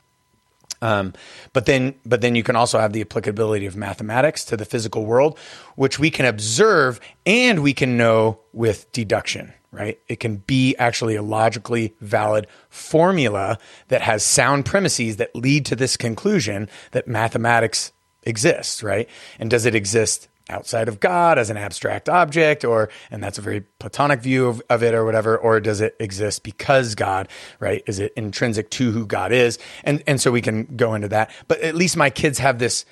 Um, 0.81 1.15
but 1.53 1.67
then, 1.67 1.97
but 2.07 2.21
then 2.21 2.37
you 2.37 2.45
can 2.45 2.55
also 2.55 2.79
have 2.79 2.93
the 2.93 3.01
applicability 3.01 3.67
of 3.67 3.75
mathematics 3.75 4.45
to 4.45 4.57
the 4.57 4.65
physical 4.65 5.07
world, 5.07 5.37
which 5.75 5.99
we 5.99 6.09
can 6.09 6.25
observe 6.25 7.01
and 7.27 7.65
we 7.65 7.73
can 7.73 7.97
know 7.97 8.39
with 8.53 8.91
deduction 8.93 9.55
right? 9.71 9.99
It 10.09 10.21
can 10.21 10.37
be 10.37 10.75
actually 10.77 11.17
a 11.17 11.23
logically 11.23 11.95
valid 12.01 12.47
formula 12.71 13.59
that 13.89 14.03
has 14.03 14.23
sound 14.23 14.65
premises 14.65 15.17
that 15.17 15.35
lead 15.37 15.67
to 15.67 15.77
this 15.77 15.97
conclusion 15.97 16.69
that 16.93 17.07
mathematics 17.07 17.93
exists, 18.23 18.83
right? 18.83 19.09
And 19.39 19.51
does 19.51 19.67
it 19.67 19.75
exist 19.75 20.29
outside 20.51 20.89
of 20.89 21.01
God 21.01 21.39
as 21.39 21.51
an 21.51 21.57
abstract 21.57 22.09
object, 22.09 22.65
or, 22.65 22.89
and 23.11 23.23
that's 23.23 23.39
a 23.39 23.43
very 23.43 23.65
Platonic 23.79 24.21
view 24.21 24.47
of, 24.47 24.63
of 24.71 24.83
it 24.83 24.95
or 24.95 25.05
whatever, 25.05 25.37
or 25.37 25.61
does 25.61 25.81
it 25.81 25.95
exist 26.01 26.43
because 26.43 26.95
God, 26.95 27.29
right? 27.61 27.83
Is 27.87 27.99
it 27.99 28.13
intrinsic 28.17 28.71
to 28.71 28.91
who 28.91 29.07
God 29.07 29.33
is? 29.33 29.59
And, 29.85 30.03
and 30.07 30.21
so 30.21 30.31
we 30.31 30.41
can 30.41 30.65
go 30.77 30.95
into 30.95 31.09
that. 31.09 31.31
But 31.49 31.61
at 31.61 31.75
least 31.75 31.97
my 31.97 32.11
kids 32.11 32.39
have 32.39 32.59
this 32.59 32.85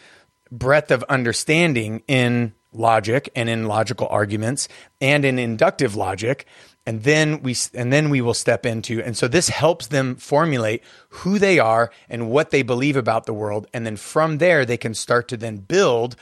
breadth 0.53 0.91
of 0.91 1.03
understanding 1.05 2.03
in 2.07 2.53
logic 2.77 3.29
and 3.35 3.49
in 3.49 3.67
logical 3.67 4.07
arguments 4.09 4.69
and 5.01 5.25
in 5.25 5.39
inductive 5.39 5.97
logic 5.97 6.47
and 6.87 7.03
then 7.03 7.43
we 7.43 7.55
and 7.75 7.93
then 7.93 8.11
we 8.11 8.21
will 8.21 8.35
step 8.35 8.65
into 8.65 9.03
and 9.03 9.17
so 9.17 9.27
this 9.27 9.49
helps 9.49 9.89
them 9.89 10.15
formulate 10.17 10.83
who 11.09 11.39
they 11.39 11.59
are 11.59 11.91
and 12.09 12.31
what 12.31 12.51
they 12.51 12.63
believe 12.63 12.97
about 12.97 13.27
the 13.27 13.35
world 13.35 13.67
and 13.75 13.85
then 13.85 13.97
from 13.97 14.39
there 14.39 14.65
they 14.65 14.77
can 14.77 14.95
start 14.95 15.29
to 15.29 15.37
then 15.37 15.57
build 15.57 16.17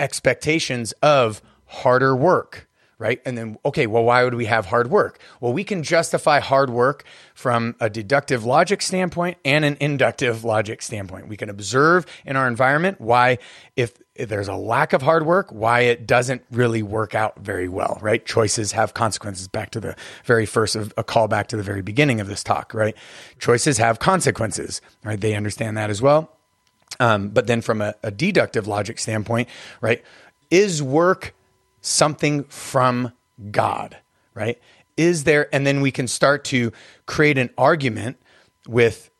expectations 0.00 0.92
of 1.02 1.40
harder 1.66 2.14
work 2.14 2.68
right? 2.98 3.20
And 3.26 3.36
then 3.36 3.58
okay 3.64 3.86
well 3.86 4.04
why 4.04 4.24
would 4.24 4.34
we 4.34 4.46
have 4.46 4.66
hard 4.66 4.88
work? 4.88 5.18
Well 5.40 5.52
we 5.52 5.64
can 5.64 5.82
justify 5.82 6.40
hard 6.40 6.70
work 6.70 7.04
from 7.34 7.74
a 7.80 7.90
deductive 7.90 8.44
logic 8.44 8.82
standpoint 8.82 9.38
and 9.44 9.64
an 9.64 9.76
inductive 9.80 10.44
logic 10.44 10.80
standpoint. 10.80 11.28
We 11.28 11.36
can 11.36 11.50
observe 11.50 12.06
in 12.24 12.36
our 12.36 12.46
environment 12.46 13.00
why 13.00 13.38
if 13.76 13.94
there's 14.16 14.48
a 14.48 14.54
lack 14.54 14.92
of 14.92 15.02
hard 15.02 15.26
work, 15.26 15.50
why 15.50 15.80
it 15.80 16.06
doesn't 16.06 16.42
really 16.50 16.82
work 16.82 17.14
out 17.14 17.38
very 17.40 17.68
well, 17.68 17.98
right? 18.00 18.24
Choices 18.24 18.72
have 18.72 18.94
consequences. 18.94 19.48
Back 19.48 19.70
to 19.70 19.80
the 19.80 19.96
very 20.24 20.46
first 20.46 20.76
of 20.76 20.94
a 20.96 21.02
call 21.02 21.26
back 21.26 21.48
to 21.48 21.56
the 21.56 21.62
very 21.62 21.82
beginning 21.82 22.20
of 22.20 22.28
this 22.28 22.44
talk, 22.44 22.72
right? 22.74 22.96
Choices 23.38 23.78
have 23.78 23.98
consequences, 23.98 24.80
right? 25.04 25.20
They 25.20 25.34
understand 25.34 25.76
that 25.76 25.90
as 25.90 26.00
well. 26.00 26.30
Um, 27.00 27.30
but 27.30 27.48
then 27.48 27.60
from 27.60 27.80
a, 27.80 27.94
a 28.04 28.12
deductive 28.12 28.68
logic 28.68 29.00
standpoint, 29.00 29.48
right? 29.80 30.02
Is 30.50 30.80
work 30.80 31.34
something 31.80 32.44
from 32.44 33.12
God, 33.50 33.96
right? 34.32 34.60
Is 34.96 35.24
there, 35.24 35.52
and 35.52 35.66
then 35.66 35.80
we 35.80 35.90
can 35.90 36.06
start 36.06 36.44
to 36.46 36.72
create 37.06 37.36
an 37.36 37.50
argument 37.58 38.18
with 38.68 39.10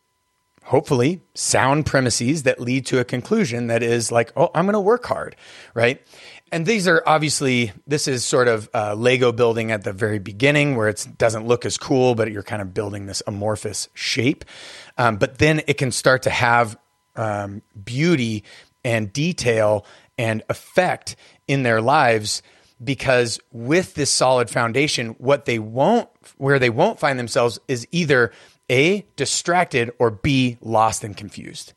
hopefully 0.65 1.21
sound 1.35 1.85
premises 1.85 2.43
that 2.43 2.59
lead 2.59 2.87
to 2.87 2.99
a 2.99 3.05
conclusion 3.05 3.67
that 3.67 3.83
is 3.83 4.11
like, 4.11 4.33
oh, 4.35 4.49
I'm 4.55 4.65
going 4.65 4.73
to 4.73 4.79
work 4.79 5.05
hard, 5.05 5.35
right? 5.75 6.01
And 6.51 6.65
these 6.65 6.87
are 6.87 7.03
obviously, 7.05 7.71
this 7.85 8.07
is 8.07 8.25
sort 8.25 8.47
of 8.47 8.67
uh, 8.73 8.95
Lego 8.95 9.31
building 9.31 9.71
at 9.71 9.83
the 9.83 9.93
very 9.93 10.17
beginning 10.17 10.75
where 10.75 10.89
it 10.89 11.07
doesn't 11.17 11.45
look 11.45 11.65
as 11.65 11.77
cool, 11.77 12.15
but 12.15 12.31
you're 12.31 12.43
kind 12.43 12.63
of 12.63 12.73
building 12.73 13.05
this 13.05 13.21
amorphous 13.27 13.89
shape. 13.93 14.43
Um, 14.97 15.17
but 15.17 15.37
then 15.37 15.61
it 15.67 15.77
can 15.77 15.91
start 15.91 16.23
to 16.23 16.31
have 16.31 16.77
um, 17.15 17.61
beauty 17.83 18.43
and 18.83 19.13
detail 19.13 19.85
and 20.17 20.41
effect 20.49 21.15
in 21.47 21.61
their 21.61 21.81
lives 21.81 22.41
because 22.83 23.39
with 23.51 23.93
this 23.93 24.09
solid 24.09 24.49
foundation, 24.49 25.09
what 25.19 25.45
they 25.45 25.59
won't, 25.59 26.09
where 26.37 26.57
they 26.57 26.69
won't 26.69 26.99
find 26.99 27.19
themselves 27.19 27.59
is 27.67 27.87
either 27.91 28.31
a, 28.69 29.05
distracted, 29.15 29.91
or 29.99 30.11
B, 30.11 30.57
lost 30.61 31.03
and 31.03 31.15
confused. 31.15 31.73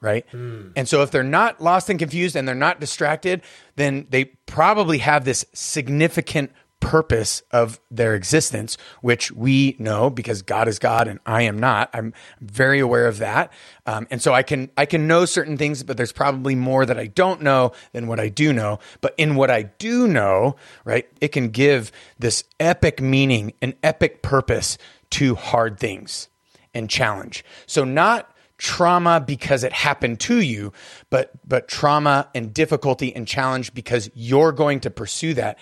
Right. 0.00 0.26
Mm. 0.32 0.72
And 0.74 0.88
so 0.88 1.02
if 1.02 1.12
they're 1.12 1.22
not 1.22 1.60
lost 1.60 1.88
and 1.88 1.96
confused 1.96 2.34
and 2.34 2.46
they're 2.46 2.56
not 2.56 2.80
distracted, 2.80 3.40
then 3.76 4.08
they 4.10 4.24
probably 4.24 4.98
have 4.98 5.24
this 5.24 5.44
significant 5.52 6.50
purpose 6.82 7.42
of 7.52 7.80
their 7.90 8.14
existence, 8.14 8.76
which 9.00 9.30
we 9.30 9.76
know 9.78 10.10
because 10.10 10.42
God 10.42 10.66
is 10.66 10.80
God 10.80 11.06
and 11.06 11.20
I 11.24 11.42
am 11.42 11.58
not. 11.58 11.88
I'm 11.94 12.12
very 12.40 12.80
aware 12.80 13.06
of 13.06 13.18
that, 13.18 13.52
um, 13.86 14.06
and 14.10 14.20
so 14.20 14.34
I 14.34 14.42
can 14.42 14.68
I 14.76 14.84
can 14.84 15.06
know 15.06 15.24
certain 15.24 15.56
things, 15.56 15.84
but 15.84 15.96
there's 15.96 16.12
probably 16.12 16.56
more 16.56 16.84
that 16.84 16.98
I 16.98 17.06
don't 17.06 17.40
know 17.40 17.72
than 17.92 18.08
what 18.08 18.18
I 18.18 18.28
do 18.28 18.52
know. 18.52 18.80
But 19.00 19.14
in 19.16 19.36
what 19.36 19.50
I 19.50 19.62
do 19.62 20.08
know, 20.08 20.56
right, 20.84 21.08
it 21.20 21.28
can 21.28 21.48
give 21.48 21.92
this 22.18 22.44
epic 22.58 23.00
meaning, 23.00 23.54
an 23.62 23.74
epic 23.82 24.20
purpose 24.20 24.76
to 25.10 25.36
hard 25.36 25.78
things 25.78 26.28
and 26.74 26.88
challenge. 26.88 27.44
So 27.66 27.84
not 27.84 28.28
trauma 28.58 29.20
because 29.20 29.64
it 29.64 29.72
happened 29.72 30.20
to 30.20 30.40
you, 30.40 30.72
but 31.10 31.32
but 31.46 31.68
trauma 31.68 32.28
and 32.34 32.54
difficulty 32.54 33.14
and 33.14 33.26
challenge 33.26 33.74
because 33.74 34.10
you're 34.14 34.52
going 34.52 34.80
to 34.80 34.90
pursue 34.90 35.34
that 35.34 35.58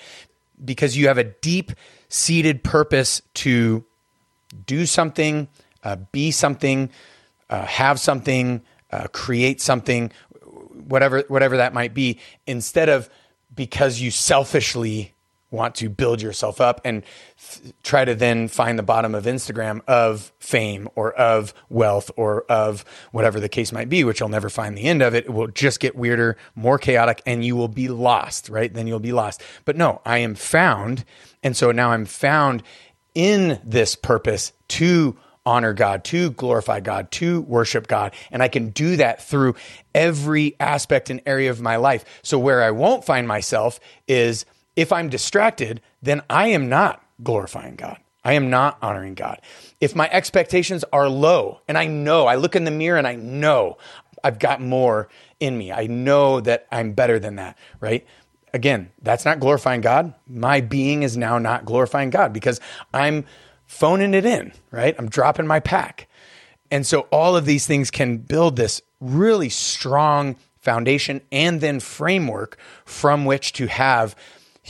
because 0.63 0.97
you 0.97 1.09
have 1.09 1.19
a 1.19 1.25
deep 1.25 1.73
seated 2.09 2.63
purpose 2.63 3.23
to 3.35 3.85
do 4.67 4.85
something, 4.85 5.49
uh, 5.85 5.97
be 6.13 6.31
something, 6.31 6.91
uh, 7.49 7.65
have 7.67 7.99
something, 7.99 8.63
uh, 8.93 9.07
create 9.13 9.61
something, 9.61 10.13
whatever 10.87 11.25
whatever 11.29 11.57
that 11.57 11.73
might 11.73 11.95
be, 11.95 12.19
instead 12.47 12.89
of 12.89 13.09
because 13.55 14.01
you 14.01 14.11
selfishly 14.11 15.15
want 15.51 15.74
to 15.76 15.88
build 15.88 16.22
yourself 16.22 16.61
up 16.61 16.80
and 16.84 17.03
try 17.82 18.05
to 18.05 18.14
then 18.14 18.48
find 18.48 18.78
the 18.78 18.82
bottom 18.82 19.14
of 19.14 19.24
Instagram 19.24 19.80
of 19.86 20.32
fame 20.38 20.88
or 20.94 21.12
of 21.12 21.53
wealth 21.68 22.11
or 22.16 22.42
of 22.42 22.84
whatever 23.12 23.40
the 23.40 23.48
case 23.48 23.72
might 23.72 23.88
be, 23.88 24.05
which 24.05 24.20
you'll 24.20 24.28
never 24.28 24.48
find 24.48 24.76
the 24.76 24.84
end 24.84 25.03
of 25.03 25.14
it. 25.14 25.24
It 25.26 25.32
will 25.32 25.48
just 25.48 25.80
get 25.80 25.96
weirder, 25.96 26.36
more 26.55 26.78
chaotic, 26.78 27.22
and 27.26 27.44
you 27.44 27.57
will 27.57 27.68
be 27.68 27.88
lost, 27.88 28.48
right? 28.48 28.72
Then 28.72 28.86
you'll 28.86 29.01
be 29.01 29.12
lost. 29.12 29.42
But 29.64 29.76
no, 29.76 30.01
I 30.05 30.18
am 30.18 30.34
found. 30.34 31.05
And 31.42 31.57
so 31.57 31.72
now 31.72 31.90
I'm 31.90 32.05
found 32.05 32.62
in 33.14 33.61
this 33.64 33.96
purpose 33.96 34.53
to 34.68 35.16
honor 35.46 35.72
God, 35.72 36.05
to 36.05 36.30
glorify 36.32 36.80
God, 36.80 37.11
to 37.12 37.40
worship 37.42 37.88
God. 37.88 38.14
And 38.30 38.42
I 38.42 38.48
can 38.48 38.70
do 38.70 38.96
that 38.96 39.22
through 39.22 39.57
every 39.94 40.55
aspect 40.61 41.11
and 41.11 41.20
area 41.26 41.51
of 41.51 41.61
my 41.61 41.76
life. 41.76 42.05
So 42.22 42.38
where 42.38 42.62
I 42.62 42.70
won't 42.70 43.05
find 43.05 43.26
myself 43.26 43.80
is 44.07 44.44
if 44.77 44.93
I'm 44.93 45.09
distracted, 45.09 45.81
then 46.03 46.23
I 46.31 46.49
am 46.49 46.68
not 46.68 47.05
glorifying 47.23 47.77
God. 47.77 47.99
I 48.25 48.35
am 48.35 48.51
not 48.51 48.79
honoring 48.83 49.14
God. 49.14 49.41
If 49.81 49.97
my 49.97 50.09
expectations 50.11 50.85
are 50.93 51.09
low, 51.09 51.61
and 51.66 51.79
I 51.79 51.87
know, 51.87 52.27
I 52.27 52.35
look 52.35 52.55
in 52.55 52.64
the 52.64 52.71
mirror 52.71 52.99
and 52.99 53.07
I 53.07 53.14
know 53.14 53.79
I've 54.23 54.39
got 54.39 54.61
more 54.61 55.09
in 55.39 55.57
me, 55.57 55.73
I 55.73 55.87
know 55.87 56.41
that 56.41 56.66
I'm 56.71 56.93
better 56.93 57.18
than 57.18 57.37
that, 57.37 57.57
right? 57.81 58.07
Again, 58.53 58.91
that's 59.01 59.25
not 59.25 59.41
glorifying 59.41 59.81
God. 59.81 60.14
My 60.27 60.61
being 60.61 61.03
is 61.03 61.16
now 61.16 61.39
not 61.39 61.64
glorifying 61.64 62.11
God 62.11 62.33
because 62.33 62.61
I'm 62.93 63.25
phoning 63.66 64.12
it 64.12 64.27
in, 64.27 64.53
right? 64.71 64.95
I'm 64.99 65.09
dropping 65.09 65.47
my 65.47 65.61
pack. 65.61 66.09
And 66.71 66.87
so 66.87 67.03
all 67.12 67.37
of 67.37 67.47
these 67.47 67.66
things 67.66 67.91
can 67.91 68.18
build 68.18 68.57
this 68.57 68.83
really 69.01 69.49
strong 69.49 70.37
foundation 70.59 71.21
and 71.33 71.61
then 71.61 71.81
framework 71.81 72.59
from 72.85 73.25
which 73.25 73.53
to 73.55 73.66
have 73.66 74.14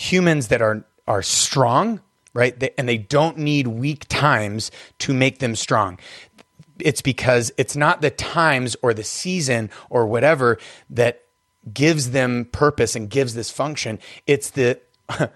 humans 0.00 0.48
that 0.48 0.62
are 0.62 0.84
are 1.06 1.22
strong, 1.22 2.00
right? 2.32 2.58
They, 2.58 2.70
and 2.78 2.88
they 2.88 2.98
don't 2.98 3.36
need 3.38 3.66
weak 3.66 4.06
times 4.08 4.70
to 5.00 5.12
make 5.12 5.38
them 5.40 5.56
strong. 5.56 5.98
It's 6.78 7.02
because 7.02 7.52
it's 7.58 7.76
not 7.76 8.00
the 8.00 8.10
times 8.10 8.76
or 8.80 8.94
the 8.94 9.04
season 9.04 9.70
or 9.90 10.06
whatever 10.06 10.58
that 10.88 11.22
gives 11.74 12.12
them 12.12 12.46
purpose 12.46 12.96
and 12.96 13.10
gives 13.10 13.34
this 13.34 13.50
function. 13.50 13.98
It's 14.26 14.50
the 14.50 14.80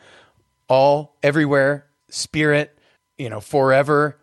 all 0.68 1.16
everywhere 1.22 1.86
spirit, 2.08 2.78
you 3.18 3.28
know, 3.28 3.40
forever, 3.40 4.16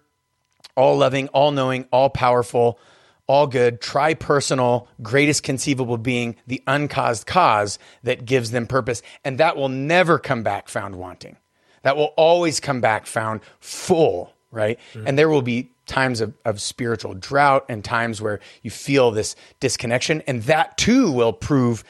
all 0.75 0.97
loving, 0.97 1.27
all 1.29 1.51
knowing, 1.51 1.85
all 1.91 2.09
powerful, 2.09 2.79
all 3.27 3.47
good, 3.47 3.81
tri-personal, 3.81 4.87
greatest 5.01 5.43
conceivable 5.43 5.97
being, 5.97 6.35
the 6.47 6.61
uncaused 6.67 7.25
cause 7.25 7.79
that 8.03 8.25
gives 8.25 8.51
them 8.51 8.67
purpose. 8.67 9.01
And 9.23 9.37
that 9.37 9.55
will 9.55 9.69
never 9.69 10.19
come 10.19 10.43
back 10.43 10.67
found 10.67 10.95
wanting. 10.95 11.37
That 11.83 11.97
will 11.97 12.13
always 12.17 12.59
come 12.59 12.81
back 12.81 13.05
found 13.05 13.41
full, 13.59 14.33
right? 14.51 14.79
And 15.07 15.17
there 15.17 15.29
will 15.29 15.41
be 15.41 15.71
times 15.87 16.21
of, 16.21 16.33
of 16.45 16.61
spiritual 16.61 17.13
drought 17.13 17.65
and 17.67 17.83
times 17.83 18.21
where 18.21 18.39
you 18.61 18.71
feel 18.71 19.11
this 19.11 19.35
disconnection. 19.59 20.21
And 20.27 20.43
that 20.43 20.77
too 20.77 21.11
will 21.11 21.33
prove 21.33 21.83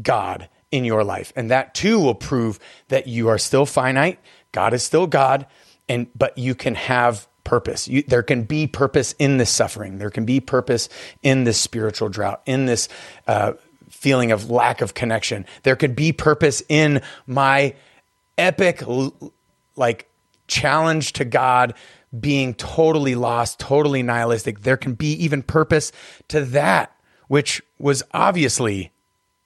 God 0.00 0.48
in 0.70 0.84
your 0.84 1.04
life. 1.04 1.32
And 1.36 1.50
that 1.50 1.74
too 1.74 2.00
will 2.00 2.14
prove 2.14 2.58
that 2.88 3.06
you 3.06 3.28
are 3.28 3.38
still 3.38 3.64
finite. 3.64 4.18
God 4.52 4.74
is 4.74 4.82
still 4.82 5.06
God. 5.06 5.46
And, 5.88 6.08
but 6.14 6.36
you 6.36 6.54
can 6.54 6.74
have 6.74 7.28
purpose. 7.44 7.86
You, 7.86 8.02
there 8.02 8.22
can 8.22 8.44
be 8.44 8.66
purpose 8.66 9.14
in 9.18 9.36
this 9.36 9.50
suffering. 9.50 9.98
There 9.98 10.10
can 10.10 10.24
be 10.24 10.40
purpose 10.40 10.88
in 11.22 11.44
this 11.44 11.60
spiritual 11.60 12.08
drought, 12.08 12.42
in 12.46 12.66
this 12.66 12.88
uh, 13.26 13.52
feeling 13.90 14.32
of 14.32 14.50
lack 14.50 14.80
of 14.80 14.94
connection. 14.94 15.46
There 15.62 15.76
could 15.76 15.94
be 15.94 16.12
purpose 16.12 16.62
in 16.68 17.02
my 17.26 17.74
epic, 18.36 18.82
like, 19.76 20.08
challenge 20.46 21.14
to 21.14 21.24
God 21.24 21.74
being 22.18 22.54
totally 22.54 23.14
lost, 23.14 23.58
totally 23.58 24.02
nihilistic. 24.02 24.60
There 24.60 24.76
can 24.76 24.94
be 24.94 25.12
even 25.24 25.42
purpose 25.42 25.90
to 26.28 26.44
that, 26.46 26.94
which 27.28 27.62
was 27.78 28.02
obviously 28.12 28.92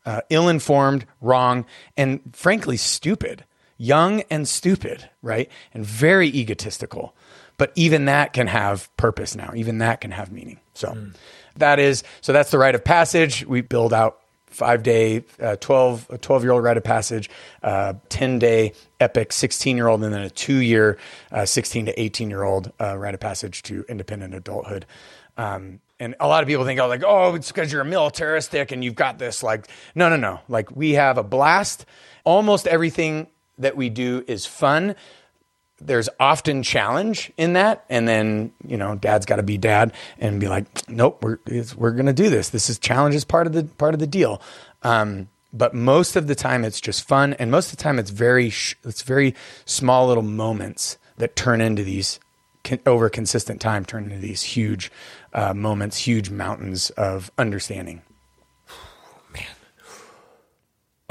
uh, 0.05 0.23
ill 0.29 0.49
informed, 0.49 1.07
wrong, 1.21 1.67
and 1.97 2.21
frankly, 2.33 2.77
stupid. 2.77 3.45
Young 3.81 4.23
and 4.29 4.49
stupid, 4.49 5.09
right? 5.23 5.49
And 5.73 5.87
very 5.87 6.27
egotistical. 6.29 7.15
But 7.59 7.73
even 7.75 8.07
that 8.07 8.33
can 8.33 8.47
have 8.47 8.95
purpose 8.97 9.35
now. 9.37 9.53
Even 9.55 9.79
that 9.79 10.01
can 10.01 10.13
have 10.13 10.33
meaning. 10.33 10.61
So 10.75 10.89
mm. 10.89 11.15
that 11.57 11.79
is, 11.79 12.05
so 12.21 12.33
that's 12.33 12.51
the 12.51 12.59
rite 12.59 12.75
of 12.75 12.85
passage. 12.85 13.45
We 13.45 13.61
build 13.61 13.93
out 13.93 14.21
five 14.47 14.83
day, 14.83 15.25
uh, 15.43 15.57
12, 15.57 16.07
a 16.11 16.19
12 16.19 16.43
year 16.45 16.53
old 16.53 16.63
rite 16.63 16.77
of 16.77 16.85
passage, 16.85 17.29
uh, 17.63 17.95
10 18.09 18.39
day 18.39 18.73
epic 19.01 19.33
16 19.33 19.77
year 19.77 19.89
old, 19.89 20.03
and 20.03 20.15
then 20.15 20.23
a 20.23 20.31
two 20.31 20.59
year, 20.59 20.99
uh, 21.33 21.45
16 21.45 21.87
to 21.87 22.01
18 22.01 22.31
year 22.31 22.45
old 22.45 22.73
uh, 22.81 22.97
rite 22.97 23.15
of 23.15 23.21
passage 23.21 23.63
to 23.65 23.85
independent 23.89 24.35
adulthood. 24.35 24.87
Um, 25.37 25.81
and 26.01 26.15
a 26.21 26.29
lot 26.29 26.43
of 26.43 26.49
people 26.49 26.65
think, 26.65 26.79
oh, 26.81 26.87
like, 26.87 27.03
oh, 27.05 27.35
it's 27.35 27.49
because 27.49 27.73
you're 27.73 27.83
a 27.83 27.85
militaristic 27.85 28.71
and 28.71 28.85
you've 28.85 28.95
got 28.95 29.19
this. 29.19 29.43
Like, 29.43 29.69
no, 29.97 30.09
no, 30.09 30.17
no. 30.17 30.41
Like, 30.49 30.75
we 30.75 30.93
have 30.93 31.19
a 31.19 31.25
blast. 31.25 31.87
Almost 32.25 32.69
everything 32.69 33.27
that 33.59 33.77
we 33.77 33.89
do 33.89 34.25
is 34.29 34.47
fun 34.47 34.95
there's 35.81 36.09
often 36.19 36.63
challenge 36.63 37.33
in 37.37 37.53
that 37.53 37.85
and 37.89 38.09
then 38.09 38.53
you 38.67 38.77
know 38.77 38.97
dad's 38.97 39.27
got 39.27 39.37
to 39.37 39.43
be 39.43 39.57
dad 39.57 39.93
and 40.19 40.41
be 40.41 40.49
like 40.49 40.67
nope 40.89 41.23
we're 41.23 41.39
we're 41.77 41.93
going 41.93 42.07
to 42.07 42.13
do 42.13 42.31
this. 42.31 42.51
This 42.51 42.69
is 42.69 42.79
challenge 42.79 43.15
is 43.15 43.25
part 43.25 43.47
of 43.47 43.53
the 43.53 43.65
part 43.65 43.95
of 43.95 44.01
the 44.01 44.07
deal. 44.07 44.41
Um, 44.83 45.29
but 45.53 45.75
most 45.75 46.17
of 46.17 46.27
the 46.27 46.35
time 46.35 46.65
it's 46.65 46.81
just 46.81 47.07
fun 47.07 47.33
and 47.35 47.51
most 47.51 47.73
of 47.73 47.79
the 47.79 47.83
time 47.83 47.99
it's 47.99 48.11
very 48.11 48.51
sh- 48.51 48.77
it's 48.85 49.03
very 49.03 49.35
small 49.65 50.07
little 50.07 50.23
moments 50.23 50.99
that 51.17 51.37
turn 51.37 51.61
into 51.61 51.83
these 51.83 52.21
over 52.85 53.09
consistent 53.09 53.61
time 53.61 53.85
turn 53.85 54.05
into 54.05 54.19
these 54.19 54.43
huge 54.43 54.93
uh, 55.33 55.55
moments 55.55 55.97
huge 55.97 56.29
mountains 56.29 56.91
of 56.91 57.31
understanding 57.39 58.03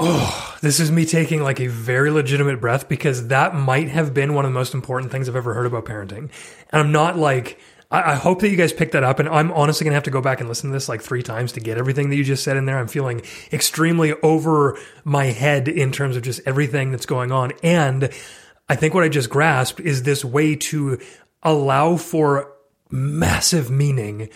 Oh, 0.00 0.56
this 0.60 0.78
is 0.78 0.92
me 0.92 1.04
taking 1.04 1.42
like 1.42 1.60
a 1.60 1.66
very 1.66 2.10
legitimate 2.10 2.60
breath 2.60 2.88
because 2.88 3.28
that 3.28 3.54
might 3.54 3.88
have 3.88 4.14
been 4.14 4.34
one 4.34 4.44
of 4.44 4.52
the 4.52 4.58
most 4.58 4.72
important 4.72 5.10
things 5.10 5.28
I've 5.28 5.34
ever 5.34 5.54
heard 5.54 5.66
about 5.66 5.86
parenting. 5.86 6.30
And 6.70 6.80
I'm 6.80 6.92
not 6.92 7.16
like, 7.16 7.58
I, 7.90 8.12
I 8.12 8.14
hope 8.14 8.40
that 8.40 8.48
you 8.48 8.56
guys 8.56 8.72
picked 8.72 8.92
that 8.92 9.02
up. 9.02 9.18
And 9.18 9.28
I'm 9.28 9.50
honestly 9.50 9.84
going 9.84 9.92
to 9.92 9.96
have 9.96 10.04
to 10.04 10.12
go 10.12 10.20
back 10.20 10.38
and 10.38 10.48
listen 10.48 10.70
to 10.70 10.72
this 10.74 10.88
like 10.88 11.02
three 11.02 11.24
times 11.24 11.52
to 11.52 11.60
get 11.60 11.78
everything 11.78 12.10
that 12.10 12.16
you 12.16 12.22
just 12.22 12.44
said 12.44 12.56
in 12.56 12.66
there. 12.66 12.78
I'm 12.78 12.86
feeling 12.86 13.22
extremely 13.52 14.12
over 14.22 14.78
my 15.02 15.26
head 15.26 15.66
in 15.66 15.90
terms 15.90 16.16
of 16.16 16.22
just 16.22 16.40
everything 16.46 16.92
that's 16.92 17.06
going 17.06 17.32
on. 17.32 17.52
And 17.64 18.10
I 18.68 18.76
think 18.76 18.94
what 18.94 19.02
I 19.02 19.08
just 19.08 19.30
grasped 19.30 19.80
is 19.80 20.04
this 20.04 20.24
way 20.24 20.54
to 20.54 21.00
allow 21.42 21.96
for 21.96 22.52
massive 22.90 23.68
meaning 23.70 24.28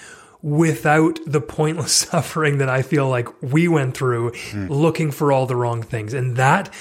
without 0.43 1.21
the 1.27 1.41
pointless 1.41 1.95
suffering 2.11 2.59
that 2.59 2.69
I 2.69 2.83
feel 2.83 3.09
like 3.09 3.29
we 3.43 3.69
went 3.69 3.97
through 3.97 4.33
mm. 4.33 4.69
looking 4.69 5.11
for 5.11 5.33
all 5.33 5.47
the 5.47 5.57
wrong 5.57 5.83
things. 5.83 6.15
And 6.15 6.37
that, 6.37 6.73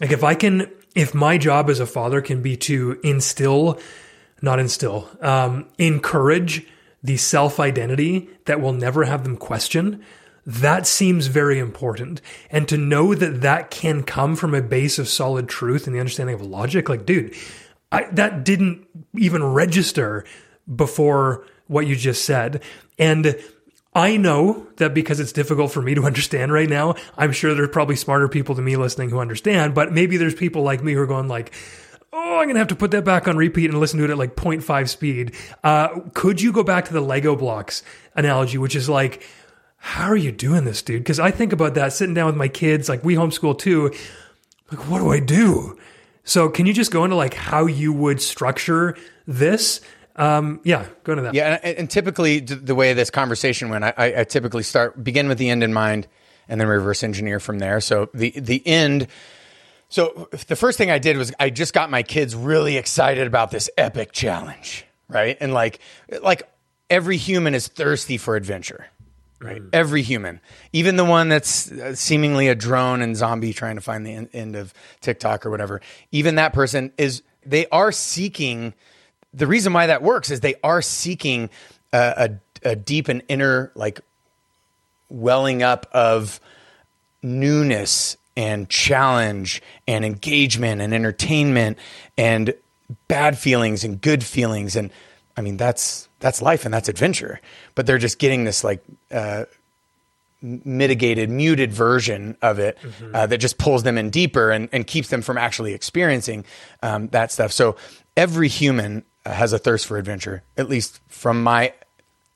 like, 0.00 0.12
if 0.12 0.24
I 0.24 0.34
can, 0.34 0.70
if 0.94 1.14
my 1.14 1.38
job 1.38 1.68
as 1.68 1.80
a 1.80 1.86
father 1.86 2.20
can 2.20 2.42
be 2.42 2.56
to 2.58 2.98
instill, 3.02 3.78
not 4.40 4.58
instill, 4.58 5.08
um, 5.20 5.68
encourage 5.78 6.66
the 7.02 7.16
self 7.16 7.58
identity 7.58 8.28
that 8.44 8.60
will 8.60 8.72
never 8.72 9.04
have 9.04 9.24
them 9.24 9.36
question, 9.36 10.04
that 10.46 10.86
seems 10.86 11.26
very 11.26 11.58
important. 11.58 12.20
And 12.50 12.68
to 12.68 12.76
know 12.76 13.14
that 13.14 13.42
that 13.42 13.70
can 13.70 14.02
come 14.02 14.36
from 14.36 14.54
a 14.54 14.62
base 14.62 14.98
of 14.98 15.08
solid 15.08 15.48
truth 15.48 15.86
and 15.86 15.94
the 15.94 16.00
understanding 16.00 16.34
of 16.34 16.42
logic, 16.42 16.88
like, 16.88 17.06
dude, 17.06 17.34
I, 17.90 18.04
that 18.12 18.44
didn't 18.44 18.86
even 19.16 19.44
register 19.44 20.24
before 20.74 21.44
what 21.66 21.86
you 21.86 21.96
just 21.96 22.24
said. 22.24 22.62
And 22.98 23.36
I 23.94 24.16
know 24.16 24.66
that 24.76 24.94
because 24.94 25.20
it's 25.20 25.32
difficult 25.32 25.72
for 25.72 25.82
me 25.82 25.94
to 25.94 26.02
understand 26.06 26.52
right 26.52 26.68
now, 26.68 26.94
I'm 27.16 27.32
sure 27.32 27.54
there's 27.54 27.68
probably 27.70 27.96
smarter 27.96 28.28
people 28.28 28.54
than 28.54 28.64
me 28.64 28.76
listening 28.76 29.10
who 29.10 29.18
understand, 29.18 29.74
but 29.74 29.92
maybe 29.92 30.16
there's 30.16 30.34
people 30.34 30.62
like 30.62 30.82
me 30.82 30.92
who 30.92 31.00
are 31.00 31.06
going 31.06 31.28
like, 31.28 31.52
oh, 32.12 32.38
I'm 32.38 32.44
going 32.44 32.54
to 32.54 32.58
have 32.58 32.68
to 32.68 32.76
put 32.76 32.90
that 32.90 33.04
back 33.04 33.26
on 33.26 33.36
repeat 33.36 33.70
and 33.70 33.80
listen 33.80 33.98
to 33.98 34.04
it 34.04 34.10
at 34.10 34.18
like 34.18 34.36
0.5 34.36 34.88
speed. 34.88 35.34
Uh, 35.64 36.00
could 36.14 36.40
you 36.40 36.52
go 36.52 36.62
back 36.62 36.84
to 36.86 36.92
the 36.92 37.00
Lego 37.00 37.34
blocks 37.36 37.82
analogy, 38.14 38.58
which 38.58 38.76
is 38.76 38.88
like, 38.88 39.26
how 39.78 40.06
are 40.06 40.16
you 40.16 40.30
doing 40.30 40.64
this, 40.64 40.82
dude? 40.82 41.02
Because 41.02 41.18
I 41.18 41.30
think 41.30 41.52
about 41.52 41.74
that 41.74 41.92
sitting 41.92 42.14
down 42.14 42.26
with 42.26 42.36
my 42.36 42.48
kids, 42.48 42.88
like 42.88 43.02
we 43.02 43.16
homeschool 43.16 43.58
too. 43.58 43.92
Like, 44.70 44.88
what 44.88 45.00
do 45.00 45.10
I 45.10 45.18
do? 45.18 45.76
So, 46.24 46.48
can 46.48 46.66
you 46.66 46.72
just 46.72 46.92
go 46.92 47.02
into 47.02 47.16
like 47.16 47.34
how 47.34 47.66
you 47.66 47.92
would 47.92 48.22
structure 48.22 48.96
this? 49.26 49.80
Um, 50.16 50.60
yeah, 50.62 50.86
go 51.04 51.14
to 51.14 51.22
that. 51.22 51.34
Yeah, 51.34 51.58
and, 51.62 51.78
and 51.78 51.90
typically 51.90 52.40
the 52.40 52.74
way 52.74 52.92
this 52.92 53.10
conversation 53.10 53.70
went, 53.70 53.84
I, 53.84 53.94
I, 53.96 54.24
typically 54.24 54.62
start 54.62 55.02
begin 55.02 55.26
with 55.26 55.38
the 55.38 55.48
end 55.48 55.64
in 55.64 55.72
mind, 55.72 56.06
and 56.48 56.60
then 56.60 56.68
reverse 56.68 57.02
engineer 57.02 57.40
from 57.40 57.58
there. 57.58 57.80
So 57.80 58.10
the 58.12 58.30
the 58.30 58.66
end. 58.66 59.06
So 59.88 60.28
the 60.48 60.56
first 60.56 60.78
thing 60.78 60.90
I 60.90 60.98
did 60.98 61.16
was 61.16 61.32
I 61.38 61.50
just 61.50 61.74
got 61.74 61.90
my 61.90 62.02
kids 62.02 62.34
really 62.34 62.76
excited 62.76 63.26
about 63.26 63.50
this 63.50 63.70
epic 63.76 64.12
challenge, 64.12 64.84
right? 65.08 65.36
And 65.40 65.54
like 65.54 65.80
like 66.22 66.42
every 66.90 67.16
human 67.16 67.54
is 67.54 67.68
thirsty 67.68 68.18
for 68.18 68.36
adventure, 68.36 68.86
right? 69.40 69.62
Mm. 69.62 69.70
Every 69.72 70.02
human, 70.02 70.40
even 70.74 70.96
the 70.96 71.04
one 71.06 71.30
that's 71.30 71.72
uh, 71.72 71.94
seemingly 71.94 72.48
a 72.48 72.54
drone 72.54 73.00
and 73.00 73.16
zombie 73.16 73.54
trying 73.54 73.76
to 73.76 73.82
find 73.82 74.06
the 74.06 74.28
end 74.34 74.56
of 74.56 74.74
TikTok 75.00 75.46
or 75.46 75.50
whatever, 75.50 75.80
even 76.10 76.34
that 76.34 76.52
person 76.52 76.92
is 76.98 77.22
they 77.44 77.66
are 77.68 77.92
seeking 77.92 78.74
the 79.34 79.46
reason 79.46 79.72
why 79.72 79.86
that 79.86 80.02
works 80.02 80.30
is 80.30 80.40
they 80.40 80.56
are 80.62 80.82
seeking 80.82 81.50
a, 81.92 82.38
a, 82.64 82.70
a 82.70 82.76
deep 82.76 83.08
and 83.08 83.22
inner 83.28 83.72
like 83.74 84.00
welling 85.08 85.62
up 85.62 85.86
of 85.92 86.40
newness 87.22 88.16
and 88.36 88.68
challenge 88.68 89.62
and 89.86 90.04
engagement 90.04 90.80
and 90.80 90.94
entertainment 90.94 91.78
and 92.16 92.54
bad 93.08 93.38
feelings 93.38 93.84
and 93.84 94.00
good 94.00 94.24
feelings. 94.24 94.76
And 94.76 94.90
I 95.36 95.42
mean 95.42 95.56
that's 95.56 96.08
that's 96.20 96.40
life 96.40 96.64
and 96.64 96.72
that's 96.72 96.88
adventure. 96.88 97.40
But 97.74 97.86
they're 97.86 97.98
just 97.98 98.18
getting 98.18 98.44
this 98.44 98.64
like 98.64 98.82
uh, 99.10 99.44
mitigated 100.42 101.30
muted 101.30 101.72
version 101.72 102.36
of 102.42 102.58
it 102.58 102.78
mm-hmm. 102.82 103.14
uh, 103.14 103.26
that 103.26 103.38
just 103.38 103.58
pulls 103.58 103.82
them 103.82 103.96
in 103.96 104.10
deeper 104.10 104.50
and, 104.50 104.68
and 104.72 104.86
keeps 104.86 105.08
them 105.08 105.22
from 105.22 105.38
actually 105.38 105.72
experiencing 105.72 106.44
um, 106.82 107.08
that 107.08 107.30
stuff. 107.30 107.52
So 107.52 107.76
every 108.16 108.48
human 108.48 109.04
has 109.24 109.52
a 109.52 109.58
thirst 109.58 109.86
for 109.86 109.98
adventure, 109.98 110.42
at 110.56 110.68
least 110.68 111.00
from 111.08 111.42
my 111.42 111.72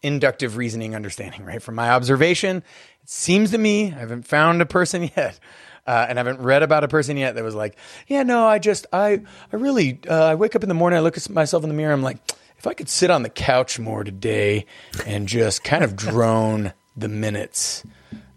inductive 0.03 0.57
reasoning 0.57 0.95
understanding, 0.95 1.45
right? 1.45 1.63
From 1.63 1.75
my 1.75 1.91
observation, 1.91 2.59
it 2.59 3.11
seems 3.11 3.51
to 3.51 3.59
me, 3.59 3.87
I 3.87 3.99
haven't 3.99 4.27
found 4.27 4.63
a 4.63 4.67
person 4.67 5.11
yet. 5.17 5.39
Uh, 5.87 6.05
and 6.09 6.19
I 6.19 6.21
haven't 6.21 6.41
read 6.41 6.65
about 6.65 6.83
a 6.83 6.89
person 6.89 7.17
yet 7.17 7.37
that 7.37 7.45
was 7.45 7.55
like, 7.55 7.77
yeah, 8.09 8.25
no, 8.25 8.45
I 8.47 8.59
just, 8.59 8.87
I, 8.93 9.23
I 9.53 9.57
really, 9.57 10.01
uh, 10.09 10.25
I 10.25 10.35
wake 10.35 10.57
up 10.57 10.65
in 10.65 10.69
the 10.69 10.75
morning, 10.75 10.97
I 10.97 11.01
look 11.01 11.17
at 11.17 11.31
myself 11.31 11.63
in 11.63 11.69
the 11.69 11.77
mirror, 11.77 11.93
I'm 11.93 12.03
like, 12.03 12.19
if 12.59 12.67
I 12.67 12.75
could 12.75 12.89
sit 12.89 13.09
on 13.11 13.23
the 13.23 13.29
couch 13.29 13.79
more 13.79 14.03
today 14.03 14.67
and 15.07 15.29
just 15.29 15.63
kind 15.63 15.85
of 15.85 15.95
drone 15.97 16.73
the 16.97 17.09
minutes 17.09 17.85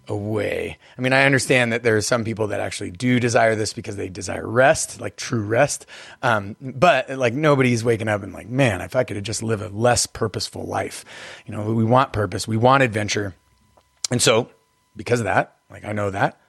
away. 0.10 0.78
I 0.97 1.01
mean, 1.01 1.14
I 1.14 1.26
understand 1.26 1.72
that 1.72 1.84
there 1.84 1.95
are 1.95 2.01
some 2.01 2.24
people 2.24 2.47
that 2.47 2.60
actually 2.60 2.91
do 2.91 3.20
desire 3.20 3.55
this 3.55 3.74
because 3.74 3.95
they 3.95 4.10
desire 4.10 4.47
rest, 4.47 4.99
like 4.99 5.16
true 5.16 5.41
rest. 5.41 5.86
Um, 6.22 6.55
but 6.60 7.10
like 7.10 7.34
nobody's 7.34 7.84
waking 7.84 8.07
up 8.07 8.24
and 8.24 8.34
like, 8.34 8.49
man, 8.49 8.82
if 8.82 8.95
I 8.95 9.03
could 9.03 9.24
just 9.24 9.43
live 9.43 9.62
a 9.62 9.70
less 9.70 10.05
purposeful 10.05 10.66
life, 10.66 11.05
you 11.45 11.53
know, 11.53 11.72
we 11.72 11.84
want 11.84 12.14
purpose, 12.14 12.47
we 12.47 12.57
want 12.57 12.84
adventure. 12.84 13.36
And 14.12 14.22
so 14.22 14.49
because 14.95 15.20
of 15.20 15.26
that, 15.26 15.55
like 15.70 15.86
I 15.86 15.91
know 15.91 16.10
that, 16.10 16.39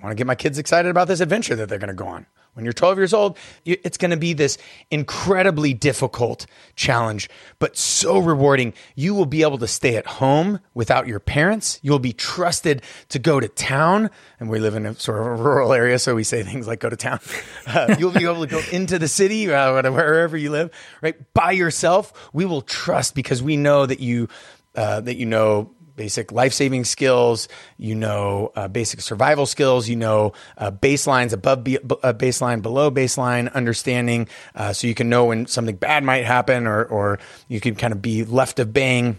Want 0.00 0.12
to 0.12 0.14
get 0.14 0.26
my 0.26 0.36
kids 0.36 0.58
excited 0.58 0.88
about 0.88 1.08
this 1.08 1.20
adventure 1.20 1.56
that 1.56 1.68
they're 1.68 1.78
going 1.78 1.88
to 1.88 1.94
go 1.94 2.06
on. 2.06 2.26
When 2.54 2.64
you're 2.64 2.72
12 2.72 2.98
years 2.98 3.14
old, 3.14 3.38
it's 3.64 3.96
going 3.96 4.10
to 4.10 4.16
be 4.16 4.32
this 4.32 4.58
incredibly 4.90 5.72
difficult 5.72 6.46
challenge, 6.74 7.30
but 7.60 7.76
so 7.76 8.18
rewarding. 8.18 8.74
You 8.96 9.14
will 9.14 9.26
be 9.26 9.42
able 9.42 9.58
to 9.58 9.68
stay 9.68 9.96
at 9.96 10.06
home 10.06 10.58
without 10.74 11.06
your 11.06 11.20
parents. 11.20 11.78
You'll 11.82 12.00
be 12.00 12.12
trusted 12.12 12.82
to 13.10 13.20
go 13.20 13.38
to 13.38 13.46
town. 13.46 14.10
And 14.40 14.48
we 14.48 14.58
live 14.58 14.74
in 14.74 14.84
a 14.84 14.94
sort 14.94 15.20
of 15.20 15.26
a 15.26 15.34
rural 15.42 15.72
area, 15.72 15.98
so 15.98 16.14
we 16.16 16.24
say 16.24 16.42
things 16.42 16.66
like 16.66 16.80
go 16.80 16.88
to 16.88 16.96
town. 16.96 17.20
Uh, 17.66 17.94
you'll 17.98 18.10
be 18.10 18.24
able 18.24 18.40
to 18.40 18.48
go 18.48 18.60
into 18.72 18.98
the 18.98 19.06
city, 19.06 19.52
uh, 19.52 19.80
wherever 19.92 20.36
you 20.36 20.50
live, 20.50 20.70
right? 21.02 21.14
By 21.34 21.52
yourself. 21.52 22.30
We 22.32 22.44
will 22.44 22.62
trust 22.62 23.14
because 23.14 23.42
we 23.42 23.56
know 23.56 23.86
that 23.86 24.00
you, 24.00 24.28
uh, 24.74 25.00
that 25.02 25.16
you 25.16 25.26
know 25.26 25.70
basic 25.96 26.32
life 26.32 26.52
saving 26.52 26.84
skills, 26.84 27.48
you 27.76 27.94
know, 27.94 28.52
uh, 28.56 28.68
basic 28.68 29.00
survival 29.00 29.46
skills, 29.46 29.88
you 29.88 29.96
know, 29.96 30.32
uh, 30.58 30.70
baselines 30.70 31.32
above 31.32 31.64
be- 31.64 31.78
uh, 31.78 32.12
baseline, 32.12 32.62
below 32.62 32.90
baseline 32.90 33.52
understanding. 33.54 34.28
Uh, 34.54 34.72
so 34.72 34.86
you 34.86 34.94
can 34.94 35.08
know 35.08 35.26
when 35.26 35.46
something 35.46 35.76
bad 35.76 36.04
might 36.04 36.24
happen 36.24 36.66
or, 36.66 36.84
or 36.84 37.18
you 37.48 37.60
can 37.60 37.74
kind 37.74 37.92
of 37.92 38.00
be 38.00 38.24
left 38.24 38.58
of 38.58 38.72
bang. 38.72 39.18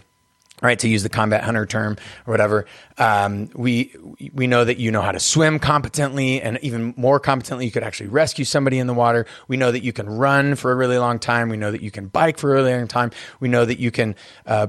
Right, 0.60 0.78
to 0.78 0.88
use 0.88 1.02
the 1.02 1.08
combat 1.08 1.42
hunter 1.42 1.66
term 1.66 1.96
or 2.24 2.30
whatever, 2.30 2.66
um, 2.96 3.50
we 3.52 3.96
we 4.32 4.46
know 4.46 4.64
that 4.64 4.78
you 4.78 4.92
know 4.92 5.02
how 5.02 5.10
to 5.10 5.18
swim 5.18 5.58
competently, 5.58 6.40
and 6.40 6.56
even 6.62 6.94
more 6.96 7.18
competently, 7.18 7.64
you 7.64 7.72
could 7.72 7.82
actually 7.82 8.10
rescue 8.10 8.44
somebody 8.44 8.78
in 8.78 8.86
the 8.86 8.94
water. 8.94 9.26
We 9.48 9.56
know 9.56 9.72
that 9.72 9.82
you 9.82 9.92
can 9.92 10.08
run 10.08 10.54
for 10.54 10.70
a 10.70 10.76
really 10.76 10.98
long 10.98 11.18
time. 11.18 11.48
We 11.48 11.56
know 11.56 11.72
that 11.72 11.82
you 11.82 11.90
can 11.90 12.06
bike 12.06 12.38
for 12.38 12.52
a 12.52 12.54
really 12.54 12.72
long 12.72 12.86
time. 12.86 13.10
We 13.40 13.48
know 13.48 13.64
that 13.64 13.80
you 13.80 13.90
can 13.90 14.14
uh, 14.46 14.68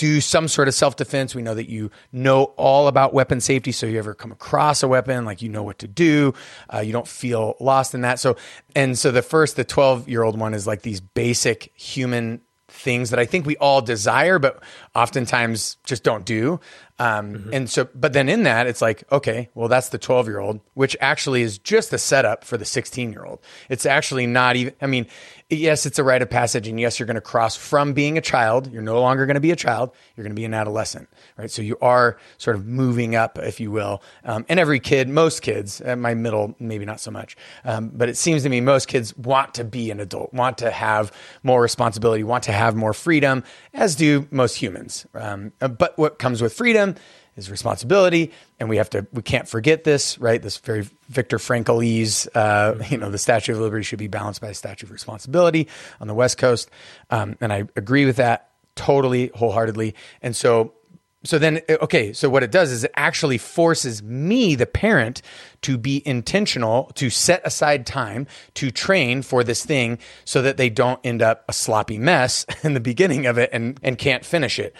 do 0.00 0.18
some 0.18 0.48
sort 0.48 0.66
of 0.66 0.72
self 0.72 0.96
defense. 0.96 1.34
We 1.34 1.42
know 1.42 1.54
that 1.54 1.68
you 1.68 1.90
know 2.10 2.44
all 2.56 2.88
about 2.88 3.12
weapon 3.12 3.38
safety. 3.38 3.70
So 3.70 3.84
you 3.84 3.98
ever 3.98 4.14
come 4.14 4.32
across 4.32 4.82
a 4.82 4.88
weapon, 4.88 5.26
like 5.26 5.42
you 5.42 5.50
know 5.50 5.62
what 5.62 5.78
to 5.80 5.86
do. 5.86 6.32
Uh, 6.72 6.78
you 6.78 6.90
don't 6.90 7.06
feel 7.06 7.54
lost 7.60 7.94
in 7.94 8.00
that. 8.00 8.18
So, 8.18 8.36
and 8.74 8.98
so 8.98 9.10
the 9.10 9.20
first, 9.20 9.56
the 9.56 9.64
12 9.64 10.08
year 10.08 10.22
old 10.22 10.40
one 10.40 10.54
is 10.54 10.66
like 10.66 10.80
these 10.80 11.02
basic 11.02 11.70
human 11.74 12.40
things 12.68 13.10
that 13.10 13.18
I 13.18 13.26
think 13.26 13.44
we 13.44 13.58
all 13.58 13.82
desire, 13.82 14.38
but 14.38 14.62
oftentimes 14.94 15.76
just 15.84 16.02
don't 16.02 16.24
do. 16.24 16.60
Um, 17.00 17.48
And 17.52 17.68
so, 17.70 17.88
but 17.94 18.12
then 18.12 18.28
in 18.28 18.42
that, 18.42 18.66
it's 18.66 18.82
like, 18.82 19.04
okay, 19.10 19.48
well, 19.54 19.68
that's 19.68 19.88
the 19.88 19.96
12 19.96 20.28
year 20.28 20.38
old, 20.38 20.60
which 20.74 20.94
actually 21.00 21.40
is 21.40 21.56
just 21.56 21.92
a 21.94 21.98
setup 21.98 22.44
for 22.44 22.58
the 22.58 22.66
16 22.66 23.10
year 23.10 23.24
old. 23.24 23.40
It's 23.70 23.86
actually 23.86 24.26
not 24.26 24.56
even, 24.56 24.74
I 24.82 24.86
mean, 24.86 25.06
yes, 25.48 25.86
it's 25.86 25.98
a 25.98 26.04
rite 26.04 26.20
of 26.20 26.28
passage. 26.28 26.68
And 26.68 26.78
yes, 26.78 26.98
you're 26.98 27.06
going 27.06 27.14
to 27.14 27.22
cross 27.22 27.56
from 27.56 27.94
being 27.94 28.18
a 28.18 28.20
child. 28.20 28.70
You're 28.70 28.82
no 28.82 29.00
longer 29.00 29.24
going 29.24 29.36
to 29.36 29.40
be 29.40 29.50
a 29.50 29.56
child. 29.56 29.92
You're 30.14 30.24
going 30.24 30.34
to 30.34 30.40
be 30.40 30.44
an 30.44 30.52
adolescent, 30.52 31.08
right? 31.38 31.50
So 31.50 31.62
you 31.62 31.78
are 31.80 32.18
sort 32.36 32.56
of 32.56 32.66
moving 32.66 33.16
up, 33.16 33.38
if 33.38 33.60
you 33.60 33.70
will. 33.70 34.02
Um, 34.22 34.44
and 34.50 34.60
every 34.60 34.78
kid, 34.78 35.08
most 35.08 35.40
kids, 35.40 35.80
uh, 35.80 35.96
my 35.96 36.12
middle, 36.12 36.54
maybe 36.60 36.84
not 36.84 37.00
so 37.00 37.10
much, 37.10 37.34
um, 37.64 37.90
but 37.94 38.10
it 38.10 38.18
seems 38.18 38.42
to 38.42 38.50
me 38.50 38.60
most 38.60 38.88
kids 38.88 39.16
want 39.16 39.54
to 39.54 39.64
be 39.64 39.90
an 39.90 40.00
adult, 40.00 40.34
want 40.34 40.58
to 40.58 40.70
have 40.70 41.12
more 41.42 41.62
responsibility, 41.62 42.24
want 42.24 42.44
to 42.44 42.52
have 42.52 42.76
more 42.76 42.92
freedom, 42.92 43.42
as 43.72 43.96
do 43.96 44.28
most 44.30 44.56
humans. 44.56 45.06
Um, 45.14 45.52
uh, 45.62 45.68
but 45.68 45.98
what 45.98 46.18
comes 46.18 46.42
with 46.42 46.52
freedom 46.52 46.89
is 47.36 47.50
responsibility, 47.50 48.32
and 48.58 48.68
we 48.68 48.76
have 48.76 48.90
to 48.90 49.06
we 49.12 49.22
can't 49.22 49.48
forget 49.48 49.84
this, 49.84 50.18
right? 50.18 50.40
This 50.40 50.58
very 50.58 50.86
Viktor 51.08 51.38
Franklese, 51.38 52.28
uh, 52.34 52.82
you 52.90 52.98
know, 52.98 53.10
the 53.10 53.18
Statue 53.18 53.52
of 53.52 53.58
Liberty 53.60 53.84
should 53.84 53.98
be 53.98 54.08
balanced 54.08 54.40
by 54.40 54.48
a 54.48 54.54
statue 54.54 54.86
of 54.86 54.92
responsibility 54.92 55.68
on 56.00 56.08
the 56.08 56.14
West 56.14 56.38
Coast, 56.38 56.70
um, 57.10 57.36
and 57.40 57.52
I 57.52 57.64
agree 57.76 58.04
with 58.04 58.16
that 58.16 58.50
totally, 58.76 59.30
wholeheartedly. 59.34 59.94
And 60.22 60.34
so 60.34 60.74
so 61.22 61.38
then 61.38 61.60
okay 61.68 62.12
so 62.12 62.30
what 62.30 62.42
it 62.42 62.50
does 62.50 62.70
is 62.72 62.84
it 62.84 62.92
actually 62.96 63.36
forces 63.36 64.02
me 64.02 64.54
the 64.54 64.66
parent 64.66 65.20
to 65.60 65.76
be 65.76 66.02
intentional 66.06 66.84
to 66.94 67.10
set 67.10 67.46
aside 67.46 67.86
time 67.86 68.26
to 68.54 68.70
train 68.70 69.20
for 69.20 69.44
this 69.44 69.64
thing 69.64 69.98
so 70.24 70.40
that 70.40 70.56
they 70.56 70.70
don't 70.70 70.98
end 71.04 71.20
up 71.20 71.44
a 71.48 71.52
sloppy 71.52 71.98
mess 71.98 72.46
in 72.62 72.74
the 72.74 72.80
beginning 72.80 73.26
of 73.26 73.36
it 73.38 73.50
and 73.52 73.78
and 73.82 73.98
can't 73.98 74.24
finish 74.24 74.58
it 74.58 74.74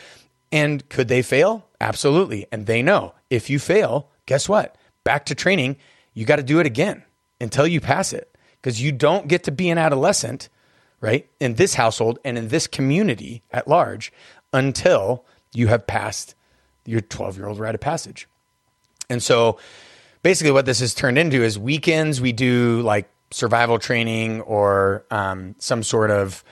and 0.53 0.89
could 0.89 1.09
they 1.09 1.23
fail? 1.23 1.67
Absolutely. 1.81 2.47
And 2.53 2.67
they 2.67 2.83
know. 2.83 3.15
If 3.29 3.51
you 3.51 3.59
fail 3.59 4.09
guess 4.27 4.49
what? 4.49 4.77
Back 5.03 5.27
to 5.27 5.35
training 5.35 5.77
you 6.15 6.25
got 6.25 6.37
to 6.37 6.43
do 6.43 6.59
it 6.61 6.67
again 6.67 7.03
until 7.41 7.67
you 7.67 7.81
pass 7.81 8.13
it. 8.13 8.37
Because 8.61 8.83
you 8.83 8.93
don't 8.93 9.27
get 9.27 9.45
to 9.45 9.51
be 9.51 9.71
an 9.71 9.79
adolescent 9.79 10.51
right 11.01 11.29
in 11.41 11.55
this 11.55 11.75
household 11.75 12.19
and 12.25 12.37
in 12.37 12.49
this 12.49 12.67
community 12.67 13.43
at 13.51 13.67
large 13.67 14.13
until 14.53 15.25
you 15.55 15.69
have 15.69 15.87
passed 15.87 16.35
your 16.85 17.01
12 17.01 17.39
year 17.39 17.47
old 17.47 17.59
rite 17.59 17.75
of 17.75 17.81
passage. 17.81 18.29
And 19.09 19.23
so 19.23 19.59
basically, 20.23 20.53
what 20.53 20.67
this 20.67 20.81
has 20.81 20.95
turned 20.95 21.17
into 21.17 21.43
is 21.43 21.59
weekends 21.59 22.21
we 22.21 22.33
do 22.33 22.83
like 22.83 23.09
survival 23.31 23.79
training 23.79 24.43
or 24.43 25.07
um, 25.11 25.55
some 25.59 25.83
sort 25.83 26.11
of 26.11 26.45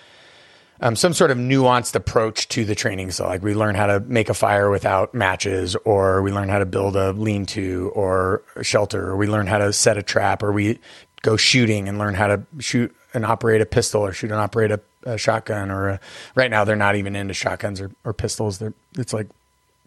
um, 0.80 0.96
some 0.96 1.12
sort 1.12 1.30
of 1.30 1.38
nuanced 1.38 1.94
approach 1.94 2.48
to 2.48 2.64
the 2.64 2.74
training. 2.74 3.10
So, 3.10 3.26
like, 3.26 3.42
we 3.42 3.54
learn 3.54 3.74
how 3.74 3.86
to 3.86 4.00
make 4.00 4.28
a 4.28 4.34
fire 4.34 4.70
without 4.70 5.14
matches, 5.14 5.76
or 5.84 6.22
we 6.22 6.32
learn 6.32 6.48
how 6.48 6.58
to 6.58 6.66
build 6.66 6.96
a 6.96 7.12
lean 7.12 7.46
to 7.46 7.90
or 7.94 8.42
a 8.56 8.64
shelter, 8.64 9.08
or 9.08 9.16
we 9.16 9.26
learn 9.26 9.46
how 9.46 9.58
to 9.58 9.72
set 9.72 9.96
a 9.96 10.02
trap, 10.02 10.42
or 10.42 10.52
we 10.52 10.78
go 11.22 11.36
shooting 11.36 11.88
and 11.88 11.98
learn 11.98 12.14
how 12.14 12.28
to 12.28 12.42
shoot 12.58 12.94
and 13.14 13.24
operate 13.24 13.60
a 13.60 13.66
pistol, 13.66 14.02
or 14.02 14.12
shoot 14.12 14.30
and 14.30 14.40
operate 14.40 14.70
a, 14.70 14.80
a 15.04 15.18
shotgun. 15.18 15.70
Or 15.70 15.88
a, 15.88 16.00
right 16.34 16.50
now, 16.50 16.64
they're 16.64 16.76
not 16.76 16.96
even 16.96 17.16
into 17.16 17.34
shotguns 17.34 17.80
or, 17.80 17.90
or 18.04 18.12
pistols. 18.12 18.58
They're, 18.58 18.74
it's 18.96 19.12
like 19.12 19.28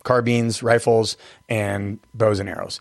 carbines, 0.03 0.63
rifles, 0.63 1.15
and 1.47 1.99
bows 2.13 2.39
and 2.39 2.49
arrows. 2.49 2.79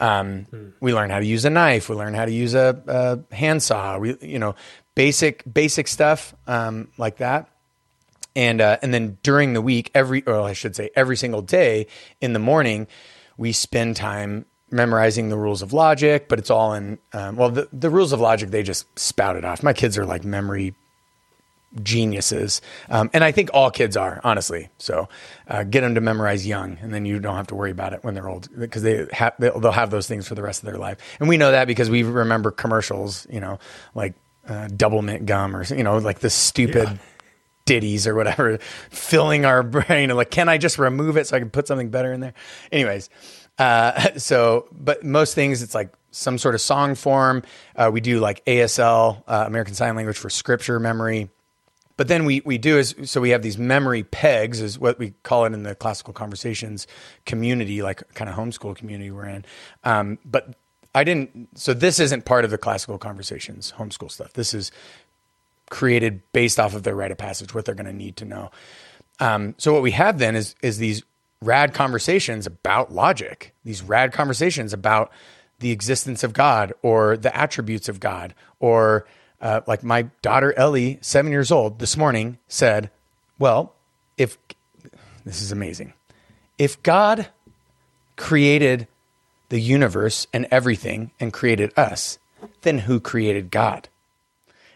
Um, 0.00 0.44
hmm. 0.44 0.68
We 0.80 0.94
learn 0.94 1.10
how 1.10 1.20
to 1.20 1.26
use 1.26 1.44
a 1.44 1.50
knife. 1.50 1.88
We 1.88 1.96
learn 1.96 2.14
how 2.14 2.24
to 2.24 2.32
use 2.32 2.54
a, 2.54 2.82
a 2.88 3.34
handsaw. 3.34 3.98
We, 3.98 4.16
you 4.20 4.38
know, 4.38 4.54
basic 4.94 5.42
basic 5.52 5.88
stuff 5.88 6.34
um, 6.46 6.88
like 6.98 7.18
that. 7.18 7.48
And 8.34 8.60
uh, 8.60 8.78
and 8.82 8.92
then 8.94 9.18
during 9.22 9.52
the 9.52 9.60
week, 9.60 9.90
every 9.94 10.24
or 10.26 10.40
I 10.40 10.52
should 10.52 10.74
say 10.74 10.90
every 10.96 11.16
single 11.16 11.42
day 11.42 11.86
in 12.20 12.32
the 12.32 12.38
morning, 12.38 12.86
we 13.36 13.52
spend 13.52 13.96
time 13.96 14.46
memorizing 14.70 15.28
the 15.28 15.36
rules 15.36 15.60
of 15.60 15.72
logic. 15.72 16.28
But 16.28 16.38
it's 16.38 16.50
all 16.50 16.74
in 16.74 16.98
um, 17.12 17.36
well, 17.36 17.50
the, 17.50 17.68
the 17.72 17.90
rules 17.90 18.12
of 18.12 18.20
logic 18.20 18.50
they 18.50 18.62
just 18.62 18.86
spout 18.98 19.36
it 19.36 19.44
off. 19.44 19.62
My 19.62 19.72
kids 19.72 19.98
are 19.98 20.06
like 20.06 20.24
memory 20.24 20.74
geniuses. 21.82 22.60
Um, 22.90 23.10
and 23.12 23.24
I 23.24 23.32
think 23.32 23.50
all 23.54 23.70
kids 23.70 23.96
are, 23.96 24.20
honestly. 24.24 24.68
So 24.78 25.08
uh, 25.48 25.64
get 25.64 25.82
them 25.82 25.94
to 25.94 26.00
memorize 26.00 26.46
young, 26.46 26.78
and 26.82 26.92
then 26.92 27.06
you 27.06 27.18
don't 27.18 27.36
have 27.36 27.46
to 27.48 27.54
worry 27.54 27.70
about 27.70 27.92
it 27.92 28.04
when 28.04 28.14
they're 28.14 28.28
old 28.28 28.48
because 28.58 28.82
they 28.82 29.06
have 29.12 29.34
they'll, 29.38 29.72
have 29.72 29.90
those 29.90 30.06
things 30.06 30.28
for 30.28 30.34
the 30.34 30.42
rest 30.42 30.62
of 30.62 30.66
their 30.66 30.78
life. 30.78 30.98
And 31.20 31.28
we 31.28 31.36
know 31.36 31.50
that 31.50 31.66
because 31.66 31.88
we 31.88 32.02
remember 32.02 32.50
commercials, 32.50 33.26
you 33.30 33.40
know, 33.40 33.58
like 33.94 34.14
uh, 34.46 34.68
Doublemint 34.68 35.24
gum 35.24 35.56
or 35.56 35.64
you 35.64 35.82
know, 35.82 35.98
like 35.98 36.20
the 36.20 36.30
stupid. 36.30 36.88
Yeah. 36.88 36.96
Ditties 37.72 38.06
or 38.06 38.14
whatever, 38.14 38.58
filling 38.90 39.46
our 39.46 39.62
brain. 39.62 40.10
Like, 40.10 40.30
can 40.30 40.50
I 40.50 40.58
just 40.58 40.78
remove 40.78 41.16
it 41.16 41.26
so 41.26 41.36
I 41.36 41.38
can 41.38 41.48
put 41.48 41.66
something 41.66 41.88
better 41.88 42.12
in 42.12 42.20
there? 42.20 42.34
Anyways, 42.70 43.08
uh, 43.58 44.10
so, 44.18 44.68
but 44.70 45.04
most 45.04 45.34
things, 45.34 45.62
it's 45.62 45.74
like 45.74 45.90
some 46.10 46.36
sort 46.36 46.54
of 46.54 46.60
song 46.60 46.94
form. 46.94 47.42
Uh, 47.74 47.88
we 47.90 48.02
do 48.02 48.20
like 48.20 48.44
ASL, 48.44 49.22
uh, 49.26 49.44
American 49.46 49.72
Sign 49.72 49.96
Language 49.96 50.18
for 50.18 50.28
scripture 50.28 50.78
memory. 50.78 51.30
But 51.96 52.08
then 52.08 52.26
we, 52.26 52.42
we 52.44 52.58
do 52.58 52.76
is 52.76 52.94
so 53.04 53.22
we 53.22 53.30
have 53.30 53.40
these 53.40 53.56
memory 53.56 54.02
pegs 54.02 54.60
is 54.60 54.78
what 54.78 54.98
we 54.98 55.14
call 55.22 55.46
it 55.46 55.54
in 55.54 55.62
the 55.62 55.74
classical 55.74 56.12
conversations 56.12 56.86
community, 57.24 57.80
like 57.80 58.02
kind 58.12 58.28
of 58.28 58.36
homeschool 58.36 58.76
community 58.76 59.10
we're 59.10 59.28
in. 59.28 59.46
Um, 59.84 60.18
but 60.26 60.56
I 60.94 61.04
didn't. 61.04 61.48
So 61.54 61.72
this 61.72 61.98
isn't 62.00 62.26
part 62.26 62.44
of 62.44 62.50
the 62.50 62.58
classical 62.58 62.98
conversations 62.98 63.72
homeschool 63.78 64.10
stuff. 64.10 64.34
This 64.34 64.52
is 64.52 64.70
created 65.72 66.20
based 66.34 66.60
off 66.60 66.74
of 66.74 66.82
their 66.82 66.94
rite 66.94 67.10
of 67.10 67.16
passage, 67.16 67.54
what 67.54 67.64
they're 67.64 67.74
going 67.74 67.86
to 67.86 67.94
need 67.94 68.14
to 68.14 68.26
know. 68.26 68.50
Um, 69.20 69.54
so 69.56 69.72
what 69.72 69.80
we 69.80 69.92
have 69.92 70.18
then 70.18 70.36
is 70.36 70.54
is 70.60 70.76
these 70.76 71.02
rad 71.40 71.72
conversations 71.72 72.46
about 72.46 72.92
logic, 72.92 73.54
these 73.64 73.82
rad 73.82 74.12
conversations 74.12 74.74
about 74.74 75.10
the 75.60 75.70
existence 75.70 76.22
of 76.22 76.34
God 76.34 76.74
or 76.82 77.16
the 77.16 77.34
attributes 77.34 77.88
of 77.88 78.00
God 78.00 78.34
or 78.60 79.06
uh, 79.40 79.62
like 79.66 79.82
my 79.82 80.02
daughter 80.20 80.52
Ellie, 80.58 80.98
seven 81.00 81.32
years 81.32 81.50
old, 81.50 81.78
this 81.78 81.96
morning 81.96 82.38
said, 82.48 82.90
Well, 83.38 83.74
if 84.18 84.36
this 85.24 85.40
is 85.40 85.52
amazing, 85.52 85.94
if 86.58 86.82
God 86.82 87.28
created 88.16 88.88
the 89.48 89.58
universe 89.58 90.26
and 90.34 90.46
everything 90.50 91.12
and 91.18 91.32
created 91.32 91.72
us, 91.78 92.18
then 92.60 92.80
who 92.80 93.00
created 93.00 93.50
God? 93.50 93.88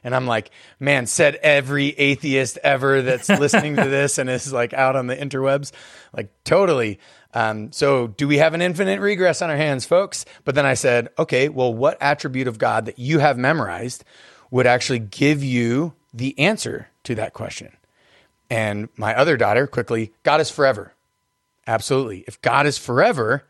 And 0.07 0.15
I'm 0.15 0.29
like, 0.29 0.53
man, 0.79 1.07
said 1.07 1.35
every 1.43 1.89
atheist 1.89 2.59
ever 2.63 3.03
that's 3.03 3.29
listening 3.41 3.75
to 3.75 3.89
this 3.89 4.19
and 4.19 4.31
is 4.31 4.53
like 4.53 4.73
out 4.73 4.95
on 4.95 5.09
the 5.09 5.17
interwebs, 5.17 5.73
like 6.13 6.31
totally. 6.45 7.01
Um, 7.35 7.73
so, 7.73 8.07
do 8.07 8.29
we 8.29 8.39
have 8.39 8.55
an 8.55 8.63
infinite 8.63 9.01
regress 9.01 9.43
on 9.43 9.51
our 9.51 9.57
hands, 9.57 9.85
folks? 9.85 10.25
But 10.45 10.55
then 10.55 10.65
I 10.65 10.75
said, 10.75 11.09
okay, 11.19 11.49
well, 11.49 11.75
what 11.75 11.99
attribute 12.01 12.47
of 12.47 12.57
God 12.57 12.87
that 12.87 13.01
you 13.01 13.19
have 13.19 13.37
memorized 13.37 14.05
would 14.53 14.65
actually 14.69 15.01
give 15.01 15.43
you 15.43 15.93
the 16.15 16.39
answer 16.39 16.89
to 17.03 17.17
that 17.17 17.33
question. 17.33 17.77
And 18.49 18.89
my 18.97 19.13
other 19.13 19.37
daughter 19.37 19.67
quickly, 19.67 20.13
God 20.23 20.41
is 20.41 20.51
forever. 20.51 20.93
Absolutely. 21.67 22.23
If 22.29 22.41
God 22.43 22.65
is 22.65 22.79
forever, 22.79 23.45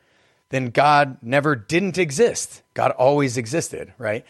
then 0.48 0.70
God 0.70 1.18
never 1.20 1.54
didn't 1.54 1.98
exist. 1.98 2.62
God 2.72 2.92
always 2.92 3.36
existed, 3.36 3.92
right? 3.98 4.24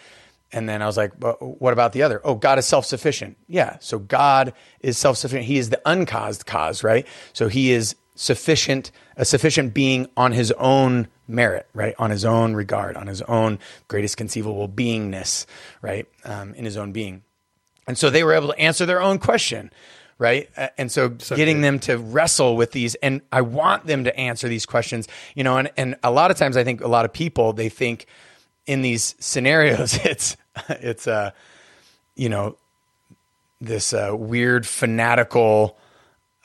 And 0.52 0.68
then 0.68 0.80
I 0.80 0.86
was 0.86 0.96
like, 0.96 1.12
what 1.40 1.72
about 1.72 1.92
the 1.92 2.02
other? 2.02 2.20
Oh, 2.24 2.34
God 2.34 2.58
is 2.58 2.66
self 2.66 2.86
sufficient. 2.86 3.36
Yeah. 3.48 3.76
So 3.80 3.98
God 3.98 4.52
is 4.80 4.96
self 4.96 5.16
sufficient. 5.16 5.46
He 5.46 5.58
is 5.58 5.70
the 5.70 5.80
uncaused 5.84 6.46
cause, 6.46 6.84
right? 6.84 7.06
So 7.32 7.48
he 7.48 7.72
is 7.72 7.96
sufficient, 8.14 8.90
a 9.16 9.24
sufficient 9.24 9.74
being 9.74 10.08
on 10.16 10.32
his 10.32 10.52
own 10.52 11.08
merit, 11.28 11.68
right? 11.74 11.94
On 11.98 12.10
his 12.10 12.24
own 12.24 12.54
regard, 12.54 12.96
on 12.96 13.06
his 13.06 13.22
own 13.22 13.58
greatest 13.88 14.16
conceivable 14.16 14.68
beingness, 14.68 15.46
right? 15.82 16.06
Um, 16.24 16.54
in 16.54 16.64
his 16.64 16.76
own 16.76 16.92
being. 16.92 17.22
And 17.86 17.96
so 17.96 18.10
they 18.10 18.24
were 18.24 18.32
able 18.32 18.48
to 18.48 18.58
answer 18.58 18.86
their 18.86 19.00
own 19.00 19.18
question, 19.18 19.70
right? 20.18 20.48
And 20.78 20.90
so, 20.90 21.14
so 21.18 21.36
getting 21.36 21.58
good. 21.58 21.64
them 21.64 21.78
to 21.80 21.98
wrestle 21.98 22.56
with 22.56 22.72
these, 22.72 22.94
and 22.96 23.20
I 23.30 23.42
want 23.42 23.86
them 23.86 24.04
to 24.04 24.18
answer 24.18 24.48
these 24.48 24.66
questions, 24.66 25.08
you 25.34 25.44
know, 25.44 25.58
and, 25.58 25.70
and 25.76 25.96
a 26.02 26.10
lot 26.10 26.30
of 26.30 26.36
times 26.36 26.56
I 26.56 26.64
think 26.64 26.80
a 26.80 26.88
lot 26.88 27.04
of 27.04 27.12
people, 27.12 27.52
they 27.52 27.68
think 27.68 28.06
in 28.66 28.82
these 28.82 29.14
scenarios, 29.18 29.94
it's, 30.04 30.36
it's, 30.68 31.06
uh, 31.06 31.30
you 32.14 32.28
know, 32.28 32.56
this 33.60 33.92
uh, 33.92 34.10
weird 34.12 34.66
fanatical 34.66 35.78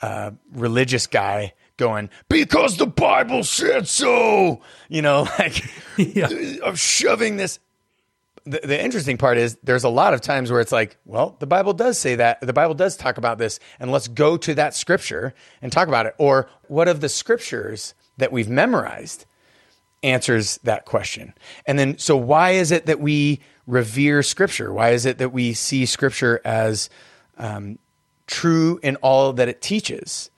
uh, 0.00 0.32
religious 0.52 1.06
guy 1.06 1.52
going 1.76 2.10
because 2.28 2.76
the 2.76 2.86
Bible 2.86 3.44
said 3.44 3.88
so. 3.88 4.60
You 4.88 5.02
know, 5.02 5.22
like 5.38 5.64
yeah. 5.96 6.28
I'm 6.64 6.76
shoving 6.76 7.36
this. 7.36 7.58
The, 8.44 8.60
the, 8.64 8.82
interesting 8.82 9.18
part 9.18 9.38
is 9.38 9.56
there's 9.62 9.84
a 9.84 9.88
lot 9.88 10.14
of 10.14 10.20
times 10.20 10.50
where 10.50 10.60
it's 10.60 10.72
like, 10.72 10.96
well, 11.04 11.36
the 11.38 11.46
Bible 11.46 11.74
does 11.74 11.96
say 11.96 12.16
that. 12.16 12.40
The 12.40 12.52
Bible 12.52 12.74
does 12.74 12.96
talk 12.96 13.16
about 13.16 13.38
this, 13.38 13.60
and 13.78 13.92
let's 13.92 14.08
go 14.08 14.36
to 14.36 14.54
that 14.54 14.74
scripture 14.74 15.32
and 15.60 15.70
talk 15.70 15.86
about 15.86 16.06
it. 16.06 16.14
Or 16.18 16.48
what 16.66 16.88
of 16.88 17.00
the 17.00 17.08
scriptures 17.08 17.94
that 18.16 18.32
we've 18.32 18.48
memorized 18.48 19.26
answers 20.02 20.58
that 20.64 20.84
question? 20.84 21.34
And 21.66 21.78
then, 21.78 21.98
so 21.98 22.16
why 22.16 22.50
is 22.50 22.70
it 22.70 22.86
that 22.86 23.00
we 23.00 23.40
revere 23.66 24.22
scripture? 24.22 24.72
Why 24.72 24.90
is 24.90 25.06
it 25.06 25.18
that 25.18 25.32
we 25.32 25.52
see 25.52 25.86
scripture 25.86 26.40
as 26.44 26.90
um, 27.38 27.78
true 28.26 28.80
in 28.82 28.96
all 28.96 29.32
that 29.34 29.48
it 29.48 29.60
teaches? 29.60 30.30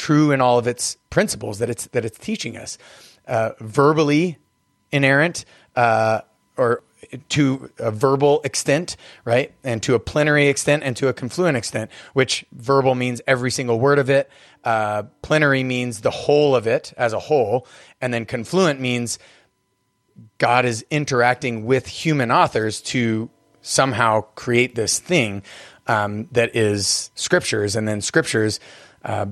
true 0.00 0.32
in 0.32 0.40
all 0.40 0.58
of 0.58 0.66
its 0.66 0.96
principles 1.10 1.58
that 1.58 1.68
it's 1.68 1.86
that 1.88 2.04
it's 2.04 2.18
teaching 2.18 2.56
us. 2.56 2.78
Uh, 3.26 3.50
verbally 3.60 4.38
inerrant, 4.90 5.44
uh, 5.76 6.20
or 6.56 6.82
to 7.30 7.70
a 7.78 7.90
verbal 7.90 8.40
extent, 8.44 8.96
right? 9.24 9.52
And 9.64 9.82
to 9.82 9.94
a 9.94 9.98
plenary 9.98 10.48
extent 10.48 10.82
and 10.84 10.96
to 10.96 11.08
a 11.08 11.12
confluent 11.12 11.56
extent, 11.56 11.90
which 12.12 12.44
verbal 12.52 12.94
means 12.94 13.20
every 13.26 13.50
single 13.50 13.80
word 13.80 13.98
of 13.98 14.10
it. 14.10 14.30
Uh, 14.64 15.04
plenary 15.22 15.64
means 15.64 16.00
the 16.00 16.10
whole 16.10 16.54
of 16.54 16.66
it 16.66 16.92
as 16.96 17.12
a 17.12 17.18
whole. 17.18 17.66
And 18.00 18.12
then 18.12 18.26
confluent 18.26 18.80
means 18.80 19.18
God 20.38 20.64
is 20.64 20.84
interacting 20.90 21.64
with 21.66 21.86
human 21.86 22.30
authors 22.30 22.80
to 22.82 23.30
somehow 23.62 24.22
create 24.34 24.74
this 24.74 24.98
thing 24.98 25.42
um, 25.86 26.28
that 26.32 26.54
is 26.54 27.10
scriptures. 27.14 27.76
And 27.76 27.86
then 27.86 28.00
scriptures, 28.00 28.60
uh, 29.04 29.26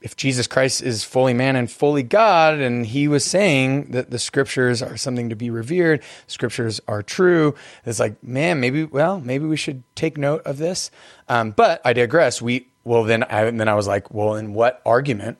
if 0.00 0.16
Jesus 0.16 0.46
Christ 0.46 0.82
is 0.82 1.04
fully 1.04 1.34
man 1.34 1.56
and 1.56 1.70
fully 1.70 2.02
God, 2.02 2.58
and 2.58 2.86
he 2.86 3.08
was 3.08 3.24
saying 3.24 3.90
that 3.90 4.10
the 4.10 4.18
scriptures 4.18 4.82
are 4.82 4.96
something 4.96 5.28
to 5.28 5.36
be 5.36 5.50
revered, 5.50 6.02
scriptures 6.26 6.80
are 6.88 7.02
true, 7.02 7.54
it's 7.84 8.00
like, 8.00 8.22
man, 8.22 8.60
maybe, 8.60 8.84
well, 8.84 9.20
maybe 9.20 9.44
we 9.44 9.56
should 9.56 9.82
take 9.94 10.16
note 10.16 10.42
of 10.46 10.58
this. 10.58 10.90
Um, 11.28 11.50
but 11.50 11.80
I 11.84 11.92
digress. 11.92 12.40
We, 12.40 12.68
well, 12.84 13.04
then 13.04 13.24
I, 13.24 13.50
then 13.50 13.68
I 13.68 13.74
was 13.74 13.86
like, 13.86 14.12
well, 14.12 14.34
in 14.34 14.54
what 14.54 14.80
argument 14.86 15.38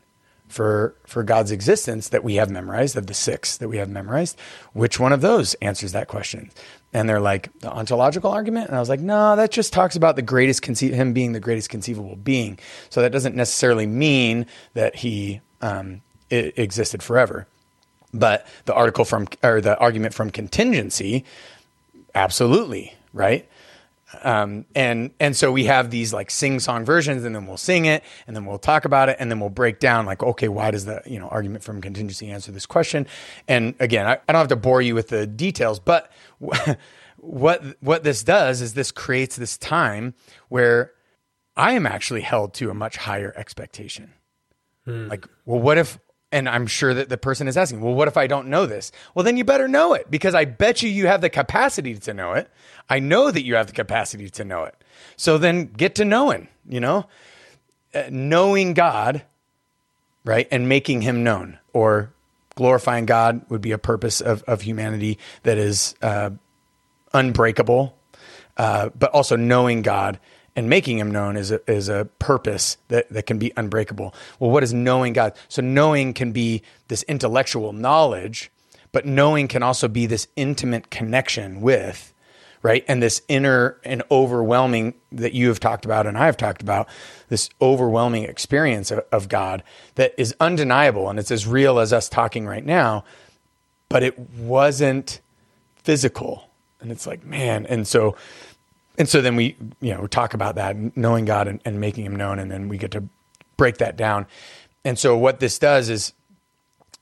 for, 0.51 0.95
for 1.07 1.23
God's 1.23 1.51
existence 1.53 2.09
that 2.09 2.25
we 2.25 2.35
have 2.35 2.51
memorized, 2.51 2.97
of 2.97 3.07
the 3.07 3.15
six 3.15 3.57
that 3.57 3.69
we 3.69 3.79
have 3.79 3.89
memorized, 3.89 4.39
which 4.73 4.99
one 4.99 5.13
of 5.13 5.21
those 5.21 5.55
answers 5.55 5.93
that 5.93 6.09
question? 6.09 6.51
And 6.93 7.09
they're 7.09 7.21
like, 7.21 7.49
the 7.61 7.71
ontological 7.71 8.33
argument? 8.33 8.67
And 8.69 8.77
I 8.77 8.81
was 8.81 8.89
like, 8.89 9.01
no, 9.01 9.37
that 9.37 9.53
just 9.53 9.73
talks 9.73 9.95
about 9.95 10.17
the 10.17 10.23
greatest, 10.23 10.65
him 10.65 11.13
being 11.13 11.33
the 11.33 11.41
greatest 11.41 11.71
conceivable 11.71 12.17
being. 12.17 12.59
So 12.91 13.01
that 13.01 13.13
doesn't 13.13 13.37
necessarily 13.37 13.87
mean 13.87 14.47
that 14.75 14.97
he 14.97 15.41
um, 15.63 16.03
existed 16.31 17.03
forever. 17.03 17.47
But 18.13 18.47
the 18.65 18.75
article 18.75 19.05
from, 19.05 19.29
or 19.45 19.61
the 19.61 19.79
argument 19.79 20.15
from 20.15 20.31
contingency, 20.31 21.25
absolutely, 22.13 22.95
right? 23.13 23.49
Um, 24.23 24.65
and 24.75 25.13
and 25.21 25.37
so 25.37 25.53
we 25.53 25.65
have 25.65 25.91
these 25.91 26.13
like 26.13 26.31
sing 26.31 26.61
song 26.61 26.85
versions, 26.85 27.25
and 27.25 27.35
then 27.35 27.47
we'll 27.47 27.57
sing 27.57 27.87
it, 27.87 28.03
and 28.27 28.35
then 28.35 28.45
we'll 28.45 28.59
talk 28.59 28.85
about 28.85 29.09
it, 29.09 29.17
and 29.21 29.31
then 29.31 29.41
we'll 29.41 29.51
break 29.51 29.79
down 29.79 30.07
like, 30.07 30.23
okay, 30.23 30.49
why 30.49 30.71
does 30.71 30.85
the 30.85 31.03
you 31.07 31.19
know 31.19 31.29
argument 31.29 31.63
from 31.63 31.81
contingency 31.81 32.31
answer 32.31 32.51
this 32.53 32.67
question? 32.67 33.07
And 33.47 33.75
again, 33.79 34.07
I, 34.07 34.19
I 34.29 34.33
don't 34.33 34.41
have 34.41 34.49
to 34.49 34.57
bore 34.57 34.83
you 34.83 34.95
with 34.95 35.09
the 35.09 35.27
details, 35.27 35.79
but 35.79 36.11
what 37.19 37.65
what 37.81 38.03
this 38.03 38.25
does 38.25 38.61
is 38.61 38.75
this 38.75 38.91
creates 38.91 39.37
this 39.37 39.57
time 39.57 40.15
where 40.49 40.93
I 41.57 41.73
am 41.73 41.87
actually 41.87 42.23
held 42.23 42.55
to 42.55 42.71
a 42.71 42.75
much 42.75 42.97
higher 42.97 43.33
expectation. 43.37 44.13
Hmm. 44.87 45.09
Like, 45.09 45.27
well, 45.45 45.61
what 45.61 45.79
if 45.79 45.99
and 46.33 46.49
I'm 46.49 46.67
sure 46.67 46.95
that 46.95 47.09
the 47.09 47.19
person 47.19 47.49
is 47.49 47.57
asking, 47.57 47.81
well, 47.81 47.95
what 47.95 48.09
if 48.09 48.17
I 48.17 48.27
don't 48.27 48.49
know 48.49 48.67
this? 48.67 48.93
Well, 49.15 49.25
then 49.25 49.37
you 49.37 49.45
better 49.45 49.67
know 49.67 49.95
it 49.95 50.11
because 50.11 50.35
I 50.35 50.45
bet 50.45 50.83
you 50.83 50.89
you 50.89 51.07
have 51.09 51.21
the 51.21 51.31
capacity 51.31 51.95
to 51.95 52.15
know 52.15 52.33
it. 52.35 52.51
I 52.89 53.01
know 53.01 53.31
that 53.31 53.45
you 53.45 53.57
have 53.57 53.67
the 53.67 53.73
capacity 53.73 54.31
to 54.31 54.45
know 54.45 54.65
it. 54.65 54.75
So 55.17 55.39
then 55.39 55.67
get 55.67 55.97
to 55.97 56.05
knowing, 56.05 56.49
you 56.69 56.81
know, 56.81 57.07
uh, 57.95 58.05
knowing 58.11 58.75
God, 58.75 59.23
right, 60.25 60.47
and 60.51 60.69
making 60.69 61.03
him 61.03 61.25
known 61.25 61.59
or 61.73 62.13
glorifying 62.55 63.07
God 63.07 63.43
would 63.49 63.61
be 63.61 63.73
a 63.73 63.79
purpose 63.79 64.21
of, 64.21 64.43
of 64.45 64.63
humanity 64.63 65.19
that 65.43 65.59
is 65.59 65.95
uh, 66.03 66.31
unbreakable, 67.13 67.97
uh, 68.57 68.91
but 68.91 69.11
also 69.11 69.35
knowing 69.35 69.83
God 69.83 70.21
and 70.61 70.69
making 70.69 70.99
him 70.99 71.11
known 71.11 71.39
is 71.39 71.51
a, 71.51 71.71
is 71.71 71.89
a 71.89 72.05
purpose 72.19 72.77
that, 72.89 73.09
that 73.09 73.25
can 73.25 73.39
be 73.39 73.51
unbreakable. 73.57 74.15
Well, 74.39 74.51
what 74.51 74.63
is 74.63 74.75
knowing 74.75 75.15
God? 75.15 75.33
So, 75.49 75.63
knowing 75.63 76.13
can 76.13 76.33
be 76.33 76.63
this 76.89 77.03
intellectual 77.05 77.73
knowledge, 77.73 78.51
but 78.93 79.07
knowing 79.07 79.49
can 79.49 79.63
also 79.63 79.89
be 79.89 80.05
this 80.05 80.29
intimate 80.37 80.91
connection 80.91 81.63
with, 81.63 82.13
right? 82.61 82.85
And 82.89 83.03
this 83.03 83.23
inner 83.27 83.81
and 83.85 84.03
overwhelming 84.11 84.93
that 85.13 85.33
you 85.33 85.49
have 85.49 85.61
talked 85.61 85.87
about 85.87 86.07
and 86.07 86.19
I 86.19 86.27
have 86.27 86.37
talked 86.37 86.61
about, 86.61 86.91
this 87.31 87.49
overwhelming 87.63 88.25
experience 88.25 88.91
of, 88.91 89.03
of 89.11 89.31
God 89.31 89.63
that 89.95 90.13
is 90.19 90.35
undeniable 90.41 91.09
and 91.09 91.19
it's 91.19 91.31
as 91.31 91.47
real 91.47 91.79
as 91.79 91.91
us 91.91 92.11
talking 92.11 92.47
right 92.47 92.67
now, 92.67 93.05
but 93.89 94.03
it 94.03 94.19
wasn't 94.19 95.23
physical. 95.77 96.51
And 96.83 96.93
it's 96.93 97.07
like, 97.07 97.25
man. 97.25 97.65
And 97.65 97.89
so, 97.89 98.17
and 99.01 99.09
so 99.09 99.23
then 99.23 99.35
we, 99.35 99.57
you 99.81 99.95
know, 99.95 100.07
talk 100.07 100.35
about 100.35 100.57
that, 100.57 100.77
knowing 100.95 101.25
God 101.25 101.49
and, 101.49 101.59
and 101.65 101.81
making 101.81 102.05
Him 102.05 102.17
known, 102.17 102.39
and 102.39 102.51
then 102.51 102.69
we 102.69 102.77
get 102.77 102.91
to 102.91 103.05
break 103.57 103.79
that 103.79 103.97
down. 103.97 104.27
And 104.85 104.99
so 104.99 105.17
what 105.17 105.41
this 105.41 105.59
does 105.59 105.89
is 105.89 106.13